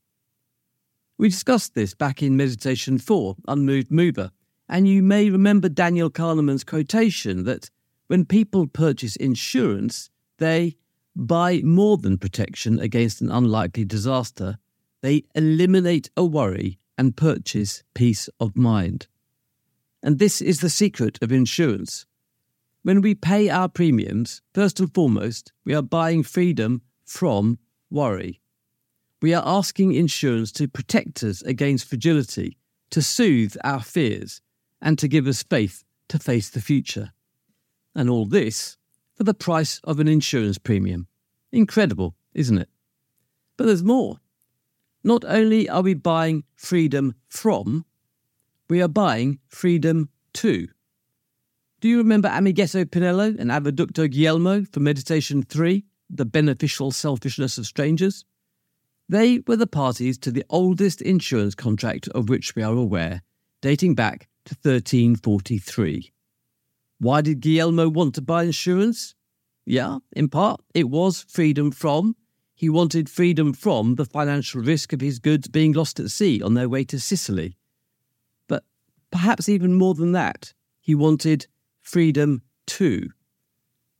We 1.18 1.28
discussed 1.28 1.74
this 1.74 1.92
back 1.92 2.22
in 2.22 2.38
Meditation 2.38 2.96
4, 2.96 3.36
Unmoved 3.48 3.90
Mover, 3.90 4.30
and 4.68 4.86
you 4.86 5.02
may 5.02 5.30
remember 5.30 5.68
Daniel 5.68 6.10
Kahneman's 6.10 6.64
quotation 6.64 7.44
that 7.44 7.70
when 8.08 8.24
people 8.24 8.66
purchase 8.66 9.16
insurance, 9.16 10.10
they 10.38 10.76
buy 11.14 11.60
more 11.64 11.96
than 11.96 12.18
protection 12.18 12.78
against 12.78 13.20
an 13.20 13.30
unlikely 13.30 13.84
disaster, 13.84 14.58
they 15.00 15.24
eliminate 15.34 16.10
a 16.16 16.24
worry 16.24 16.78
and 16.96 17.16
purchase 17.16 17.82
peace 17.94 18.28
of 18.40 18.56
mind. 18.56 19.06
And 20.02 20.18
this 20.18 20.40
is 20.40 20.60
the 20.60 20.70
secret 20.70 21.18
of 21.22 21.32
insurance. 21.32 22.06
When 22.82 23.00
we 23.00 23.14
pay 23.14 23.48
our 23.48 23.68
premiums, 23.68 24.42
first 24.54 24.80
and 24.80 24.92
foremost, 24.92 25.52
we 25.64 25.74
are 25.74 25.82
buying 25.82 26.22
freedom 26.22 26.82
from 27.04 27.58
worry. 27.90 28.40
We 29.20 29.34
are 29.34 29.42
asking 29.44 29.94
insurance 29.94 30.52
to 30.52 30.68
protect 30.68 31.24
us 31.24 31.42
against 31.42 31.88
fragility, 31.88 32.56
to 32.90 33.02
soothe 33.02 33.56
our 33.64 33.80
fears, 33.80 34.40
and 34.80 34.98
to 34.98 35.08
give 35.08 35.26
us 35.26 35.42
faith 35.42 35.84
to 36.08 36.18
face 36.18 36.50
the 36.50 36.60
future. 36.60 37.12
And 37.94 38.08
all 38.08 38.26
this 38.26 38.76
for 39.14 39.24
the 39.24 39.34
price 39.34 39.80
of 39.84 39.98
an 39.98 40.08
insurance 40.08 40.58
premium. 40.58 41.08
Incredible, 41.50 42.14
isn't 42.34 42.58
it? 42.58 42.68
But 43.56 43.66
there's 43.66 43.82
more. 43.82 44.18
Not 45.02 45.24
only 45.24 45.68
are 45.68 45.82
we 45.82 45.94
buying 45.94 46.44
freedom 46.54 47.14
from, 47.28 47.84
we 48.68 48.82
are 48.82 48.88
buying 48.88 49.38
freedom 49.48 50.10
to. 50.34 50.68
Do 51.80 51.88
you 51.88 51.98
remember 51.98 52.28
Amighetto 52.28 52.84
Pinello 52.84 53.38
and 53.38 53.50
Avvoducto 53.50 54.02
Guglielmo 54.02 54.64
from 54.64 54.84
Meditation 54.84 55.42
3, 55.42 55.84
The 56.10 56.24
Beneficial 56.24 56.90
Selfishness 56.90 57.56
of 57.56 57.66
Strangers? 57.66 58.24
They 59.08 59.40
were 59.46 59.56
the 59.56 59.66
parties 59.66 60.18
to 60.18 60.30
the 60.30 60.44
oldest 60.50 61.00
insurance 61.00 61.54
contract 61.54 62.08
of 62.08 62.28
which 62.28 62.54
we 62.54 62.62
are 62.62 62.74
aware, 62.74 63.22
dating 63.62 63.94
back 63.94 64.28
to 64.48 64.54
1343. 64.54 66.12
Why 66.98 67.20
did 67.20 67.40
Guglielmo 67.40 67.88
want 67.88 68.14
to 68.16 68.22
buy 68.22 68.44
insurance? 68.44 69.14
Yeah, 69.64 69.98
in 70.12 70.28
part, 70.28 70.60
it 70.74 70.88
was 70.88 71.24
freedom 71.28 71.70
from 71.70 72.16
he 72.58 72.68
wanted 72.68 73.08
freedom 73.08 73.52
from 73.52 73.94
the 73.94 74.04
financial 74.04 74.60
risk 74.60 74.92
of 74.92 75.00
his 75.00 75.20
goods 75.20 75.46
being 75.46 75.72
lost 75.74 76.00
at 76.00 76.10
sea 76.10 76.42
on 76.42 76.54
their 76.54 76.68
way 76.68 76.82
to 76.82 76.98
Sicily. 76.98 77.56
But 78.48 78.64
perhaps 79.12 79.48
even 79.48 79.74
more 79.74 79.94
than 79.94 80.10
that, 80.10 80.54
he 80.80 80.92
wanted 80.92 81.46
freedom 81.82 82.42
too. 82.66 83.10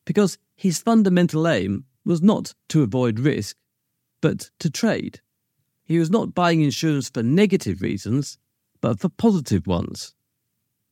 Because 0.05 0.39
his 0.57 0.81
fundamental 0.81 1.47
aim 1.47 1.85
was 2.05 2.21
not 2.21 2.53
to 2.71 2.83
avoid 2.83 3.21
risk, 3.21 3.57
but 4.21 4.51
to 4.59 4.69
trade. 4.69 5.21
He 5.85 6.01
was 6.01 6.11
not 6.11 6.35
buying 6.35 6.61
insurance 6.61 7.09
for 7.09 7.23
negative 7.23 7.81
reasons, 7.81 8.39
but 8.81 8.99
for 8.99 9.09
positive 9.09 9.69
ones. 9.69 10.17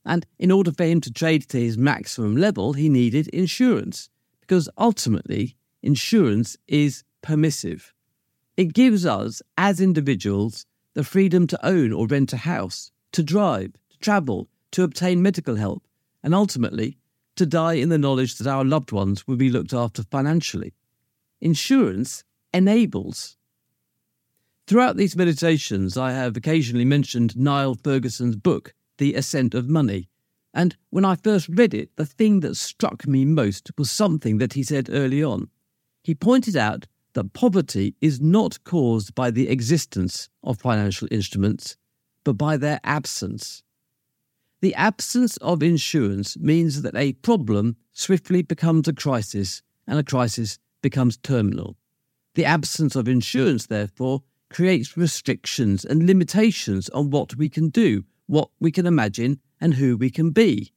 And 0.07 0.25
in 0.39 0.53
order 0.53 0.73
for 0.73 0.85
him 0.85 1.01
to 1.03 1.13
trade 1.13 1.49
to 1.49 1.61
his 1.61 1.77
maximum 1.77 2.37
level, 2.37 2.73
he 2.75 2.89
needed 2.89 3.27
insurance, 3.29 4.09
because 4.41 4.69
ultimately, 4.79 5.57
insurance 5.83 6.57
is 6.69 7.03
permissive. 7.23 7.93
It 8.57 8.73
gives 8.73 9.05
us, 9.05 9.43
as 9.59 9.81
individuals, 9.81 10.65
the 10.95 11.03
freedom 11.03 11.49
to 11.49 11.67
own 11.67 11.93
or 11.93 12.07
rent 12.07 12.33
a 12.33 12.39
house, 12.39 12.93
to 13.13 13.23
drive, 13.23 13.73
to 13.91 13.99
travel, 13.99 14.49
to 14.71 14.85
obtain 14.85 15.23
medical 15.23 15.57
help, 15.57 15.83
and 16.23 16.35
ultimately 16.35 16.97
to 17.35 17.45
die 17.45 17.75
in 17.75 17.89
the 17.89 17.99
knowledge 17.99 18.37
that 18.37 18.47
our 18.47 18.65
loved 18.65 18.93
ones 18.93 19.27
will 19.27 19.37
be 19.37 19.51
looked 19.51 19.75
after 19.75 20.05
financially. 20.05 20.73
Insurance 21.41 22.25
enables. 22.55 23.37
Throughout 24.67 24.97
these 24.97 25.17
meditations, 25.17 25.97
I 25.97 26.13
have 26.13 26.37
occasionally 26.37 26.85
mentioned 26.85 27.37
Niall 27.37 27.75
Ferguson's 27.75 28.37
book, 28.37 28.73
The 28.99 29.15
Ascent 29.15 29.55
of 29.55 29.69
Money. 29.69 30.09
And 30.55 30.77
when 30.91 31.05
I 31.05 31.17
first 31.17 31.49
read 31.51 31.75
it, 31.75 31.91
the 31.97 32.07
thing 32.07 32.41
that 32.41 32.57
struck 32.57 33.07
me 33.07 33.25
most 33.25 33.71
was 33.77 33.91
something 33.91 34.39
that 34.39 34.55
he 34.55 34.63
said 34.63 34.89
early 34.91 35.23
on. 35.23 35.51
He 36.03 36.15
pointed 36.15 36.57
out 36.57 36.87
that 37.13 37.33
poverty 37.33 37.95
is 38.01 38.21
not 38.21 38.63
caused 38.65 39.15
by 39.15 39.31
the 39.31 39.49
existence 39.49 40.29
of 40.43 40.59
financial 40.59 41.09
instruments, 41.11 41.77
but 42.25 42.35
by 42.35 42.57
their 42.57 42.81
absence. 42.85 43.63
The 44.61 44.75
absence 44.75 45.37
of 45.39 45.63
insurance 45.63 46.39
means 46.39 46.83
that 46.83 46.97
a 46.97 47.13
problem 47.15 47.77
swiftly 47.93 48.43
becomes 48.43 48.89
a 48.89 48.93
crisis, 48.93 49.63
and 49.87 49.99
a 49.99 50.05
crisis 50.05 50.59
becomes 50.81 51.17
terminal. 51.19 51.77
The 52.35 52.45
absence 52.45 52.97
of 52.97 53.09
insurance, 53.09 53.67
therefore, 53.67 54.23
creates 54.51 54.97
restrictions 54.97 55.85
and 55.85 56.07
limitations 56.07 56.89
on 56.91 57.11
what 57.11 57.37
we 57.37 57.49
can 57.49 57.69
do, 57.69 58.05
what 58.27 58.51
we 58.61 58.71
can 58.71 58.87
imagine, 58.87 59.41
and 59.61 59.75
who 59.75 59.97
we 59.97 60.11
can 60.11 60.31
be. 60.31 60.73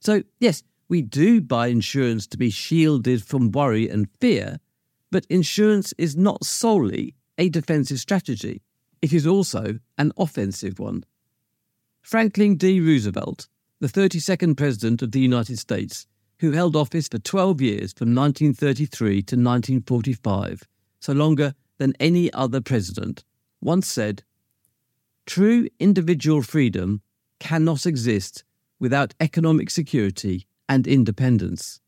So, 0.00 0.22
yes, 0.38 0.62
we 0.88 1.02
do 1.02 1.40
buy 1.40 1.68
insurance 1.68 2.26
to 2.28 2.36
be 2.36 2.50
shielded 2.50 3.24
from 3.24 3.52
worry 3.52 3.88
and 3.88 4.08
fear, 4.20 4.58
but 5.10 5.26
insurance 5.30 5.94
is 5.98 6.16
not 6.16 6.44
solely 6.44 7.14
a 7.38 7.48
defensive 7.48 7.98
strategy, 7.98 8.62
it 9.02 9.12
is 9.12 9.26
also 9.26 9.78
an 9.96 10.12
offensive 10.18 10.78
one. 10.78 11.04
Franklin 12.02 12.56
D. 12.56 12.80
Roosevelt, 12.80 13.48
the 13.80 13.86
32nd 13.86 14.56
President 14.56 15.00
of 15.00 15.12
the 15.12 15.20
United 15.20 15.58
States, 15.58 16.06
who 16.40 16.52
held 16.52 16.76
office 16.76 17.08
for 17.08 17.18
12 17.18 17.60
years 17.60 17.92
from 17.92 18.14
1933 18.14 19.22
to 19.22 19.36
1945, 19.36 20.66
so 21.00 21.12
longer 21.12 21.54
than 21.78 21.94
any 22.00 22.32
other 22.32 22.60
president, 22.60 23.24
once 23.60 23.88
said, 23.88 24.22
True 25.26 25.68
individual 25.78 26.42
freedom 26.42 27.02
cannot 27.38 27.86
exist 27.86 28.44
without 28.78 29.14
economic 29.20 29.70
security 29.70 30.46
and 30.68 30.86
independence. 30.86 31.80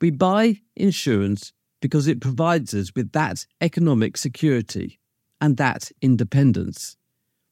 We 0.00 0.10
buy 0.10 0.60
insurance 0.74 1.52
because 1.80 2.06
it 2.06 2.20
provides 2.20 2.74
us 2.74 2.92
with 2.94 3.12
that 3.12 3.46
economic 3.60 4.16
security 4.16 4.98
and 5.40 5.56
that 5.56 5.90
independence. 6.02 6.96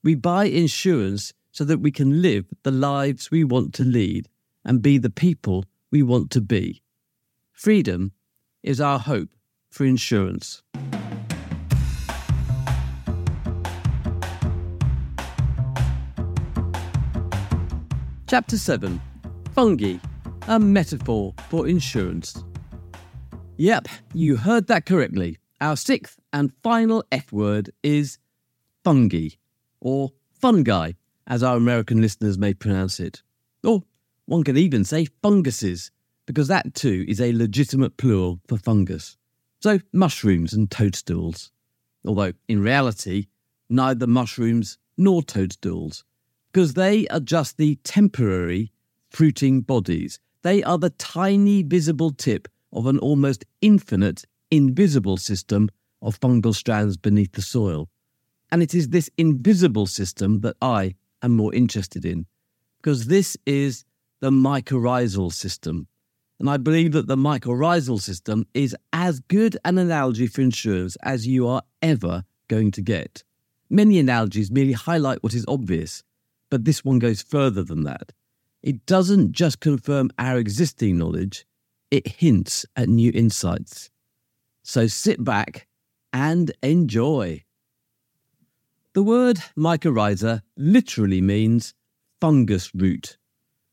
We 0.02 0.14
buy 0.14 0.46
insurance 0.46 1.32
so 1.52 1.64
that 1.64 1.80
we 1.80 1.90
can 1.90 2.20
live 2.20 2.46
the 2.62 2.70
lives 2.70 3.30
we 3.30 3.44
want 3.44 3.74
to 3.74 3.84
lead 3.84 4.28
and 4.64 4.82
be 4.82 4.98
the 4.98 5.10
people 5.10 5.64
we 5.90 6.02
want 6.02 6.30
to 6.32 6.40
be. 6.40 6.82
Freedom 7.52 8.12
is 8.62 8.80
our 8.80 8.98
hope 8.98 9.30
for 9.70 9.84
insurance. 9.84 10.62
Chapter 18.34 18.58
7 18.58 19.00
Fungi, 19.52 19.96
a 20.48 20.58
metaphor 20.58 21.32
for 21.48 21.68
insurance. 21.68 22.42
Yep, 23.58 23.86
you 24.12 24.34
heard 24.34 24.66
that 24.66 24.86
correctly. 24.86 25.38
Our 25.60 25.76
sixth 25.76 26.18
and 26.32 26.52
final 26.60 27.04
F 27.12 27.30
word 27.30 27.70
is 27.84 28.18
fungi, 28.82 29.28
or 29.78 30.10
fungi, 30.32 30.94
as 31.28 31.44
our 31.44 31.56
American 31.56 32.00
listeners 32.00 32.36
may 32.36 32.54
pronounce 32.54 32.98
it. 32.98 33.22
Or 33.62 33.84
one 34.26 34.42
can 34.42 34.56
even 34.56 34.84
say 34.84 35.06
funguses, 35.22 35.92
because 36.26 36.48
that 36.48 36.74
too 36.74 37.04
is 37.06 37.20
a 37.20 37.32
legitimate 37.32 37.96
plural 37.98 38.40
for 38.48 38.58
fungus. 38.58 39.16
So, 39.60 39.78
mushrooms 39.92 40.52
and 40.52 40.68
toadstools. 40.68 41.52
Although, 42.04 42.32
in 42.48 42.60
reality, 42.60 43.28
neither 43.70 44.08
mushrooms 44.08 44.78
nor 44.98 45.22
toadstools, 45.22 46.02
because 46.54 46.74
they 46.74 47.04
are 47.08 47.18
just 47.18 47.56
the 47.56 47.74
temporary 47.82 48.70
fruiting 49.10 49.60
bodies. 49.60 50.20
They 50.42 50.62
are 50.62 50.78
the 50.78 50.90
tiny 50.90 51.64
visible 51.64 52.12
tip 52.12 52.46
of 52.72 52.86
an 52.86 53.00
almost 53.00 53.44
infinite 53.60 54.24
invisible 54.52 55.16
system 55.16 55.68
of 56.00 56.20
fungal 56.20 56.54
strands 56.54 56.96
beneath 56.96 57.32
the 57.32 57.42
soil. 57.42 57.88
And 58.52 58.62
it 58.62 58.72
is 58.72 58.90
this 58.90 59.10
invisible 59.18 59.86
system 59.86 60.42
that 60.42 60.54
I 60.62 60.94
am 61.22 61.32
more 61.32 61.52
interested 61.52 62.04
in, 62.04 62.26
because 62.80 63.06
this 63.06 63.36
is 63.46 63.84
the 64.20 64.30
mycorrhizal 64.30 65.32
system. 65.32 65.88
And 66.38 66.48
I 66.48 66.58
believe 66.58 66.92
that 66.92 67.08
the 67.08 67.16
mycorrhizal 67.16 68.00
system 68.00 68.46
is 68.54 68.76
as 68.92 69.18
good 69.18 69.56
an 69.64 69.76
analogy 69.76 70.28
for 70.28 70.42
insurance 70.42 70.96
as 71.02 71.26
you 71.26 71.48
are 71.48 71.62
ever 71.82 72.22
going 72.46 72.70
to 72.72 72.80
get. 72.80 73.24
Many 73.68 73.98
analogies 73.98 74.52
merely 74.52 74.72
highlight 74.72 75.24
what 75.24 75.34
is 75.34 75.44
obvious, 75.48 76.04
but 76.54 76.64
this 76.64 76.84
one 76.84 77.00
goes 77.00 77.20
further 77.20 77.64
than 77.64 77.82
that. 77.82 78.12
It 78.62 78.86
doesn't 78.86 79.32
just 79.32 79.58
confirm 79.58 80.12
our 80.20 80.38
existing 80.38 80.96
knowledge, 80.96 81.44
it 81.90 82.06
hints 82.06 82.64
at 82.76 82.88
new 82.88 83.10
insights. 83.12 83.90
So 84.62 84.86
sit 84.86 85.24
back 85.24 85.66
and 86.12 86.52
enjoy. 86.62 87.42
The 88.92 89.02
word 89.02 89.40
mycorrhiza 89.58 90.42
literally 90.56 91.20
means 91.20 91.74
fungus 92.20 92.72
root. 92.72 93.18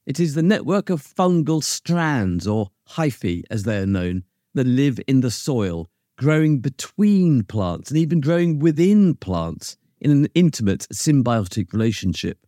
It 0.08 0.20
is 0.20 0.34
the 0.34 0.42
network 0.42 0.90
of 0.90 1.04
fungal 1.04 1.64
strands, 1.64 2.48
or 2.48 2.72
hyphae 2.90 3.44
as 3.52 3.62
they 3.62 3.78
are 3.78 3.86
known, 3.86 4.24
that 4.56 4.66
live 4.66 5.00
in 5.08 5.22
the 5.22 5.30
soil, 5.30 5.88
growing 6.18 6.62
between 6.62 7.44
plants 7.44 7.92
and 7.92 8.00
even 8.00 8.22
growing 8.22 8.58
within 8.58 9.14
plants 9.14 9.78
in 10.00 10.10
an 10.10 10.28
intimate 10.34 10.88
symbiotic 10.92 11.74
relationship. 11.74 12.40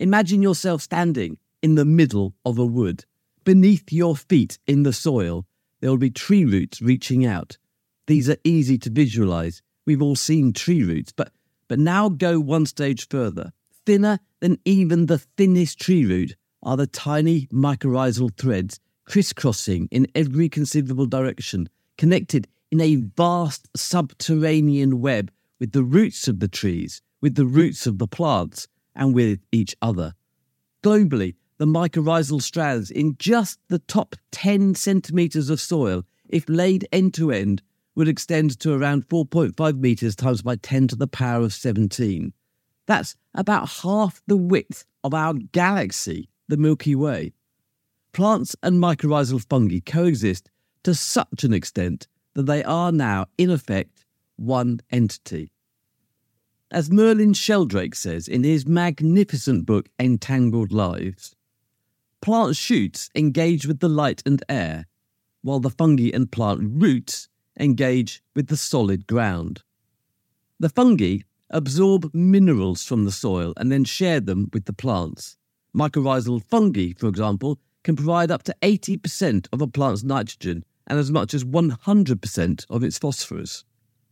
Imagine 0.00 0.40
yourself 0.40 0.80
standing 0.80 1.36
in 1.62 1.74
the 1.74 1.84
middle 1.84 2.32
of 2.46 2.58
a 2.58 2.64
wood. 2.64 3.04
Beneath 3.44 3.92
your 3.92 4.16
feet 4.16 4.58
in 4.66 4.82
the 4.82 4.94
soil, 4.94 5.44
there 5.80 5.90
will 5.90 5.98
be 5.98 6.08
tree 6.08 6.46
roots 6.46 6.80
reaching 6.80 7.26
out. 7.26 7.58
These 8.06 8.30
are 8.30 8.38
easy 8.42 8.78
to 8.78 8.88
visualize. 8.88 9.60
We've 9.84 10.00
all 10.00 10.16
seen 10.16 10.54
tree 10.54 10.82
roots, 10.82 11.12
but, 11.12 11.32
but 11.68 11.78
now 11.78 12.08
go 12.08 12.40
one 12.40 12.64
stage 12.64 13.08
further. 13.08 13.52
Thinner 13.84 14.20
than 14.40 14.58
even 14.64 15.04
the 15.04 15.18
thinnest 15.18 15.78
tree 15.78 16.06
root 16.06 16.34
are 16.62 16.78
the 16.78 16.86
tiny 16.86 17.46
mycorrhizal 17.48 18.34
threads 18.38 18.80
crisscrossing 19.04 19.86
in 19.90 20.06
every 20.14 20.48
conceivable 20.48 21.06
direction, 21.06 21.68
connected 21.98 22.48
in 22.70 22.80
a 22.80 22.96
vast 22.96 23.68
subterranean 23.76 25.02
web 25.02 25.30
with 25.58 25.72
the 25.72 25.84
roots 25.84 26.26
of 26.26 26.40
the 26.40 26.48
trees, 26.48 27.02
with 27.20 27.34
the 27.34 27.44
roots 27.44 27.86
of 27.86 27.98
the 27.98 28.06
plants, 28.06 28.66
and 28.94 29.14
with 29.14 29.40
each 29.52 29.76
other. 29.82 30.14
Globally, 30.82 31.34
the 31.58 31.66
mycorrhizal 31.66 32.40
strands 32.40 32.90
in 32.90 33.16
just 33.18 33.58
the 33.68 33.78
top 33.80 34.16
10 34.32 34.74
centimetres 34.74 35.50
of 35.50 35.60
soil, 35.60 36.04
if 36.28 36.44
laid 36.48 36.88
end 36.92 37.12
to 37.14 37.30
end, 37.30 37.62
would 37.94 38.08
extend 38.08 38.58
to 38.60 38.72
around 38.72 39.08
4.5 39.08 39.78
metres 39.78 40.16
times 40.16 40.42
by 40.42 40.56
10 40.56 40.88
to 40.88 40.96
the 40.96 41.06
power 41.06 41.42
of 41.42 41.52
17. 41.52 42.32
That's 42.86 43.14
about 43.34 43.68
half 43.68 44.22
the 44.26 44.36
width 44.36 44.84
of 45.04 45.12
our 45.12 45.34
galaxy, 45.34 46.28
the 46.48 46.56
Milky 46.56 46.94
Way. 46.94 47.34
Plants 48.12 48.56
and 48.62 48.82
mycorrhizal 48.82 49.46
fungi 49.48 49.80
coexist 49.84 50.48
to 50.84 50.94
such 50.94 51.44
an 51.44 51.52
extent 51.52 52.08
that 52.34 52.46
they 52.46 52.64
are 52.64 52.90
now, 52.90 53.26
in 53.36 53.50
effect, 53.50 54.04
one 54.36 54.80
entity. 54.90 55.52
As 56.72 56.88
Merlin 56.88 57.32
Sheldrake 57.32 57.96
says 57.96 58.28
in 58.28 58.44
his 58.44 58.64
magnificent 58.64 59.66
book 59.66 59.88
Entangled 59.98 60.70
Lives, 60.70 61.34
plant 62.20 62.54
shoots 62.54 63.10
engage 63.12 63.66
with 63.66 63.80
the 63.80 63.88
light 63.88 64.22
and 64.24 64.40
air, 64.48 64.86
while 65.42 65.58
the 65.58 65.70
fungi 65.70 66.12
and 66.14 66.30
plant 66.30 66.60
roots 66.62 67.28
engage 67.58 68.22
with 68.36 68.46
the 68.46 68.56
solid 68.56 69.08
ground. 69.08 69.64
The 70.60 70.68
fungi 70.68 71.18
absorb 71.50 72.14
minerals 72.14 72.84
from 72.84 73.04
the 73.04 73.10
soil 73.10 73.52
and 73.56 73.72
then 73.72 73.82
share 73.82 74.20
them 74.20 74.48
with 74.52 74.66
the 74.66 74.72
plants. 74.72 75.36
Mycorrhizal 75.74 76.44
fungi, 76.44 76.92
for 76.96 77.08
example, 77.08 77.58
can 77.82 77.96
provide 77.96 78.30
up 78.30 78.44
to 78.44 78.54
80% 78.62 79.48
of 79.52 79.60
a 79.60 79.66
plant's 79.66 80.04
nitrogen 80.04 80.64
and 80.86 81.00
as 81.00 81.10
much 81.10 81.34
as 81.34 81.42
100% 81.42 82.66
of 82.70 82.84
its 82.84 82.96
phosphorus. 82.96 83.64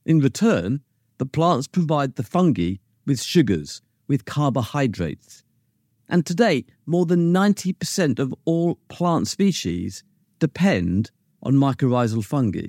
In 0.05 0.19
return, 0.19 0.81
the 1.19 1.27
plants 1.27 1.67
provide 1.67 2.17
the 2.17 2.23
fungi 2.23 2.77
with 3.07 3.21
sugars, 3.21 3.83
with 4.07 4.25
carbohydrates. 4.25 5.45
And 6.09 6.25
today, 6.25 6.65
more 6.87 7.05
than 7.05 7.33
90% 7.33 8.19
of 8.19 8.35
all 8.45 8.79
plant 8.89 9.29
species 9.29 10.03
depend 10.39 11.11
on 11.43 11.55
mycorrhizal 11.55 12.25
fungi. 12.25 12.69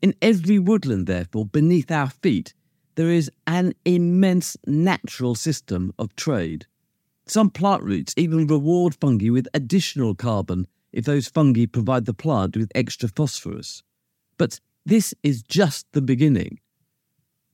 In 0.00 0.14
every 0.22 0.58
woodland, 0.58 1.06
therefore, 1.06 1.46
beneath 1.46 1.90
our 1.90 2.10
feet, 2.10 2.54
there 2.94 3.10
is 3.10 3.30
an 3.46 3.74
immense 3.84 4.56
natural 4.66 5.34
system 5.34 5.92
of 5.98 6.16
trade. 6.16 6.66
Some 7.26 7.50
plant 7.50 7.82
roots 7.82 8.14
even 8.16 8.46
reward 8.46 8.94
fungi 8.94 9.30
with 9.30 9.48
additional 9.54 10.14
carbon 10.14 10.66
if 10.92 11.04
those 11.04 11.28
fungi 11.28 11.66
provide 11.66 12.04
the 12.04 12.14
plant 12.14 12.56
with 12.56 12.70
extra 12.74 13.08
phosphorus. 13.08 13.82
But 14.38 14.60
this 14.84 15.14
is 15.22 15.42
just 15.42 15.86
the 15.92 16.02
beginning. 16.02 16.58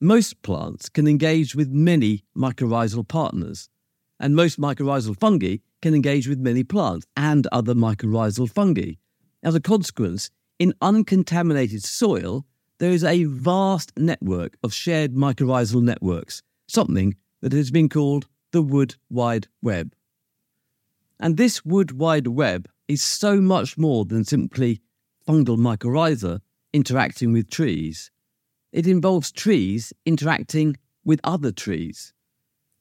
Most 0.01 0.41
plants 0.43 0.87
can 0.87 1.09
engage 1.09 1.55
with 1.55 1.71
many 1.71 2.23
mycorrhizal 2.33 3.05
partners, 3.05 3.69
and 4.17 4.33
most 4.33 4.57
mycorrhizal 4.57 5.19
fungi 5.19 5.57
can 5.81 5.93
engage 5.93 6.25
with 6.25 6.39
many 6.39 6.63
plants 6.63 7.05
and 7.17 7.45
other 7.51 7.73
mycorrhizal 7.73 8.49
fungi. 8.49 8.93
As 9.43 9.55
a 9.55 9.59
consequence, 9.59 10.29
in 10.57 10.73
uncontaminated 10.81 11.83
soil, 11.83 12.45
there 12.77 12.91
is 12.91 13.03
a 13.03 13.25
vast 13.25 13.91
network 13.97 14.57
of 14.63 14.73
shared 14.73 15.15
mycorrhizal 15.15 15.81
networks, 15.81 16.43
something 16.65 17.17
that 17.41 17.51
has 17.51 17.69
been 17.69 17.89
called 17.89 18.25
the 18.51 18.61
Wood 18.61 18.95
Wide 19.09 19.47
Web. 19.61 19.93
And 21.19 21.35
this 21.35 21.65
Wood 21.65 21.91
Wide 21.91 22.27
Web 22.27 22.69
is 22.87 23.03
so 23.03 23.41
much 23.41 23.77
more 23.77 24.05
than 24.05 24.23
simply 24.23 24.79
fungal 25.27 25.57
mycorrhiza 25.57 26.39
interacting 26.71 27.33
with 27.33 27.49
trees. 27.49 28.11
It 28.71 28.87
involves 28.87 29.31
trees 29.31 29.93
interacting 30.05 30.77
with 31.03 31.19
other 31.23 31.51
trees. 31.51 32.13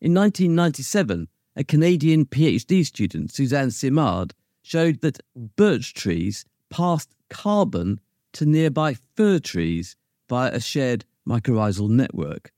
In 0.01 0.15
1997, 0.15 1.29
a 1.57 1.65
Canadian 1.65 2.25
PhD 2.25 2.85
student, 2.85 3.33
Suzanne 3.33 3.71
Simard, 3.71 4.35
showed 4.63 5.01
that 5.01 5.21
birch 5.57 5.95
trees 5.95 6.45
passed 6.71 7.15
carbon 7.31 8.01
to 8.35 8.47
nearby 8.47 8.95
fir 9.17 9.39
trees 9.39 9.97
via 10.29 10.53
a 10.53 10.61
shared 10.61 11.05
mycorrhizal 11.27 11.89
network. 11.89 12.53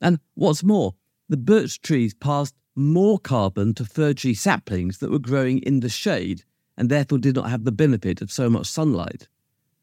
And 0.00 0.20
what's 0.34 0.62
more, 0.62 0.94
the 1.28 1.36
birch 1.36 1.80
trees 1.82 2.14
passed 2.14 2.54
more 2.74 3.18
carbon 3.18 3.74
to 3.74 3.84
fir 3.84 4.14
tree 4.14 4.34
saplings 4.34 4.98
that 4.98 5.10
were 5.10 5.18
growing 5.18 5.58
in 5.58 5.80
the 5.80 5.88
shade 5.88 6.44
and 6.76 6.88
therefore 6.88 7.18
did 7.18 7.34
not 7.34 7.50
have 7.50 7.64
the 7.64 7.72
benefit 7.72 8.22
of 8.22 8.30
so 8.30 8.48
much 8.48 8.66
sunlight. 8.66 9.28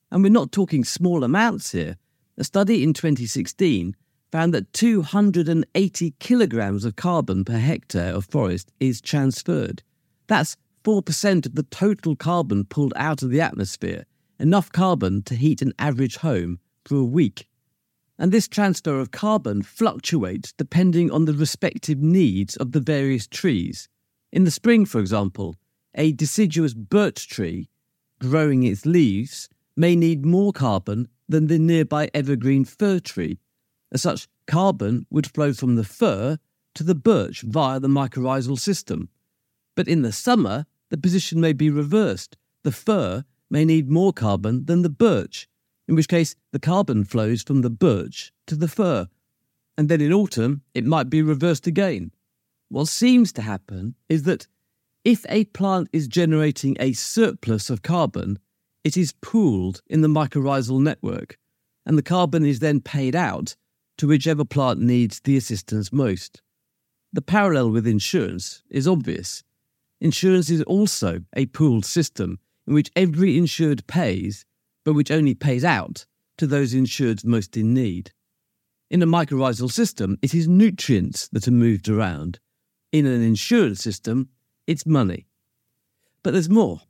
And 0.09 0.23
we're 0.23 0.29
not 0.29 0.53
talking 0.53 0.85
small 0.85 1.23
amounts 1.23 1.73
here. 1.73 1.97
A 2.37 2.43
study 2.43 2.83
in 2.83 2.93
2016 2.93 3.95
found 4.29 4.53
that 4.53 4.73
280 4.73 6.13
kilograms 6.19 6.83
of 6.83 6.97
carbon 6.97 7.45
per 7.45 7.57
hectare 7.57 8.13
of 8.13 8.25
forest 8.25 8.73
is 8.79 8.99
transferred. 8.99 9.81
That's 10.27 10.57
4% 10.83 11.45
of 11.45 11.55
the 11.55 11.63
total 11.63 12.17
carbon 12.17 12.65
pulled 12.65 12.93
out 12.97 13.23
of 13.23 13.29
the 13.29 13.39
atmosphere, 13.39 14.05
enough 14.37 14.69
carbon 14.69 15.23
to 15.23 15.35
heat 15.35 15.61
an 15.61 15.71
average 15.79 16.17
home 16.17 16.59
for 16.83 16.97
a 16.97 17.05
week. 17.05 17.47
And 18.19 18.31
this 18.31 18.49
transfer 18.49 18.99
of 18.99 19.11
carbon 19.11 19.61
fluctuates 19.61 20.51
depending 20.51 21.11
on 21.11 21.23
the 21.23 21.33
respective 21.33 21.99
needs 21.99 22.57
of 22.57 22.73
the 22.73 22.81
various 22.81 23.27
trees. 23.27 23.87
In 24.33 24.43
the 24.43 24.51
spring, 24.51 24.85
for 24.85 24.99
example, 24.99 25.55
a 25.93 26.11
deciduous 26.11 26.73
birch 26.73 27.29
tree 27.29 27.69
growing 28.19 28.63
its 28.63 28.85
leaves 28.85 29.47
may 29.77 29.95
need 29.95 30.25
more 30.25 30.51
carbon 30.51 31.07
than 31.27 31.47
the 31.47 31.59
nearby 31.59 32.09
evergreen 32.13 32.65
fir 32.65 32.99
tree. 32.99 33.39
As 33.91 34.01
such, 34.01 34.27
carbon 34.47 35.05
would 35.09 35.27
flow 35.27 35.53
from 35.53 35.75
the 35.75 35.83
fir 35.83 36.37
to 36.75 36.83
the 36.83 36.95
birch 36.95 37.41
via 37.41 37.79
the 37.79 37.87
mycorrhizal 37.87 38.59
system. 38.59 39.09
But 39.75 39.87
in 39.87 40.01
the 40.01 40.11
summer, 40.11 40.65
the 40.89 40.97
position 40.97 41.39
may 41.39 41.53
be 41.53 41.69
reversed. 41.69 42.37
The 42.63 42.71
fir 42.71 43.25
may 43.49 43.65
need 43.65 43.89
more 43.89 44.13
carbon 44.13 44.65
than 44.65 44.81
the 44.81 44.89
birch, 44.89 45.47
in 45.87 45.95
which 45.95 46.07
case 46.07 46.35
the 46.51 46.59
carbon 46.59 47.03
flows 47.03 47.41
from 47.41 47.61
the 47.61 47.69
birch 47.69 48.31
to 48.47 48.55
the 48.55 48.67
fir. 48.67 49.07
And 49.77 49.89
then 49.89 50.01
in 50.01 50.13
autumn, 50.13 50.61
it 50.73 50.85
might 50.85 51.09
be 51.09 51.21
reversed 51.21 51.67
again. 51.67 52.11
What 52.69 52.87
seems 52.87 53.31
to 53.33 53.41
happen 53.41 53.95
is 54.09 54.23
that 54.23 54.47
if 55.03 55.25
a 55.29 55.45
plant 55.45 55.89
is 55.93 56.07
generating 56.07 56.75
a 56.79 56.93
surplus 56.93 57.69
of 57.69 57.83
carbon, 57.83 58.39
it 58.85 58.95
is 58.95 59.15
pooled 59.19 59.81
in 59.87 60.01
the 60.01 60.07
mycorrhizal 60.07 60.79
network, 60.79 61.39
and 61.87 61.97
the 61.97 62.03
carbon 62.03 62.45
is 62.45 62.59
then 62.59 62.79
paid 62.79 63.15
out 63.15 63.55
to 63.97 64.07
whichever 64.07 64.45
plant 64.45 64.79
needs 64.79 65.19
the 65.21 65.35
assistance 65.35 65.91
most. 65.91 66.43
The 67.11 67.23
parallel 67.23 67.71
with 67.71 67.87
insurance 67.87 68.61
is 68.69 68.87
obvious. 68.87 69.43
Insurance 69.99 70.51
is 70.51 70.61
also 70.63 71.21
a 71.35 71.47
pooled 71.47 71.83
system 71.83 72.37
in 72.67 72.75
which 72.75 72.91
every 72.95 73.39
insured 73.39 73.87
pays, 73.87 74.45
but 74.83 74.93
which 74.93 75.09
only 75.09 75.33
pays 75.33 75.65
out 75.65 76.05
to 76.37 76.45
those 76.45 76.75
insured 76.75 77.25
most 77.25 77.57
in 77.57 77.73
need. 77.73 78.11
In 78.91 79.01
a 79.01 79.07
mycorrhizal 79.07 79.71
system, 79.71 80.19
it 80.21 80.35
is 80.35 80.47
nutrients 80.47 81.27
that 81.29 81.47
are 81.47 81.51
moved 81.51 81.89
around. 81.89 82.39
In 82.91 83.07
an 83.07 83.23
insurance 83.23 83.81
system, 83.81 84.29
it's 84.67 84.85
money. 84.85 85.25
But 86.21 86.33
there's 86.33 86.49
more. 86.49 86.81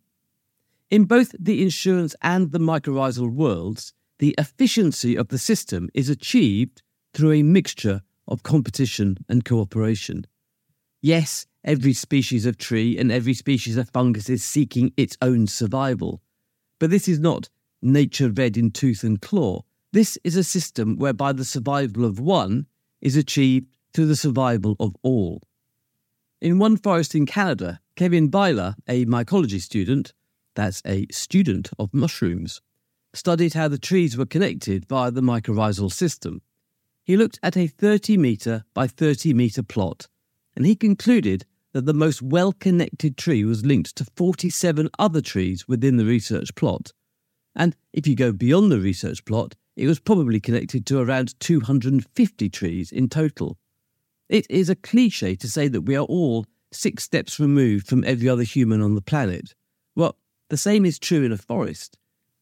In 0.92 1.06
both 1.06 1.34
the 1.40 1.64
insurance 1.64 2.16
and 2.22 2.52
the 2.52 2.60
mycorrhizal 2.60 3.32
worlds, 3.32 3.94
the 4.20 4.36
efficiency 4.38 5.16
of 5.16 5.30
the 5.30 5.40
system 5.40 5.90
is 5.94 6.10
achieved 6.10 6.84
through 7.14 7.32
a 7.32 7.44
mixture 7.44 8.02
of 8.28 8.44
competition 8.44 9.18
and 9.28 9.44
cooperation. 9.44 10.26
Yes, 11.02 11.48
every 11.64 11.94
species 11.94 12.46
of 12.46 12.58
tree 12.58 12.98
and 12.98 13.12
every 13.12 13.34
species 13.34 13.78
of 13.78 13.90
fungus 13.90 14.30
is 14.30 14.44
seeking 14.44 14.94
its 14.96 15.18
own 15.22 15.48
survival. 15.48 16.22
But 16.80 16.92
this 16.92 17.08
is 17.08 17.20
not 17.20 17.50
nature 17.82 18.30
red 18.30 18.56
in 18.56 18.72
tooth 18.72 19.04
and 19.04 19.22
claw. 19.22 19.62
This 19.92 20.18
is 20.24 20.36
a 20.36 20.44
system 20.44 20.98
whereby 20.98 21.34
the 21.34 21.46
survival 21.46 22.06
of 22.06 22.20
one 22.20 22.68
is 23.02 23.16
achieved 23.16 23.68
through 23.94 24.08
the 24.08 24.16
survival 24.16 24.76
of 24.80 24.96
all. 25.02 25.42
In 26.42 26.60
one 26.60 26.78
forest 26.78 27.16
in 27.16 27.26
Canada, 27.26 27.80
Kevin 27.96 28.30
Beiler, 28.30 28.76
a 28.88 29.06
mycology 29.06 29.62
student, 29.62 30.14
that's 30.56 30.82
a 30.86 31.08
student 31.12 31.70
of 31.78 31.93
mushrooms, 31.93 32.62
studied 33.14 33.53
how 33.53 33.68
the 33.68 33.78
trees 33.78 34.18
were 34.18 34.26
connected 34.26 34.86
via 34.88 35.12
the 35.12 35.22
mycorrhizal 35.22 35.91
system. 35.91 36.41
He 37.03 37.18
looked 37.18 37.39
at 37.43 37.56
a 37.56 37.68
30 37.68 38.18
metre 38.18 38.66
by 38.74 38.88
30 38.88 39.34
metre 39.34 39.64
plot, 39.64 40.08
and 40.56 40.66
he 40.66 40.76
concluded 40.76 41.45
that 41.74 41.86
the 41.86 41.93
most 41.93 42.22
well 42.22 42.53
connected 42.53 43.18
tree 43.18 43.43
was 43.43 43.66
linked 43.66 43.95
to 43.97 44.06
47 44.16 44.89
other 44.97 45.22
trees 45.22 45.68
within 45.68 45.97
the 45.97 46.06
research 46.06 46.56
plot. 46.56 46.93
And 47.56 47.76
if 47.93 48.08
you 48.08 48.16
go 48.16 48.32
beyond 48.32 48.72
the 48.72 48.80
research 48.80 49.24
plot, 49.26 49.56
it 49.76 49.88
was 49.88 49.99
probably 49.99 50.39
connected 50.39 50.86
to 50.86 50.99
around 50.99 51.39
250 51.39 52.49
trees 52.49 52.91
in 52.91 53.10
total. 53.10 53.58
It 54.30 54.47
is 54.49 54.70
a 54.70 54.76
cliche 54.76 55.36
to 55.36 55.49
say 55.49 55.68
that 55.68 55.82
we 55.82 55.95
are 55.95 56.06
all 56.06 56.45
six 56.72 57.03
steps 57.03 57.39
removed 57.39 57.88
from 57.88 58.03
every 58.03 58.28
other 58.28 58.43
human 58.43 58.82
on 58.82 58.95
the 58.95 59.01
planet. 59.01 59.53
Well, 59.95 60.18
the 60.50 60.58
same 60.58 60.86
is 60.86 61.00
true 61.00 61.24
in 61.24 61.32
a 61.32 61.38
forest. 61.38 61.98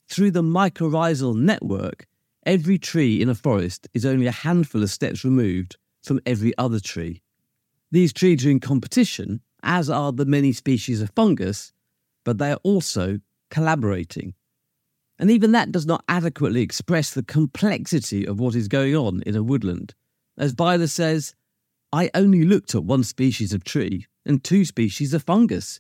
Through 0.08 0.32
the 0.32 0.42
mycorrhizal 0.42 1.36
network, 1.36 2.08
every 2.46 2.78
tree 2.78 3.22
in 3.22 3.30
a 3.30 3.36
forest 3.36 3.88
is 3.94 4.06
only 4.06 4.28
a 4.28 4.32
handful 4.32 4.84
of 4.84 4.90
steps 4.90 5.24
removed 5.24 5.78
from 6.04 6.20
every 6.26 6.54
other 6.58 6.80
tree. 6.80 7.22
These 7.92 8.14
trees 8.14 8.46
are 8.46 8.50
in 8.50 8.60
competition, 8.60 9.42
as 9.62 9.90
are 9.90 10.12
the 10.12 10.26
many 10.26 10.52
species 10.52 11.02
of 11.02 11.12
fungus, 11.16 11.72
but 12.24 12.38
they 12.38 12.52
are 12.52 12.60
also 12.64 13.20
collaborating. 13.50 14.34
And 15.20 15.30
even 15.30 15.52
that 15.52 15.72
does 15.72 15.86
not 15.86 16.04
adequately 16.10 16.62
express 16.62 17.12
the 17.12 17.24
complexity 17.24 18.26
of 18.26 18.40
what 18.40 18.56
is 18.56 18.68
going 18.68 18.96
on 18.96 19.22
in 19.26 19.36
a 19.36 19.44
woodland. 19.44 19.94
As 20.38 20.54
Beiler 20.54 20.90
says, 20.90 21.36
I 21.92 22.10
only 22.16 22.44
looked 22.44 22.74
at 22.74 22.84
one 22.84 23.04
species 23.04 23.54
of 23.54 23.64
tree 23.64 24.08
and 24.26 24.44
two 24.44 24.66
species 24.66 25.14
of 25.14 25.24
fungus. 25.24 25.80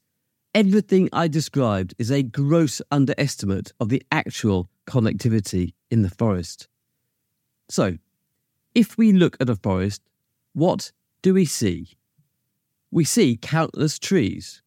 Everything 0.56 1.10
I 1.12 1.28
described 1.30 1.96
is 1.98 2.12
a 2.12 2.22
gross 2.22 2.80
underestimate 2.92 3.72
of 3.80 3.90
the 3.90 4.04
actual 4.12 4.70
connectivity 4.86 5.74
in 5.90 6.04
the 6.04 6.12
forest. 6.12 6.68
So, 7.70 7.98
if 8.76 8.96
we 8.96 9.14
look 9.14 9.36
at 9.40 9.50
a 9.50 9.56
forest, 9.56 10.04
what 10.54 10.92
do 11.24 11.34
we 11.34 11.46
see? 11.46 11.98
We 12.92 13.04
see 13.04 13.36
countless 13.36 13.98
trees, 13.98 14.62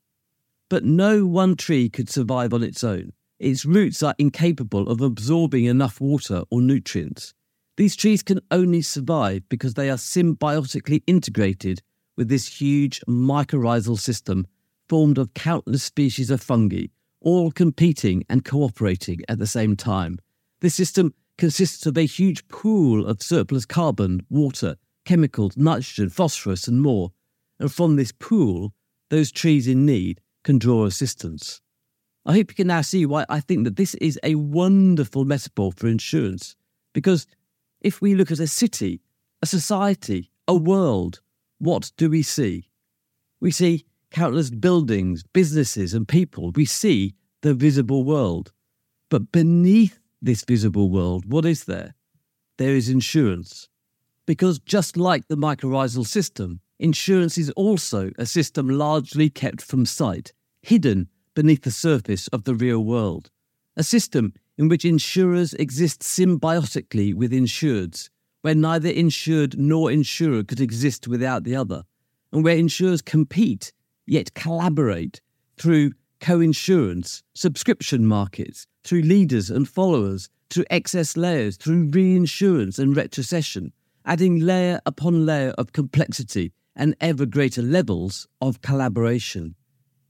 but 0.68 0.84
no 0.84 1.24
one 1.24 1.54
tree 1.54 1.88
could 1.88 2.10
survive 2.10 2.52
on 2.52 2.64
its 2.64 2.82
own. 2.82 3.12
Its 3.38 3.64
roots 3.64 4.02
are 4.02 4.16
incapable 4.18 4.88
of 4.88 5.00
absorbing 5.00 5.66
enough 5.66 6.00
water 6.00 6.42
or 6.50 6.60
nutrients. 6.60 7.32
These 7.76 7.94
trees 7.94 8.24
can 8.24 8.40
only 8.50 8.82
survive 8.82 9.48
because 9.48 9.74
they 9.74 9.88
are 9.88 9.98
symbiotically 9.98 11.04
integrated 11.06 11.80
with 12.16 12.28
this 12.28 12.60
huge 12.60 13.00
mycorrhizal 13.06 14.00
system 14.00 14.48
formed 14.88 15.18
of 15.18 15.34
countless 15.34 15.82
species 15.82 16.30
of 16.30 16.40
fungi, 16.40 16.86
all 17.20 17.50
competing 17.50 18.24
and 18.28 18.44
cooperating 18.44 19.20
at 19.28 19.38
the 19.38 19.46
same 19.46 19.76
time. 19.76 20.18
This 20.60 20.74
system 20.74 21.14
consists 21.38 21.86
of 21.86 21.98
a 21.98 22.06
huge 22.06 22.46
pool 22.48 23.06
of 23.06 23.22
surplus 23.22 23.66
carbon, 23.66 24.24
water, 24.30 24.76
chemicals, 25.04 25.56
nitrogen, 25.56 26.08
phosphorus, 26.08 26.66
and 26.68 26.80
more. 26.80 27.12
And 27.58 27.72
from 27.72 27.96
this 27.96 28.12
pool, 28.12 28.74
those 29.10 29.30
trees 29.32 29.68
in 29.68 29.86
need 29.86 30.20
can 30.44 30.58
draw 30.58 30.84
assistance. 30.84 31.60
I 32.24 32.32
hope 32.32 32.50
you 32.50 32.56
can 32.56 32.66
now 32.66 32.80
see 32.80 33.06
why 33.06 33.24
I 33.28 33.40
think 33.40 33.64
that 33.64 33.76
this 33.76 33.94
is 33.94 34.18
a 34.22 34.34
wonderful 34.34 35.24
metaphor 35.24 35.72
for 35.72 35.86
insurance. 35.86 36.56
Because 36.92 37.26
if 37.80 38.00
we 38.00 38.14
look 38.14 38.30
at 38.30 38.40
a 38.40 38.48
city, 38.48 39.00
a 39.42 39.46
society, 39.46 40.32
a 40.48 40.54
world, 40.54 41.20
what 41.58 41.92
do 41.96 42.10
we 42.10 42.22
see? 42.22 42.68
We 43.40 43.50
see 43.50 43.84
countless 44.10 44.50
buildings, 44.50 45.24
businesses, 45.32 45.94
and 45.94 46.06
people. 46.06 46.52
We 46.52 46.64
see 46.64 47.14
the 47.42 47.54
visible 47.54 48.04
world. 48.04 48.52
But 49.08 49.32
beneath 49.32 49.98
this 50.20 50.44
visible 50.44 50.90
world, 50.90 51.30
what 51.30 51.44
is 51.44 51.64
there? 51.64 51.94
There 52.58 52.74
is 52.74 52.88
insurance. 52.88 53.68
Because 54.26 54.58
just 54.58 54.96
like 54.96 55.28
the 55.28 55.36
mycorrhizal 55.36 56.06
system, 56.06 56.60
insurance 56.78 57.38
is 57.38 57.50
also 57.50 58.10
a 58.18 58.26
system 58.26 58.68
largely 58.68 59.30
kept 59.30 59.62
from 59.62 59.86
sight, 59.86 60.32
hidden 60.62 61.08
beneath 61.34 61.62
the 61.62 61.70
surface 61.70 62.28
of 62.28 62.44
the 62.44 62.54
real 62.54 62.82
world. 62.84 63.30
A 63.76 63.84
system 63.84 64.32
in 64.58 64.68
which 64.68 64.84
insurers 64.84 65.54
exist 65.54 66.00
symbiotically 66.00 67.14
with 67.14 67.30
insureds, 67.30 68.08
where 68.40 68.54
neither 68.54 68.88
insured 68.88 69.58
nor 69.58 69.90
insurer 69.90 70.42
could 70.42 70.60
exist 70.60 71.06
without 71.06 71.44
the 71.44 71.54
other, 71.54 71.84
and 72.32 72.42
where 72.42 72.56
insurers 72.56 73.02
compete 73.02 73.72
yet 74.06 74.34
collaborate 74.34 75.20
through 75.58 75.92
co 76.20 76.40
insurance, 76.40 77.22
subscription 77.34 78.06
markets, 78.06 78.66
through 78.84 79.02
leaders 79.02 79.50
and 79.50 79.68
followers, 79.68 80.28
through 80.50 80.64
excess 80.70 81.16
layers, 81.16 81.56
through 81.56 81.90
reinsurance 81.90 82.78
and 82.78 82.94
retrocession, 82.96 83.72
adding 84.04 84.38
layer 84.38 84.80
upon 84.86 85.26
layer 85.26 85.50
of 85.58 85.72
complexity 85.72 86.52
and 86.74 86.94
ever 87.00 87.26
greater 87.26 87.62
levels 87.62 88.28
of 88.40 88.62
collaboration. 88.62 89.54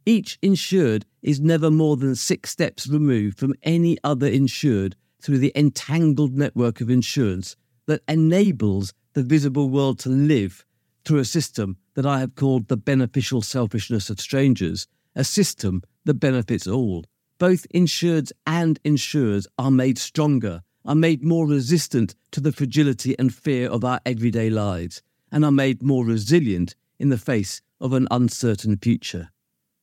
Each 0.04 0.38
insured 0.42 1.06
is 1.22 1.40
never 1.40 1.70
more 1.70 1.96
than 1.96 2.14
six 2.14 2.50
steps 2.50 2.86
removed 2.86 3.38
from 3.38 3.54
any 3.62 3.96
other 4.04 4.26
insured 4.26 4.94
through 5.20 5.38
the 5.38 5.52
entangled 5.56 6.36
network 6.36 6.80
of 6.80 6.90
insurance 6.90 7.56
that 7.86 8.02
enables 8.06 8.92
the 9.14 9.22
visible 9.22 9.70
world 9.70 9.98
to 10.00 10.08
live 10.08 10.64
through 11.04 11.18
a 11.18 11.24
system 11.24 11.78
that 11.96 12.06
I 12.06 12.20
have 12.20 12.34
called 12.34 12.68
the 12.68 12.76
beneficial 12.76 13.42
selfishness 13.42 14.10
of 14.10 14.20
strangers, 14.20 14.86
a 15.14 15.24
system 15.24 15.82
that 16.04 16.20
benefits 16.20 16.66
all. 16.66 17.04
Both 17.38 17.66
insureds 17.74 18.32
and 18.46 18.78
insurers 18.84 19.46
are 19.58 19.70
made 19.70 19.98
stronger, 19.98 20.62
are 20.84 20.94
made 20.94 21.24
more 21.24 21.48
resistant 21.48 22.14
to 22.30 22.40
the 22.40 22.52
fragility 22.52 23.18
and 23.18 23.34
fear 23.34 23.68
of 23.68 23.82
our 23.82 24.00
everyday 24.06 24.50
lives, 24.50 25.02
and 25.32 25.44
are 25.44 25.50
made 25.50 25.82
more 25.82 26.04
resilient 26.04 26.76
in 26.98 27.08
the 27.08 27.18
face 27.18 27.62
of 27.80 27.92
an 27.92 28.06
uncertain 28.10 28.76
future. 28.76 29.30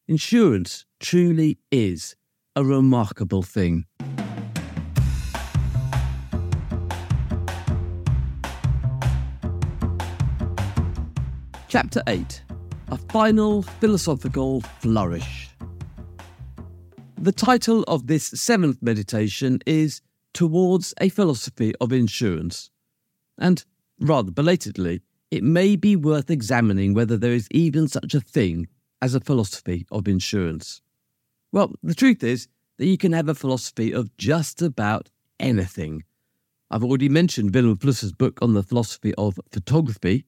Insurance 0.07 0.85
truly 0.99 1.57
is 1.71 2.15
a 2.55 2.63
remarkable 2.63 3.41
thing. 3.41 3.85
Chapter 11.73 12.03
8 12.05 12.43
A 12.89 12.97
Final 13.09 13.63
Philosophical 13.63 14.61
Flourish. 14.79 15.49
The 17.17 17.31
title 17.31 17.81
of 17.87 18.05
this 18.05 18.27
seventh 18.27 18.77
meditation 18.83 19.57
is 19.65 20.03
Towards 20.35 20.93
a 21.01 21.09
Philosophy 21.09 21.73
of 21.81 21.91
Insurance. 21.91 22.69
And, 23.39 23.65
rather 23.99 24.29
belatedly, 24.29 25.01
it 25.31 25.43
may 25.43 25.75
be 25.75 25.95
worth 25.95 26.29
examining 26.29 26.93
whether 26.93 27.17
there 27.17 27.33
is 27.33 27.47
even 27.49 27.87
such 27.87 28.13
a 28.13 28.21
thing 28.21 28.67
as 29.01 29.15
a 29.15 29.19
philosophy 29.19 29.87
of 29.91 30.07
insurance. 30.07 30.79
Well, 31.51 31.73
the 31.81 31.95
truth 31.95 32.23
is 32.23 32.47
that 32.77 32.85
you 32.85 32.99
can 32.99 33.13
have 33.13 33.29
a 33.29 33.33
philosophy 33.33 33.91
of 33.91 34.15
just 34.17 34.61
about 34.61 35.09
anything. 35.39 36.03
I've 36.69 36.83
already 36.83 37.09
mentioned 37.09 37.55
Wilhelm 37.55 37.77
Flusser's 37.77 38.13
book 38.13 38.37
on 38.43 38.53
the 38.53 38.61
philosophy 38.61 39.15
of 39.15 39.39
photography, 39.51 40.25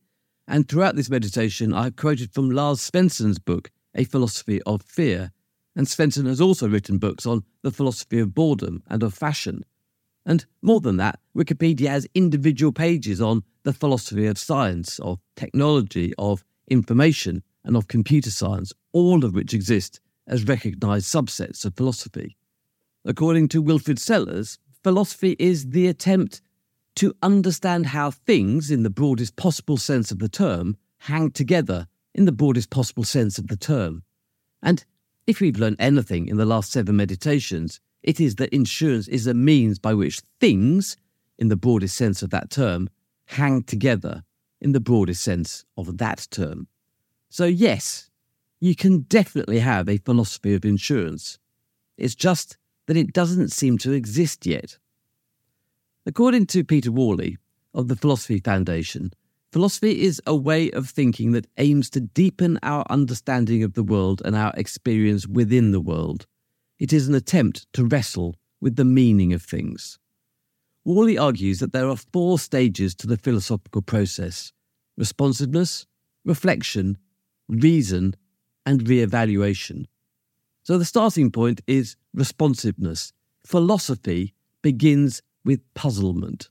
and 0.48 0.68
throughout 0.68 0.96
this 0.96 1.10
meditation, 1.10 1.74
I 1.74 1.86
have 1.86 1.96
quoted 1.96 2.32
from 2.32 2.52
Lars 2.52 2.80
Svendsen's 2.80 3.40
book, 3.40 3.72
A 3.96 4.04
Philosophy 4.04 4.62
of 4.64 4.82
Fear. 4.84 5.32
And 5.76 5.88
Svensson 5.88 6.28
has 6.28 6.40
also 6.40 6.70
written 6.70 7.00
books 7.00 7.26
on 7.26 7.44
the 7.62 7.72
philosophy 7.72 8.20
of 8.20 8.34
boredom 8.34 8.84
and 8.88 9.04
of 9.04 9.14
fashion. 9.14 9.66
And 10.26 10.46
more 10.62 10.80
than 10.80 10.98
that, 10.98 11.20
Wikipedia 11.36 11.88
has 11.90 12.08
individual 12.14 12.72
pages 12.72 13.20
on 13.20 13.44
the 13.64 13.74
philosophy 13.74 14.28
of 14.28 14.38
science, 14.38 15.00
of 15.00 15.20
technology, 15.36 16.14
of 16.18 16.44
information, 16.68 17.44
and 17.64 17.76
of 17.76 17.88
computer 17.88 18.32
science, 18.32 18.72
all 18.94 19.26
of 19.26 19.34
which 19.34 19.54
exist 19.54 20.00
as 20.28 20.48
recognized 20.48 21.08
subsets 21.14 21.66
of 21.66 21.76
philosophy. 21.76 22.38
According 23.04 23.50
to 23.50 23.62
Wilfrid 23.62 24.00
Sellars, 24.00 24.58
philosophy 24.84 25.36
is 25.40 25.72
the 25.72 25.88
attempt 25.88 26.42
to 26.96 27.16
understand 27.22 27.88
how 27.88 28.12
things, 28.12 28.72
in 28.72 28.84
the 28.84 28.90
broadest 28.90 29.36
possible 29.36 29.78
sense 29.78 30.12
of 30.12 30.20
the 30.20 30.30
term, 30.30 30.78
hang 31.00 31.32
together 31.32 31.88
in 32.14 32.26
the 32.26 32.32
broadest 32.32 32.70
possible 32.70 33.04
sense 33.04 33.38
of 33.38 33.48
the 33.48 33.58
term. 33.58 34.04
And 34.64 34.86
if 35.28 35.42
we've 35.42 35.60
learned 35.60 35.78
anything 35.80 36.28
in 36.28 36.38
the 36.38 36.46
last 36.46 36.72
seven 36.72 36.96
meditations, 36.96 37.80
it 38.02 38.20
is 38.20 38.36
that 38.36 38.54
insurance 38.54 39.08
is 39.08 39.28
a 39.28 39.34
means 39.34 39.80
by 39.80 39.94
which 39.94 40.22
things, 40.40 40.96
in 41.38 41.50
the 41.50 41.56
broadest 41.56 41.98
sense 41.98 42.22
of 42.22 42.30
that 42.30 42.50
term, 42.50 42.90
hang 43.26 43.64
together 43.64 44.24
in 44.62 44.72
the 44.72 44.80
broadest 44.80 45.24
sense 45.24 45.66
of 45.78 45.98
that 45.98 46.28
term. 46.32 46.68
So, 47.30 47.46
yes, 47.46 48.10
you 48.62 48.76
can 48.76 49.02
definitely 49.02 49.60
have 49.60 49.90
a 49.90 49.98
philosophy 49.98 50.54
of 50.54 50.64
insurance. 50.64 51.40
It's 51.98 52.16
just 52.16 52.58
that 52.88 52.96
it 52.96 53.12
doesn't 53.12 53.52
seem 53.52 53.78
to 53.80 53.92
exist 53.92 54.46
yet. 54.46 54.78
According 56.08 56.46
to 56.48 56.64
Peter 56.64 56.92
Worley 56.92 57.38
of 57.74 57.88
the 57.88 57.96
Philosophy 57.96 58.40
Foundation, 58.40 59.12
philosophy 59.52 60.04
is 60.04 60.22
a 60.28 60.36
way 60.36 60.70
of 60.70 60.88
thinking 60.88 61.32
that 61.32 61.48
aims 61.58 61.90
to 61.90 62.00
deepen 62.00 62.60
our 62.62 62.86
understanding 62.92 63.64
of 63.64 63.74
the 63.74 63.82
world 63.82 64.22
and 64.24 64.36
our 64.36 64.54
experience 64.56 65.26
within 65.26 65.72
the 65.72 65.80
world. 65.80 66.28
It 66.78 66.94
is 66.94 67.08
an 67.08 67.16
attempt 67.16 67.66
to 67.74 67.86
wrestle 67.86 68.36
with 68.62 68.76
the 68.76 68.86
meaning 68.86 69.34
of 69.34 69.42
things. 69.42 69.98
Worley 70.84 71.18
argues 71.18 71.58
that 71.58 71.74
there 71.74 71.90
are 71.90 71.96
four 71.96 72.38
stages 72.38 72.94
to 72.96 73.08
the 73.08 73.18
philosophical 73.18 73.82
process 73.82 74.54
responsiveness, 74.98 75.88
reflection, 76.24 77.00
reason, 77.50 78.16
and 78.64 78.88
re 78.88 79.02
evaluation. 79.02 79.88
So 80.62 80.78
the 80.78 80.86
starting 80.86 81.32
point 81.32 81.62
is 81.66 81.96
responsiveness. 82.14 83.12
Philosophy 83.44 84.36
begins 84.62 85.22
with 85.46 85.62
puzzlement. 85.76 86.50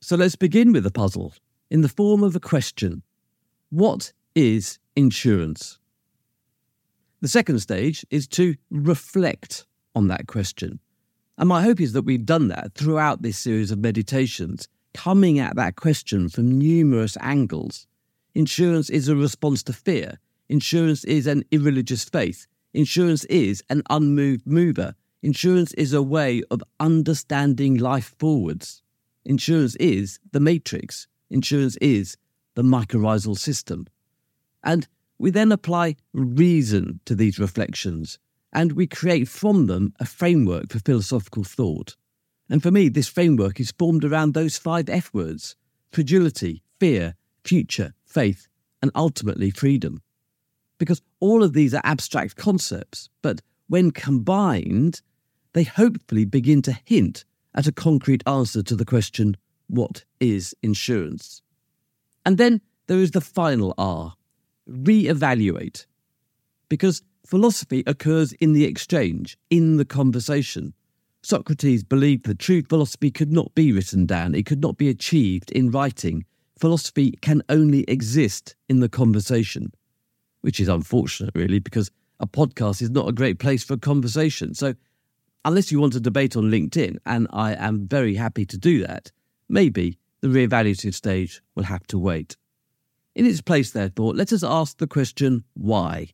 So 0.00 0.16
let's 0.16 0.36
begin 0.36 0.72
with 0.72 0.84
the 0.84 0.90
puzzle 0.90 1.32
in 1.70 1.80
the 1.80 1.88
form 1.88 2.22
of 2.22 2.36
a 2.36 2.40
question 2.40 3.02
What 3.70 4.12
is 4.34 4.78
insurance? 4.94 5.78
The 7.20 7.28
second 7.28 7.60
stage 7.60 8.04
is 8.10 8.28
to 8.28 8.54
reflect 8.70 9.66
on 9.94 10.08
that 10.08 10.26
question. 10.26 10.78
And 11.36 11.48
my 11.48 11.62
hope 11.62 11.80
is 11.80 11.92
that 11.92 12.02
we've 12.02 12.26
done 12.26 12.48
that 12.48 12.74
throughout 12.74 13.22
this 13.22 13.38
series 13.38 13.70
of 13.70 13.78
meditations, 13.78 14.68
coming 14.94 15.38
at 15.38 15.56
that 15.56 15.76
question 15.76 16.28
from 16.28 16.58
numerous 16.58 17.16
angles. 17.20 17.86
Insurance 18.34 18.90
is 18.90 19.08
a 19.08 19.16
response 19.16 19.62
to 19.64 19.72
fear. 19.72 20.18
Insurance 20.48 21.04
is 21.04 21.26
an 21.26 21.44
irreligious 21.50 22.04
faith. 22.04 22.46
Insurance 22.72 23.24
is 23.26 23.62
an 23.68 23.82
unmoved 23.90 24.46
mover. 24.46 24.94
Insurance 25.22 25.72
is 25.74 25.92
a 25.92 26.02
way 26.02 26.42
of 26.50 26.62
understanding 26.78 27.76
life 27.76 28.14
forwards. 28.18 28.82
Insurance 29.24 29.74
is 29.76 30.20
the 30.30 30.40
matrix. 30.40 31.08
Insurance 31.28 31.76
is 31.80 32.16
the 32.54 32.62
mycorrhizal 32.62 33.36
system. 33.36 33.86
And 34.62 34.86
we 35.18 35.30
then 35.30 35.50
apply 35.50 35.96
reason 36.12 37.00
to 37.04 37.16
these 37.16 37.40
reflections, 37.40 38.18
and 38.52 38.72
we 38.72 38.86
create 38.86 39.26
from 39.26 39.66
them 39.66 39.92
a 39.98 40.06
framework 40.06 40.70
for 40.70 40.78
philosophical 40.78 41.42
thought. 41.42 41.96
And 42.48 42.62
for 42.62 42.70
me, 42.70 42.88
this 42.88 43.08
framework 43.08 43.58
is 43.58 43.72
formed 43.72 44.04
around 44.04 44.32
those 44.32 44.56
five 44.56 44.88
F 44.88 45.12
words 45.12 45.56
fragility, 45.90 46.62
fear, 46.78 47.14
future, 47.44 47.94
faith, 48.04 48.46
and 48.82 48.90
ultimately 48.94 49.50
freedom. 49.50 50.00
Because 50.78 51.02
all 51.18 51.42
of 51.42 51.54
these 51.54 51.74
are 51.74 51.80
abstract 51.82 52.36
concepts, 52.36 53.08
but 53.20 53.40
when 53.68 53.90
combined, 53.90 55.02
they 55.58 55.64
hopefully 55.64 56.24
begin 56.24 56.62
to 56.62 56.78
hint 56.84 57.24
at 57.52 57.66
a 57.66 57.72
concrete 57.72 58.22
answer 58.28 58.62
to 58.62 58.76
the 58.76 58.84
question 58.84 59.36
what 59.66 60.04
is 60.20 60.54
insurance? 60.62 61.42
And 62.24 62.38
then 62.38 62.60
there 62.86 63.00
is 63.00 63.10
the 63.10 63.20
final 63.20 63.74
R 63.76 64.14
re-evaluate. 64.68 65.84
Because 66.68 67.02
philosophy 67.26 67.82
occurs 67.88 68.34
in 68.34 68.52
the 68.52 68.66
exchange, 68.66 69.36
in 69.50 69.78
the 69.78 69.84
conversation. 69.84 70.74
Socrates 71.22 71.82
believed 71.82 72.26
that 72.26 72.38
true 72.38 72.62
philosophy 72.62 73.10
could 73.10 73.32
not 73.32 73.52
be 73.56 73.72
written 73.72 74.06
down, 74.06 74.36
it 74.36 74.46
could 74.46 74.62
not 74.62 74.78
be 74.78 74.88
achieved 74.88 75.50
in 75.50 75.72
writing. 75.72 76.24
Philosophy 76.56 77.18
can 77.20 77.42
only 77.48 77.82
exist 77.88 78.54
in 78.68 78.78
the 78.78 78.88
conversation, 78.88 79.72
which 80.42 80.60
is 80.60 80.68
unfortunate, 80.68 81.34
really, 81.34 81.58
because 81.58 81.90
a 82.20 82.28
podcast 82.28 82.80
is 82.80 82.90
not 82.90 83.08
a 83.08 83.12
great 83.12 83.40
place 83.40 83.64
for 83.64 83.76
conversation. 83.76 84.54
So 84.54 84.76
unless 85.44 85.72
you 85.72 85.80
want 85.80 85.92
to 85.94 86.00
debate 86.00 86.36
on 86.36 86.50
LinkedIn, 86.50 86.98
and 87.06 87.26
I 87.32 87.54
am 87.54 87.86
very 87.86 88.14
happy 88.14 88.44
to 88.46 88.58
do 88.58 88.86
that, 88.86 89.12
maybe 89.48 89.98
the 90.20 90.28
re-evaluative 90.28 90.94
stage 90.94 91.40
will 91.54 91.64
have 91.64 91.86
to 91.88 91.98
wait. 91.98 92.36
In 93.14 93.26
its 93.26 93.40
place, 93.40 93.70
therefore, 93.70 94.14
let 94.14 94.32
us 94.32 94.42
ask 94.42 94.78
the 94.78 94.86
question 94.86 95.44
why? 95.54 96.10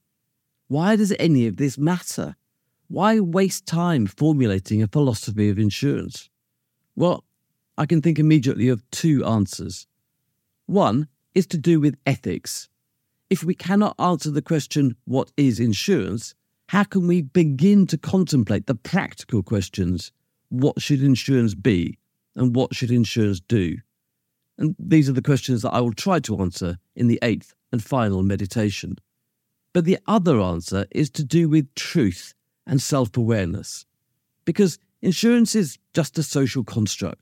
Why 0.68 0.96
does 0.96 1.14
any 1.18 1.46
of 1.46 1.56
this 1.56 1.76
matter? 1.76 2.36
Why 2.88 3.20
waste 3.20 3.66
time 3.66 4.06
formulating 4.06 4.82
a 4.82 4.88
philosophy 4.88 5.48
of 5.48 5.58
insurance? 5.58 6.30
Well, 6.96 7.24
I 7.76 7.86
can 7.86 8.00
think 8.02 8.18
immediately 8.18 8.68
of 8.68 8.88
two 8.90 9.24
answers. 9.24 9.86
One 10.66 11.08
is 11.34 11.46
to 11.48 11.58
do 11.58 11.80
with 11.80 11.98
ethics. 12.06 12.68
If 13.28 13.42
we 13.42 13.54
cannot 13.54 13.96
answer 13.98 14.30
the 14.30 14.42
question, 14.42 14.96
what 15.04 15.32
is 15.36 15.58
insurance, 15.58 16.34
how 16.74 16.84
can 16.84 17.06
we 17.06 17.22
begin 17.22 17.86
to 17.86 17.96
contemplate 17.96 18.66
the 18.66 18.74
practical 18.74 19.42
questions? 19.42 20.12
What 20.48 20.82
should 20.82 21.02
insurance 21.02 21.54
be? 21.54 21.98
And 22.36 22.54
what 22.54 22.74
should 22.74 22.90
insurance 22.90 23.40
do? 23.40 23.76
And 24.58 24.74
these 24.78 25.08
are 25.08 25.12
the 25.12 25.22
questions 25.22 25.62
that 25.62 25.72
I 25.72 25.80
will 25.80 25.92
try 25.92 26.18
to 26.20 26.40
answer 26.40 26.78
in 26.94 27.06
the 27.06 27.18
eighth 27.22 27.54
and 27.72 27.82
final 27.82 28.22
meditation. 28.22 28.96
But 29.72 29.84
the 29.84 29.98
other 30.06 30.40
answer 30.40 30.86
is 30.90 31.10
to 31.10 31.24
do 31.24 31.48
with 31.48 31.74
truth 31.74 32.34
and 32.66 32.82
self 32.82 33.16
awareness. 33.16 33.86
Because 34.44 34.78
Insurance 35.04 35.54
is 35.54 35.78
just 35.92 36.16
a 36.16 36.22
social 36.22 36.64
construct. 36.64 37.20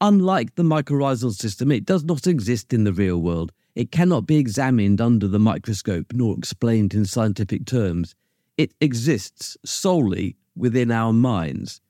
Unlike 0.00 0.54
the 0.54 0.62
mycorrhizal 0.62 1.34
system, 1.34 1.70
it 1.70 1.84
does 1.84 2.04
not 2.04 2.26
exist 2.26 2.72
in 2.72 2.84
the 2.84 2.92
real 2.94 3.18
world. 3.18 3.52
It 3.74 3.92
cannot 3.92 4.26
be 4.26 4.38
examined 4.38 4.98
under 4.98 5.28
the 5.28 5.38
microscope 5.38 6.06
nor 6.14 6.34
explained 6.38 6.94
in 6.94 7.04
scientific 7.04 7.66
terms. 7.66 8.14
It 8.62 8.74
exists 8.80 9.56
solely 9.64 10.36
within 10.54 10.92
our 10.92 11.12
minds. 11.12 11.80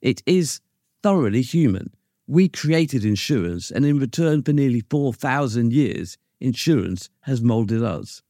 It 0.00 0.22
is 0.24 0.62
thoroughly 1.02 1.42
human. 1.42 1.92
We 2.26 2.48
created 2.48 3.04
insurance, 3.04 3.70
and 3.70 3.84
in 3.84 3.98
return 3.98 4.42
for 4.42 4.54
nearly 4.54 4.80
4,000 4.88 5.74
years, 5.74 6.16
insurance 6.40 7.10
has 7.28 7.42
moulded 7.42 7.82
us. 7.82 8.22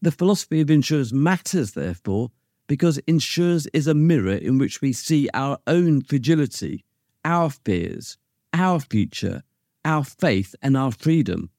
The 0.00 0.12
philosophy 0.12 0.60
of 0.60 0.70
insurance 0.70 1.12
matters, 1.12 1.72
therefore, 1.72 2.30
because 2.68 2.98
insurance 3.08 3.66
is 3.72 3.88
a 3.88 3.94
mirror 3.94 4.36
in 4.36 4.58
which 4.58 4.80
we 4.80 4.92
see 4.92 5.28
our 5.34 5.58
own 5.66 6.02
fragility, 6.02 6.84
our 7.24 7.50
fears, 7.50 8.16
our 8.54 8.78
future, 8.78 9.42
our 9.84 10.04
faith, 10.04 10.54
and 10.62 10.76
our 10.76 10.92
freedom. 10.92 11.50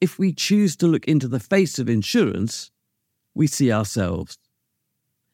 If 0.00 0.20
we 0.20 0.32
choose 0.32 0.76
to 0.76 0.86
look 0.86 1.06
into 1.06 1.26
the 1.26 1.40
face 1.40 1.80
of 1.80 1.88
insurance, 1.88 2.70
we 3.34 3.48
see 3.48 3.72
ourselves. 3.72 4.38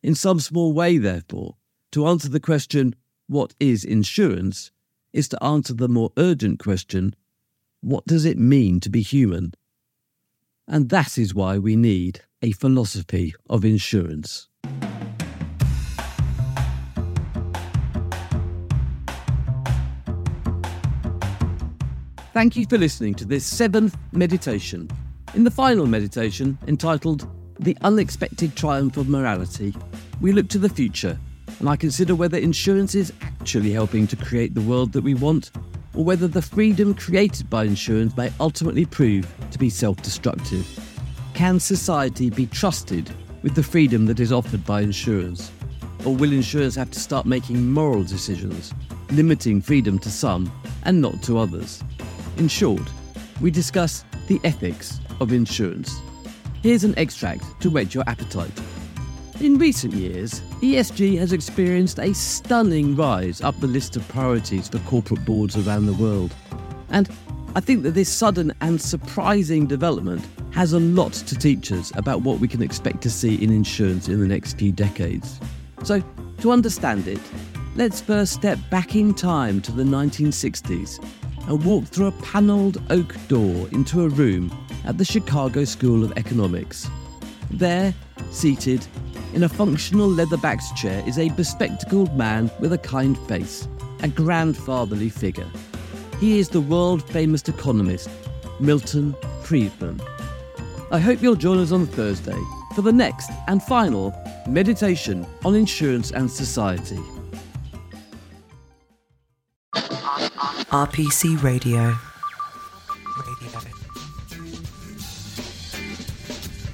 In 0.07 0.15
some 0.15 0.39
small 0.39 0.73
way, 0.73 0.99
therefore, 0.99 1.57
to 1.91 2.07
answer 2.07 2.29
the 2.29 2.39
question, 2.39 2.95
what 3.27 3.55
is 3.59 3.85
insurance, 3.85 4.71
is 5.13 5.29
to 5.31 5.43
answer 5.43 5.75
the 5.75 5.89
more 5.89 6.13
urgent 6.17 6.61
question, 6.61 7.17
what 7.81 8.07
does 8.07 8.25
it 8.25 8.39
mean 8.39 8.79
to 8.79 8.89
be 8.89 9.03
human? 9.03 9.53
And 10.69 10.91
that 10.91 11.19
is 11.19 11.35
why 11.35 11.59
we 11.59 11.75
need 11.75 12.21
a 12.41 12.53
philosophy 12.53 13.35
of 13.51 13.65
insurance. 13.65 14.47
Thank 22.33 22.55
you 22.55 22.65
for 22.67 22.79
listening 22.79 23.15
to 23.15 23.25
this 23.25 23.45
seventh 23.45 23.97
meditation. 24.13 24.89
In 25.35 25.43
the 25.43 25.51
final 25.51 25.87
meditation, 25.87 26.57
entitled 26.69 27.29
The 27.59 27.77
Unexpected 27.81 28.55
Triumph 28.55 28.99
of 28.99 29.09
Morality, 29.09 29.75
we 30.21 30.33
look 30.33 30.49
to 30.49 30.59
the 30.59 30.69
future 30.69 31.19
and 31.59 31.71
I 31.71 31.77
consider 31.77 32.15
whether 32.15 32.37
insurance 32.37 32.95
is 32.95 33.15
actually 33.23 33.73
helping 33.73 34.07
to 34.09 34.17
create 34.17 34.55
the 34.55 34.61
world 34.61 34.93
that 34.93 35.03
we 35.03 35.15
want, 35.15 35.53
or 35.95 36.05
whether 36.05 36.29
the 36.29 36.43
freedom 36.43 36.95
created 36.95 37.49
by 37.49 37.65
insurance 37.65 38.15
may 38.15 38.31
ultimately 38.41 38.85
prove 38.85 39.27
to 39.53 39.59
be 39.59 39.71
self 39.71 39.97
destructive. 40.03 40.67
Can 41.33 41.59
society 41.59 42.29
be 42.29 42.45
trusted 42.47 43.11
with 43.43 43.55
the 43.55 43.63
freedom 43.63 44.05
that 44.07 44.21
is 44.21 44.33
offered 44.33 44.65
by 44.67 44.83
insurance? 44.83 45.51
Or 46.05 46.15
will 46.15 46.33
insurance 46.33 46.75
have 46.75 46.91
to 46.91 47.01
start 47.01 47.25
making 47.25 47.71
moral 47.73 48.05
decisions, 48.05 48.75
limiting 49.11 49.63
freedom 49.63 49.99
to 50.01 50.11
some 50.11 50.53
and 50.85 51.01
not 51.01 51.23
to 51.23 51.39
others? 51.39 51.83
In 52.37 52.49
short, 52.49 52.83
we 53.41 53.51
discuss 53.51 54.05
the 54.29 54.41
ethics 54.45 55.01
of 55.21 55.33
insurance. 55.33 56.01
Here's 56.67 56.83
an 56.83 56.99
extract 56.99 57.61
to 57.61 57.71
whet 57.71 57.95
your 57.95 58.03
appetite. 58.09 58.51
In 59.39 59.57
recent 59.57 59.95
years, 59.95 60.41
ESG 60.63 61.17
has 61.17 61.33
experienced 61.33 62.01
a 62.01 62.13
stunning 62.13 62.97
rise 62.97 63.41
up 63.41 63.55
the 63.61 63.69
list 63.69 63.95
of 63.95 64.09
priorities 64.09 64.69
for 64.69 64.81
corporate 64.81 65.25
boards 65.25 65.57
around 65.57 65.87
the 65.87 65.93
world. 65.93 66.35
And 66.89 67.09
I 67.55 67.61
think 67.61 67.85
that 67.85 67.93
this 67.93 68.09
sudden 68.09 68.53
and 68.63 68.83
surprising 68.83 69.69
development 69.69 70.27
has 70.51 70.73
a 70.73 70.81
lot 70.81 71.13
to 71.13 71.37
teach 71.37 71.71
us 71.71 71.93
about 71.95 72.23
what 72.23 72.41
we 72.41 72.49
can 72.49 72.63
expect 72.63 73.01
to 73.03 73.11
see 73.11 73.37
in 73.37 73.53
insurance 73.53 74.09
in 74.09 74.19
the 74.19 74.27
next 74.27 74.59
few 74.59 74.73
decades. 74.73 75.39
So, 75.85 76.03
to 76.41 76.51
understand 76.51 77.07
it, 77.07 77.21
let's 77.77 78.01
first 78.01 78.33
step 78.33 78.59
back 78.71 78.97
in 78.97 79.15
time 79.15 79.61
to 79.61 79.71
the 79.71 79.85
1960s 79.85 80.99
and 81.47 81.65
walk 81.65 81.85
through 81.85 82.09
a 82.09 82.13
panelled 82.23 82.83
oak 82.91 83.15
door 83.29 83.69
into 83.71 84.03
a 84.03 84.09
room 84.09 84.51
at 84.87 84.99
the 84.99 85.05
Chicago 85.05 85.65
School 85.65 86.05
of 86.05 86.13
Economics. 86.17 86.89
There, 87.51 87.95
seated 88.31 88.87
in 89.35 89.43
a 89.43 89.49
functional 89.49 90.09
leather-backed 90.09 90.77
chair, 90.77 91.03
is 91.07 91.19
a 91.19 91.29
bespectacled 91.31 92.17
man 92.17 92.51
with 92.61 92.73
a 92.73 92.79
kind 92.79 93.19
face, 93.27 93.69
a 94.03 94.09
grandfatherly 94.09 95.09
figure. 95.09 95.49
He 96.19 96.39
is 96.39 96.49
the 96.49 96.61
world 96.61 97.03
famous 97.03 97.43
economist, 97.49 98.09
Milton 98.61 99.15
Friedman. 99.43 100.01
I 100.91 100.99
hope 100.99 101.21
you'll 101.21 101.35
join 101.35 101.59
us 101.59 101.73
on 101.73 101.87
Thursday 101.87 102.39
for 102.75 102.83
the 102.83 102.93
next 102.93 103.31
and 103.49 103.63
final 103.63 104.15
meditation 104.49 105.27
on 105.45 105.55
insurance 105.55 106.13
and 106.13 106.31
society. 106.31 107.01
RPC. 110.71 111.43
Radio. 111.43 111.97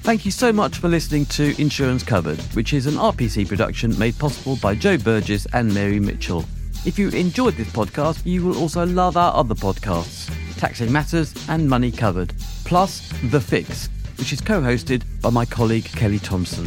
Thank 0.03 0.24
you 0.24 0.32
so 0.32 0.53
much 0.53 0.78
for 0.78 0.88
listening 0.88 1.26
to 1.26 1.55
Insurance 1.61 2.03
Covered, 2.03 2.40
which 2.55 2.72
is 2.72 2.86
an 2.86 2.94
RPC 2.94 3.46
production 3.46 3.96
made 4.00 4.18
possible 4.18 4.57
by 4.57 4.74
Joe 4.74 4.98
Burgess 4.98 5.46
and 5.53 5.72
Mary 5.72 6.00
Mitchell. 6.00 6.44
If 6.84 6.98
you 6.98 7.09
enjoyed 7.11 7.55
this 7.55 7.68
podcast, 7.68 8.26
you 8.26 8.44
will 8.44 8.59
also 8.59 8.84
love 8.84 9.16
our 9.16 9.32
other 9.32 9.55
podcasts, 9.55 10.28
Taxing 10.57 10.90
Matters 10.90 11.32
and 11.48 11.70
Money 11.70 11.92
Covered, 11.92 12.34
plus 12.64 13.09
The 13.30 13.40
Fix, 13.40 13.88
which 14.18 14.32
is 14.32 14.40
co 14.40 14.61
hosted 14.61 15.05
by 15.20 15.30
my 15.30 15.44
colleague 15.44 15.84
Kelly 15.84 16.18
Thompson. 16.18 16.64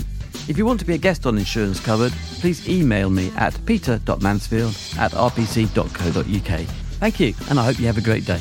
If 0.47 0.57
you 0.57 0.65
want 0.65 0.79
to 0.79 0.85
be 0.85 0.93
a 0.93 0.97
guest 0.97 1.25
on 1.25 1.37
Insurance 1.37 1.81
Covered, 1.81 2.13
please 2.39 2.69
email 2.69 3.09
me 3.09 3.33
at 3.35 3.59
peter.mansfield 3.65 4.77
at 4.97 5.11
rpc.co.uk. 5.11 6.59
Thank 6.99 7.19
you, 7.19 7.33
and 7.49 7.59
I 7.59 7.65
hope 7.65 7.79
you 7.79 7.87
have 7.87 7.97
a 7.97 8.01
great 8.01 8.25
day. 8.25 8.39